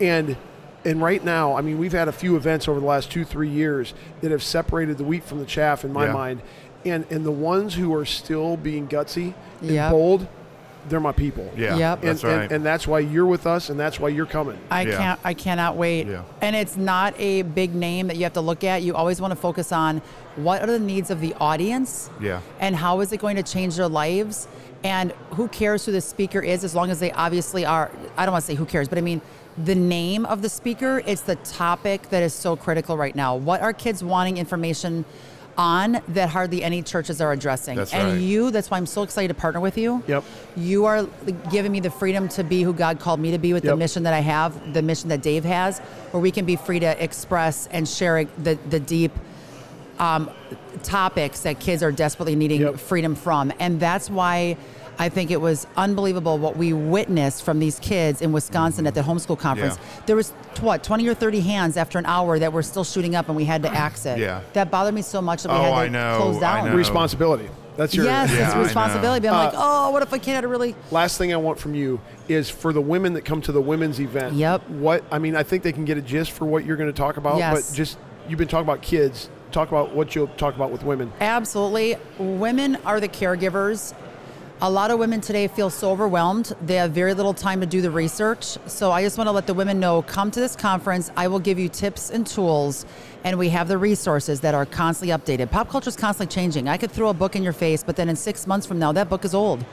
and 0.00 0.36
and 0.84 1.02
right 1.02 1.22
now, 1.22 1.54
I 1.56 1.60
mean, 1.60 1.78
we've 1.78 1.92
had 1.92 2.08
a 2.08 2.12
few 2.12 2.36
events 2.36 2.66
over 2.68 2.80
the 2.80 2.86
last 2.86 3.10
two, 3.10 3.24
three 3.24 3.48
years 3.50 3.92
that 4.22 4.30
have 4.30 4.42
separated 4.42 4.96
the 4.98 5.04
wheat 5.04 5.24
from 5.24 5.38
the 5.38 5.44
chaff 5.46 5.84
in 5.84 5.92
my 5.92 6.06
Yeah. 6.06 6.12
mind. 6.12 6.42
And 6.84 7.04
and 7.10 7.24
the 7.24 7.30
ones 7.30 7.74
who 7.74 7.94
are 7.94 8.04
still 8.06 8.56
being 8.56 8.88
gutsy 8.88 9.34
and 9.60 9.70
Yep. 9.70 9.90
bold, 9.90 10.26
they're 10.88 11.00
my 11.00 11.12
people. 11.12 11.50
Yeah. 11.56 11.76
Yep. 11.76 11.98
And, 12.00 12.08
That's 12.08 12.24
right. 12.24 12.42
and, 12.42 12.52
and 12.52 12.64
that's 12.66 12.86
why 12.86 13.00
you're 13.00 13.26
with 13.26 13.46
us, 13.46 13.70
and 13.70 13.78
that's 13.78 14.00
why 14.00 14.08
you're 14.08 14.26
coming. 14.26 14.58
I 14.70 14.82
Yeah. 14.82 14.96
can't. 14.96 15.20
I 15.24 15.34
cannot 15.34 15.76
wait. 15.76 16.06
Yeah. 16.06 16.22
And 16.40 16.56
it's 16.56 16.76
not 16.76 17.14
a 17.18 17.42
big 17.42 17.74
name 17.74 18.06
that 18.08 18.16
you 18.16 18.22
have 18.24 18.32
to 18.34 18.40
look 18.40 18.64
at. 18.64 18.82
You 18.82 18.94
always 18.94 19.20
want 19.20 19.32
to 19.32 19.36
focus 19.36 19.72
on 19.72 20.02
what 20.36 20.62
are 20.62 20.66
the 20.66 20.78
needs 20.78 21.10
of 21.10 21.20
the 21.20 21.34
audience. 21.34 22.10
Yeah. 22.20 22.40
And 22.60 22.74
how 22.76 23.00
is 23.00 23.12
it 23.12 23.20
going 23.20 23.36
to 23.36 23.42
change 23.42 23.76
their 23.76 23.88
lives? 23.88 24.48
And 24.82 25.12
who 25.32 25.48
cares 25.48 25.84
who 25.84 25.92
the 25.92 26.00
speaker 26.00 26.40
is, 26.40 26.64
as 26.64 26.74
long 26.74 26.90
as 26.90 27.00
they 27.00 27.12
obviously 27.12 27.66
are. 27.66 27.90
I 28.16 28.24
don't 28.24 28.32
want 28.32 28.44
to 28.44 28.46
say 28.46 28.54
who 28.54 28.64
cares, 28.64 28.88
but 28.88 28.96
I 28.96 29.02
mean 29.02 29.20
the 29.62 29.74
name 29.74 30.24
of 30.24 30.40
the 30.40 30.48
speaker. 30.48 31.02
It's 31.04 31.20
the 31.20 31.36
topic 31.36 32.08
that 32.10 32.22
is 32.22 32.32
so 32.32 32.56
critical 32.56 32.96
right 32.96 33.14
now. 33.14 33.36
What 33.36 33.60
are 33.60 33.74
kids 33.74 34.02
wanting 34.02 34.38
information? 34.38 35.04
On 35.60 36.00
that 36.08 36.30
hardly 36.30 36.64
any 36.64 36.82
churches 36.82 37.20
are 37.20 37.32
addressing. 37.32 37.76
That's 37.76 37.92
and 37.92 38.12
right. 38.12 38.20
you, 38.20 38.50
that's 38.50 38.70
why 38.70 38.78
I'm 38.78 38.86
so 38.86 39.02
excited 39.02 39.28
to 39.28 39.34
partner 39.34 39.60
with 39.60 39.76
you. 39.76 40.02
Yep. 40.06 40.24
You 40.56 40.86
are 40.86 41.06
giving 41.50 41.70
me 41.70 41.80
the 41.80 41.90
freedom 41.90 42.28
to 42.30 42.42
be 42.42 42.62
who 42.62 42.72
God 42.72 42.98
called 42.98 43.20
me 43.20 43.30
to 43.32 43.38
be 43.38 43.52
with 43.52 43.62
Yep. 43.64 43.72
the 43.72 43.76
mission 43.76 44.02
that 44.04 44.14
I 44.14 44.20
have, 44.20 44.72
the 44.72 44.80
mission 44.80 45.10
that 45.10 45.20
Dave 45.20 45.44
has, 45.44 45.78
where 46.12 46.20
we 46.22 46.30
can 46.30 46.46
be 46.46 46.56
free 46.56 46.80
to 46.80 47.04
express 47.04 47.66
and 47.66 47.86
share 47.86 48.24
the, 48.24 48.58
the 48.70 48.80
deep 48.80 49.12
um, 49.98 50.30
topics 50.82 51.40
that 51.40 51.60
kids 51.60 51.82
are 51.82 51.92
desperately 51.92 52.34
needing 52.36 52.62
Yep. 52.62 52.78
freedom 52.78 53.14
from. 53.14 53.52
And 53.60 53.78
that's 53.78 54.08
why 54.08 54.56
I 55.00 55.08
think 55.08 55.30
it 55.30 55.40
was 55.40 55.66
unbelievable 55.78 56.36
what 56.36 56.58
we 56.58 56.74
witnessed 56.74 57.42
from 57.42 57.58
these 57.58 57.78
kids 57.78 58.20
in 58.20 58.32
Wisconsin 58.32 58.86
at 58.86 58.94
the 58.94 59.00
homeschool 59.00 59.38
conference. 59.38 59.78
Yeah. 59.78 60.02
There 60.04 60.16
was 60.16 60.32
what, 60.60 60.84
20 60.84 61.08
or 61.08 61.14
30 61.14 61.40
hands 61.40 61.78
after 61.78 61.98
an 61.98 62.04
hour 62.04 62.38
that 62.38 62.52
were 62.52 62.62
still 62.62 62.84
shooting 62.84 63.14
up 63.14 63.28
and 63.28 63.34
we 63.34 63.46
had 63.46 63.62
to 63.62 63.70
axe 63.70 64.04
it. 64.04 64.18
Yeah. 64.18 64.42
That 64.52 64.70
bothered 64.70 64.92
me 64.92 65.00
so 65.00 65.22
much 65.22 65.42
that 65.44 65.48
we 65.48 65.54
Oh, 65.56 65.62
had 65.62 65.70
to 65.70 65.74
I 65.76 65.88
know, 65.88 66.16
close 66.18 66.36
I 66.36 66.40
down. 66.60 66.70
know. 66.70 66.76
Responsibility. 66.76 67.48
That's 67.78 67.94
your 67.94 68.04
Yes, 68.04 68.30
Yeah, 68.30 68.48
it's 68.48 68.56
responsibility. 68.66 69.26
But 69.26 69.34
I'm 69.34 69.44
like, 69.46 69.54
Uh, 69.54 69.86
oh, 69.86 69.90
what 69.90 70.02
if 70.02 70.12
a 70.12 70.18
kid 70.18 70.34
had 70.34 70.44
a 70.44 70.48
really 70.48 70.76
last 70.90 71.16
thing 71.16 71.32
I 71.32 71.36
want 71.36 71.58
from 71.58 71.74
you 71.74 71.98
is 72.28 72.50
for 72.50 72.74
the 72.74 72.82
women 72.82 73.14
that 73.14 73.24
come 73.24 73.40
to 73.40 73.52
the 73.52 73.62
women's 73.62 74.00
event. 74.00 74.34
Yep. 74.34 74.68
What 74.68 75.02
I 75.10 75.18
mean, 75.18 75.34
I 75.34 75.44
think 75.44 75.62
they 75.62 75.72
can 75.72 75.86
get 75.86 75.96
a 75.96 76.02
gist 76.02 76.32
for 76.32 76.44
what 76.44 76.66
you're 76.66 76.76
going 76.76 76.90
to 76.92 76.96
talk 76.96 77.16
about. 77.16 77.38
Yes. 77.38 77.70
But 77.70 77.74
just 77.74 77.96
you've 78.28 78.38
been 78.38 78.48
talking 78.48 78.66
about 78.66 78.82
kids. 78.82 79.30
Talk 79.50 79.68
about 79.68 79.94
what 79.94 80.14
you'll 80.14 80.28
talk 80.28 80.54
about 80.56 80.70
with 80.70 80.84
women. 80.84 81.10
Absolutely. 81.22 81.96
Women 82.18 82.76
are 82.84 83.00
the 83.00 83.08
caregivers. 83.08 83.94
A 84.62 84.70
lot 84.70 84.90
of 84.90 84.98
women 84.98 85.22
today 85.22 85.48
feel 85.48 85.70
so 85.70 85.90
overwhelmed. 85.90 86.54
They 86.60 86.74
have 86.74 86.90
very 86.90 87.14
little 87.14 87.32
time 87.32 87.62
to 87.62 87.66
do 87.66 87.80
the 87.80 87.90
research. 87.90 88.58
So 88.66 88.92
I 88.92 89.02
just 89.02 89.16
want 89.16 89.28
to 89.28 89.32
let 89.32 89.46
the 89.46 89.54
women 89.54 89.80
know 89.80 90.02
come 90.02 90.30
to 90.32 90.38
this 90.38 90.54
conference. 90.54 91.10
I 91.16 91.28
will 91.28 91.38
give 91.38 91.58
you 91.58 91.70
tips 91.70 92.10
and 92.10 92.26
tools, 92.26 92.84
and 93.24 93.38
we 93.38 93.48
have 93.48 93.68
the 93.68 93.78
resources 93.78 94.40
that 94.40 94.54
are 94.54 94.66
constantly 94.66 95.16
updated. 95.16 95.50
Pop 95.50 95.70
culture 95.70 95.88
is 95.88 95.96
constantly 95.96 96.30
changing. 96.34 96.68
I 96.68 96.76
could 96.76 96.90
throw 96.90 97.08
a 97.08 97.14
book 97.14 97.36
in 97.36 97.42
your 97.42 97.54
face, 97.54 97.82
but 97.82 97.96
then 97.96 98.10
in 98.10 98.16
six 98.16 98.46
months 98.46 98.66
from 98.66 98.78
now, 98.78 98.92
that 98.92 99.08
book 99.08 99.24
is 99.24 99.34
old. 99.34 99.64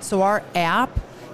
So 0.00 0.22
our 0.22 0.42
app 0.56 0.90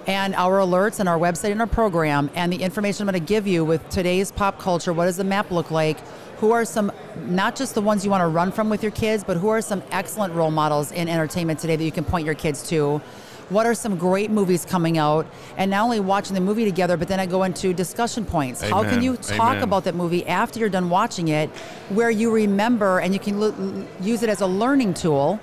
and 0.08 0.34
our 0.36 0.58
alerts 0.60 1.00
and 1.00 1.08
our 1.08 1.18
website 1.18 1.52
and 1.52 1.60
our 1.60 1.66
program 1.66 2.30
and 2.34 2.50
the 2.50 2.56
information 2.56 3.06
I'm 3.06 3.12
going 3.12 3.22
to 3.22 3.28
give 3.28 3.46
you 3.46 3.62
with 3.62 3.86
today's 3.90 4.32
pop 4.32 4.58
culture, 4.58 4.92
what 4.92 5.04
does 5.04 5.18
the 5.18 5.24
map 5.24 5.50
look 5.50 5.70
like? 5.70 6.00
Who 6.38 6.50
are 6.50 6.64
some, 6.64 6.90
not 7.26 7.54
just 7.54 7.74
the 7.74 7.82
ones 7.82 8.06
you 8.06 8.10
want 8.10 8.22
to 8.22 8.28
run 8.28 8.50
from 8.50 8.70
with 8.70 8.82
your 8.82 8.92
kids, 8.92 9.22
but 9.22 9.36
who 9.36 9.48
are 9.48 9.60
some 9.60 9.82
excellent 9.90 10.32
role 10.32 10.50
models 10.50 10.92
in 10.92 11.08
entertainment 11.08 11.58
today 11.58 11.76
that 11.76 11.84
you 11.84 11.92
can 11.92 12.04
point 12.04 12.24
your 12.24 12.34
kids 12.34 12.66
to? 12.70 13.02
What 13.50 13.66
are 13.66 13.74
some 13.74 13.96
great 13.96 14.30
movies 14.30 14.64
coming 14.64 14.96
out? 14.96 15.26
And 15.58 15.70
not 15.70 15.84
only 15.84 16.00
watching 16.00 16.34
the 16.34 16.40
movie 16.40 16.64
together, 16.64 16.96
but 16.96 17.08
then 17.08 17.20
I 17.20 17.26
go 17.26 17.42
into 17.42 17.74
discussion 17.74 18.24
points. 18.24 18.62
How 18.62 18.82
can 18.84 19.02
you 19.02 19.16
talk 19.16 19.56
Amen. 19.56 19.62
about 19.62 19.84
that 19.84 19.94
movie 19.94 20.26
after 20.26 20.58
you're 20.58 20.68
done 20.70 20.88
watching 20.88 21.28
it, 21.28 21.50
where 21.90 22.10
you 22.10 22.30
remember 22.30 23.00
and 23.00 23.12
you 23.12 23.20
can 23.20 23.42
l- 23.42 23.86
use 24.00 24.22
it 24.22 24.30
as 24.30 24.40
a 24.40 24.46
learning 24.46 24.94
tool? 24.94 25.38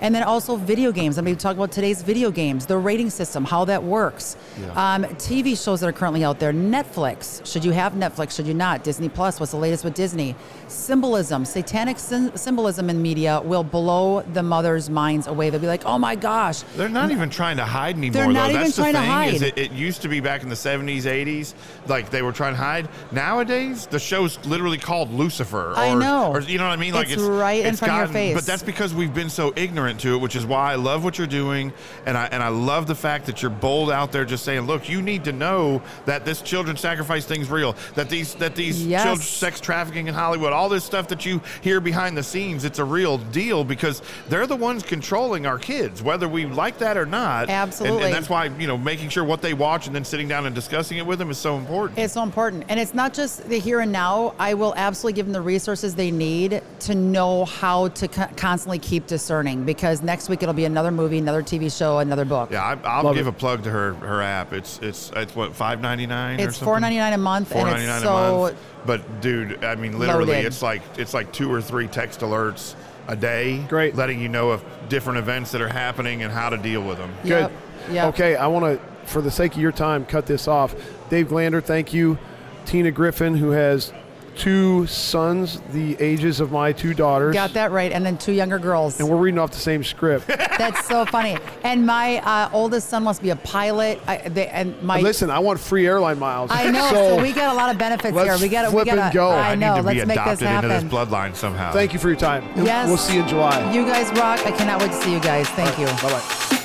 And 0.00 0.14
then 0.14 0.22
also 0.22 0.56
video 0.56 0.92
games. 0.92 1.18
I'm 1.18 1.24
going 1.24 1.36
to 1.36 1.42
talk 1.42 1.56
about 1.56 1.72
today's 1.72 2.02
video 2.02 2.30
games, 2.30 2.66
the 2.66 2.78
rating 2.78 3.10
system, 3.10 3.44
how 3.44 3.64
that 3.66 3.82
works. 3.82 4.36
Um, 4.74 5.04
TV 5.04 5.60
shows 5.62 5.80
that 5.80 5.88
are 5.88 5.92
currently 5.92 6.24
out 6.24 6.38
there. 6.38 6.52
Netflix. 6.52 7.44
Should 7.50 7.64
you 7.64 7.72
have 7.72 7.94
Netflix? 7.94 8.36
Should 8.36 8.46
you 8.46 8.54
not? 8.54 8.84
Disney 8.84 9.08
Plus. 9.08 9.40
What's 9.40 9.52
the 9.52 9.58
latest 9.58 9.84
with 9.84 9.94
Disney? 9.94 10.34
Symbolism, 10.68 11.44
satanic 11.44 11.98
sym- 11.98 12.36
symbolism 12.36 12.90
in 12.90 13.00
media 13.00 13.40
will 13.42 13.64
blow 13.64 14.20
the 14.34 14.42
mothers' 14.42 14.90
minds 14.90 15.26
away. 15.26 15.48
They'll 15.50 15.60
be 15.60 15.66
like, 15.66 15.84
"Oh 15.86 15.98
my 15.98 16.14
gosh, 16.14 16.60
They're 16.76 16.88
not 16.90 17.10
even 17.10 17.30
trying 17.30 17.56
to 17.56 17.64
hide 17.64 17.96
anymore. 17.96 18.12
They're 18.12 18.26
though. 18.26 18.32
not 18.32 18.50
even 18.50 18.62
That's 18.64 18.76
trying 18.76 18.92
to 18.94 19.00
the 19.00 19.06
thing. 19.06 19.34
Is 19.34 19.40
hide. 19.40 19.52
it, 19.56 19.58
it 19.58 19.72
used 19.72 20.02
to 20.02 20.08
be 20.08 20.20
back 20.20 20.42
in 20.42 20.50
the 20.50 20.56
seventies, 20.56 21.06
eighties, 21.06 21.54
like 21.86 22.10
they 22.10 22.20
were 22.20 22.32
trying 22.32 22.52
to 22.52 22.58
hide. 22.58 22.88
Nowadays, 23.12 23.86
the 23.86 23.98
show's 23.98 24.38
literally 24.44 24.76
called 24.78 25.10
Lucifer. 25.10 25.70
Or, 25.70 25.76
I 25.76 25.94
know. 25.94 26.32
Or, 26.32 26.40
you 26.40 26.58
know 26.58 26.64
what 26.64 26.72
I 26.72 26.76
mean? 26.76 26.92
Like 26.92 27.10
It's 27.10 27.22
right 27.22 27.64
in 27.64 27.74
front 27.76 27.92
of 27.94 27.98
your 28.00 28.12
face. 28.12 28.34
But 28.34 28.44
that's 28.44 28.62
because 28.62 28.92
we've 28.92 29.14
been 29.14 29.30
so 29.30 29.54
ignorant 29.56 29.87
to 29.96 30.14
it, 30.14 30.18
which 30.18 30.36
is 30.36 30.44
why 30.44 30.72
I 30.72 30.74
love 30.74 31.04
what 31.04 31.16
you're 31.18 31.26
doing, 31.26 31.72
and 32.04 32.16
I 32.18 32.26
and 32.26 32.42
I 32.42 32.48
love 32.48 32.86
the 32.86 32.94
fact 32.94 33.26
that 33.26 33.40
you're 33.42 33.50
bold 33.50 33.90
out 33.90 34.12
there, 34.12 34.24
just 34.24 34.44
saying, 34.44 34.62
look, 34.66 34.88
you 34.88 35.00
need 35.00 35.24
to 35.24 35.32
know 35.32 35.80
that 36.04 36.24
this 36.24 36.42
children 36.42 36.76
sacrifice 36.76 37.24
thing's 37.24 37.50
real. 37.50 37.74
That 37.94 38.10
these 38.10 38.34
that 38.36 38.54
these 38.54 38.86
Yes. 38.86 39.02
children 39.04 39.22
sex 39.26 39.60
trafficking 39.60 40.06
in 40.08 40.14
Hollywood, 40.14 40.52
all 40.52 40.68
this 40.68 40.84
stuff 40.84 41.08
that 41.08 41.24
you 41.24 41.40
hear 41.62 41.80
behind 41.80 42.16
the 42.16 42.22
scenes, 42.22 42.64
it's 42.64 42.78
a 42.78 42.84
real 42.84 43.18
deal 43.18 43.64
because 43.64 44.02
they're 44.28 44.46
the 44.46 44.56
ones 44.56 44.82
controlling 44.82 45.46
our 45.46 45.58
kids, 45.58 46.02
whether 46.02 46.28
we 46.28 46.44
like 46.46 46.78
that 46.78 46.96
or 46.96 47.06
not. 47.06 47.42
And- 47.42 47.50
Absolutely. 47.52 48.04
And, 48.04 48.14
that's 48.14 48.28
why, 48.28 48.46
you 48.58 48.66
know, 48.66 48.76
making 48.78 49.08
sure 49.08 49.24
what 49.24 49.42
they 49.42 49.54
watch 49.54 49.86
and 49.86 49.94
then 49.94 50.04
sitting 50.04 50.28
down 50.28 50.46
and 50.46 50.54
discussing 50.54 50.98
it 50.98 51.06
with 51.06 51.18
them 51.18 51.30
is 51.30 51.38
so 51.38 51.56
important. 51.56 51.98
It's 51.98 52.14
so 52.14 52.22
important. 52.22 52.64
And 52.68 52.78
it's 52.80 52.94
not 52.94 53.12
just 53.14 53.48
the 53.48 53.58
here 53.58 53.80
and 53.80 53.92
now. 53.92 54.34
I 54.38 54.54
will 54.54 54.74
absolutely 54.76 55.14
give 55.16 55.26
them 55.26 55.32
the 55.32 55.40
resources 55.40 55.94
they 55.94 56.10
need 56.10 56.62
to 56.80 56.94
know 56.94 57.44
how 57.44 57.88
to 57.88 58.08
co- 58.08 58.26
constantly 58.36 58.78
keep 58.78 59.06
discerning 59.06 59.64
because 59.64 59.77
next 59.82 60.28
week 60.28 60.42
it'll 60.42 60.54
be 60.54 60.64
another 60.64 60.90
movie, 60.90 61.18
another 61.18 61.42
TV 61.42 61.76
show, 61.76 61.98
another 61.98 62.24
book. 62.24 62.50
yeah, 62.50 62.62
I, 62.64 62.88
I'll 62.88 63.04
Love 63.04 63.14
give 63.16 63.26
it. 63.26 63.30
a 63.30 63.32
plug 63.32 63.62
to 63.64 63.70
her 63.70 63.94
her 63.94 64.22
app. 64.22 64.52
It's 64.52 64.78
it's 64.80 65.10
it's 65.16 65.34
what 65.34 65.54
five 65.54 65.80
ninety 65.80 66.06
nine. 66.06 66.40
It's 66.40 66.58
four 66.58 66.78
ninety 66.80 66.98
nine 66.98 67.12
a 67.12 67.18
month, 67.18 67.52
Four 67.52 67.66
and 67.68 67.76
it's 67.76 67.86
nine 67.86 68.00
so 68.02 68.16
a 68.16 68.40
month. 68.40 68.58
But 68.86 69.20
dude, 69.20 69.64
I 69.64 69.74
mean, 69.74 69.98
literally, 69.98 70.32
Loaded. 70.32 70.44
it's 70.46 70.62
like 70.62 70.82
it's 70.96 71.14
like 71.14 71.32
two 71.32 71.52
or 71.52 71.60
three 71.60 71.86
text 71.88 72.20
alerts 72.20 72.74
a 73.06 73.16
day. 73.16 73.58
Great. 73.68 73.94
letting 73.94 74.20
you 74.20 74.28
know 74.28 74.50
of 74.50 74.62
different 74.88 75.18
events 75.18 75.50
that 75.52 75.60
are 75.60 75.68
happening 75.68 76.22
and 76.22 76.32
how 76.32 76.48
to 76.50 76.56
deal 76.58 76.82
with 76.82 76.98
them. 76.98 77.12
Yep. 77.24 77.50
Good. 77.86 77.94
Yep. 77.94 78.14
Okay, 78.14 78.36
I 78.36 78.46
want 78.48 78.64
to, 78.78 79.08
for 79.08 79.22
the 79.22 79.30
sake 79.30 79.54
of 79.54 79.60
your 79.60 79.72
time, 79.72 80.04
cut 80.04 80.26
this 80.26 80.46
off. 80.46 80.74
Dave 81.08 81.28
Glander, 81.28 81.62
thank 81.62 81.94
you. 81.94 82.18
Tina 82.66 82.90
Griffin, 82.90 83.34
who 83.34 83.50
has 83.52 83.94
two 84.38 84.86
sons, 84.86 85.60
the 85.72 85.96
ages 86.00 86.40
of 86.40 86.52
my 86.52 86.72
two 86.72 86.94
daughters. 86.94 87.34
Got 87.34 87.52
that 87.54 87.70
right. 87.72 87.92
And 87.92 88.06
then 88.06 88.16
two 88.16 88.32
younger 88.32 88.58
girls. 88.58 88.98
And 89.00 89.08
we're 89.08 89.16
reading 89.16 89.38
off 89.38 89.50
the 89.50 89.58
same 89.58 89.82
script. 89.84 90.26
That's 90.58 90.86
so 90.86 91.04
funny. 91.04 91.36
And 91.64 91.84
my 91.84 92.18
uh, 92.20 92.48
oldest 92.52 92.88
son 92.88 93.04
wants 93.04 93.18
to 93.18 93.24
be 93.24 93.30
a 93.30 93.36
pilot. 93.36 94.00
I, 94.06 94.16
they, 94.28 94.48
and 94.48 94.80
my 94.82 95.00
Listen, 95.00 95.28
I 95.30 95.38
want 95.40 95.60
free 95.60 95.86
airline 95.86 96.18
miles. 96.18 96.50
I 96.52 96.70
know. 96.70 96.88
So, 96.90 97.20
we 97.22 97.32
got 97.32 97.52
a 97.52 97.56
lot 97.56 97.70
of 97.70 97.78
benefits 97.78 98.14
here. 98.16 98.24
let's 98.24 98.40
We 98.42 98.48
got 98.48 98.62
to. 98.62 98.68
We 98.68 98.82
flip 98.84 98.86
got 98.86 98.98
and 98.98 99.12
go. 99.12 99.30
I 99.30 99.50
I 99.50 99.54
know. 99.54 99.74
need 99.74 99.80
to 99.82 99.86
Let's 99.86 100.00
be 100.00 100.06
make 100.06 100.16
adopted 100.16 100.38
this 100.38 100.48
happen. 100.48 100.70
into 100.70 100.86
this 100.86 100.92
bloodline 100.94 101.34
somehow. 101.34 101.72
thank 101.72 101.92
you 101.92 101.98
for 101.98 102.08
your 102.08 102.16
time. 102.18 102.44
Yes. 102.56 102.88
We'll 102.88 102.96
see 102.96 103.14
you 103.16 103.22
in 103.22 103.28
July. 103.28 103.72
You 103.72 103.84
guys 103.84 104.08
rock. 104.18 104.44
I 104.46 104.52
cannot 104.52 104.80
wait 104.80 104.92
to 104.92 105.02
see 105.02 105.12
you 105.12 105.20
guys. 105.20 105.48
Thank 105.50 105.78
you. 105.78 105.86
Bye 105.86 106.10
bye. 106.20 106.64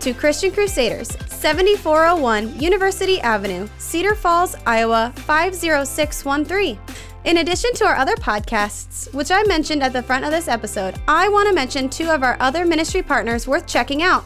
to 0.00 0.14
Christian 0.14 0.50
Crusaders, 0.50 1.08
7401 1.28 2.60
University 2.60 3.20
Avenue, 3.20 3.68
Cedar 3.78 4.14
Falls, 4.14 4.56
Iowa 4.66 5.12
50613. 5.16 6.78
In 7.24 7.38
addition 7.38 7.72
to 7.74 7.84
our 7.84 7.96
other 7.96 8.14
podcasts, 8.16 9.12
which 9.12 9.30
I 9.30 9.42
mentioned 9.44 9.82
at 9.82 9.92
the 9.92 10.02
front 10.02 10.24
of 10.24 10.30
this 10.30 10.48
episode, 10.48 10.98
I 11.08 11.28
want 11.28 11.48
to 11.48 11.54
mention 11.54 11.88
two 11.88 12.10
of 12.10 12.22
our 12.22 12.36
other 12.40 12.64
ministry 12.64 13.02
partners 13.02 13.46
worth 13.46 13.66
checking 13.66 14.02
out. 14.02 14.24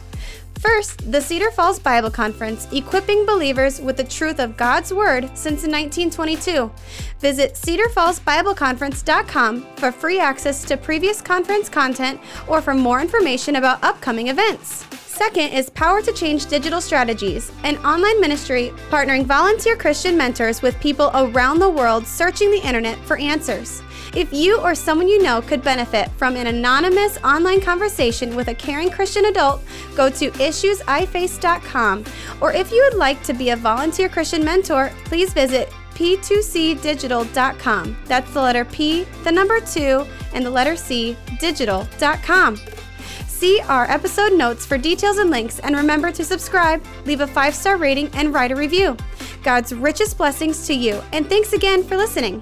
First, 0.59 1.11
the 1.11 1.19
Cedar 1.19 1.51
Falls 1.51 1.79
Bible 1.79 2.09
Conference, 2.09 2.71
equipping 2.71 3.25
believers 3.25 3.81
with 3.81 3.97
the 3.97 4.05
truth 4.05 4.39
of 4.39 4.55
God's 4.55 4.93
Word 4.93 5.23
since 5.33 5.63
1922. 5.63 6.71
Visit 7.19 7.55
cedarfallsbibleconference.com 7.55 9.65
for 9.75 9.91
free 9.91 10.19
access 10.19 10.63
to 10.63 10.77
previous 10.77 11.21
conference 11.21 11.67
content 11.67 12.21
or 12.47 12.61
for 12.61 12.73
more 12.73 13.01
information 13.01 13.57
about 13.57 13.83
upcoming 13.83 14.29
events. 14.29 14.85
Second 15.13 15.49
is 15.49 15.69
Power 15.69 16.01
to 16.01 16.11
Change 16.11 16.47
Digital 16.47 16.81
Strategies, 16.81 17.51
an 17.63 17.77
online 17.85 18.19
ministry 18.19 18.73
partnering 18.89 19.25
volunteer 19.25 19.77
Christian 19.77 20.17
mentors 20.17 20.63
with 20.63 20.79
people 20.79 21.11
around 21.13 21.59
the 21.59 21.69
world 21.69 22.07
searching 22.07 22.49
the 22.49 22.67
internet 22.67 22.97
for 23.05 23.17
answers. 23.17 23.83
If 24.15 24.33
you 24.33 24.59
or 24.59 24.73
someone 24.73 25.07
you 25.07 25.21
know 25.21 25.39
could 25.39 25.61
benefit 25.61 26.09
from 26.17 26.35
an 26.35 26.47
anonymous 26.47 27.19
online 27.23 27.61
conversation 27.61 28.35
with 28.35 28.47
a 28.47 28.55
caring 28.55 28.89
Christian 28.89 29.25
adult, 29.25 29.61
go 29.95 30.09
to 30.09 30.31
issuesiface.com. 30.31 32.05
Or 32.41 32.51
if 32.51 32.71
you 32.71 32.81
would 32.81 32.97
like 32.97 33.21
to 33.23 33.35
be 33.35 33.51
a 33.51 33.55
volunteer 33.55 34.09
Christian 34.09 34.43
mentor, 34.43 34.91
please 35.05 35.31
visit 35.31 35.71
p2cdigital.com. 35.93 37.97
That's 38.05 38.33
the 38.33 38.41
letter 38.41 38.65
P, 38.65 39.03
the 39.23 39.31
number 39.31 39.59
2, 39.59 40.07
and 40.33 40.43
the 40.43 40.49
letter 40.49 40.75
C, 40.75 41.15
digital.com. 41.39 42.59
See 43.43 43.59
our 43.67 43.83
episode 43.91 44.31
notes 44.31 44.65
for 44.65 44.77
details 44.77 45.17
and 45.17 45.29
links, 45.29 45.59
and 45.59 45.75
remember 45.75 46.13
to 46.13 46.23
subscribe, 46.23 46.81
leave 47.03 47.19
a 47.19 47.27
five 47.27 47.53
star 47.53 47.75
rating, 47.75 48.07
and 48.13 48.33
write 48.33 48.53
a 48.53 48.55
review. 48.55 48.95
God's 49.43 49.73
richest 49.73 50.17
blessings 50.17 50.65
to 50.67 50.73
you, 50.73 51.03
and 51.11 51.27
thanks 51.27 51.51
again 51.51 51.83
for 51.83 51.97
listening. 51.97 52.41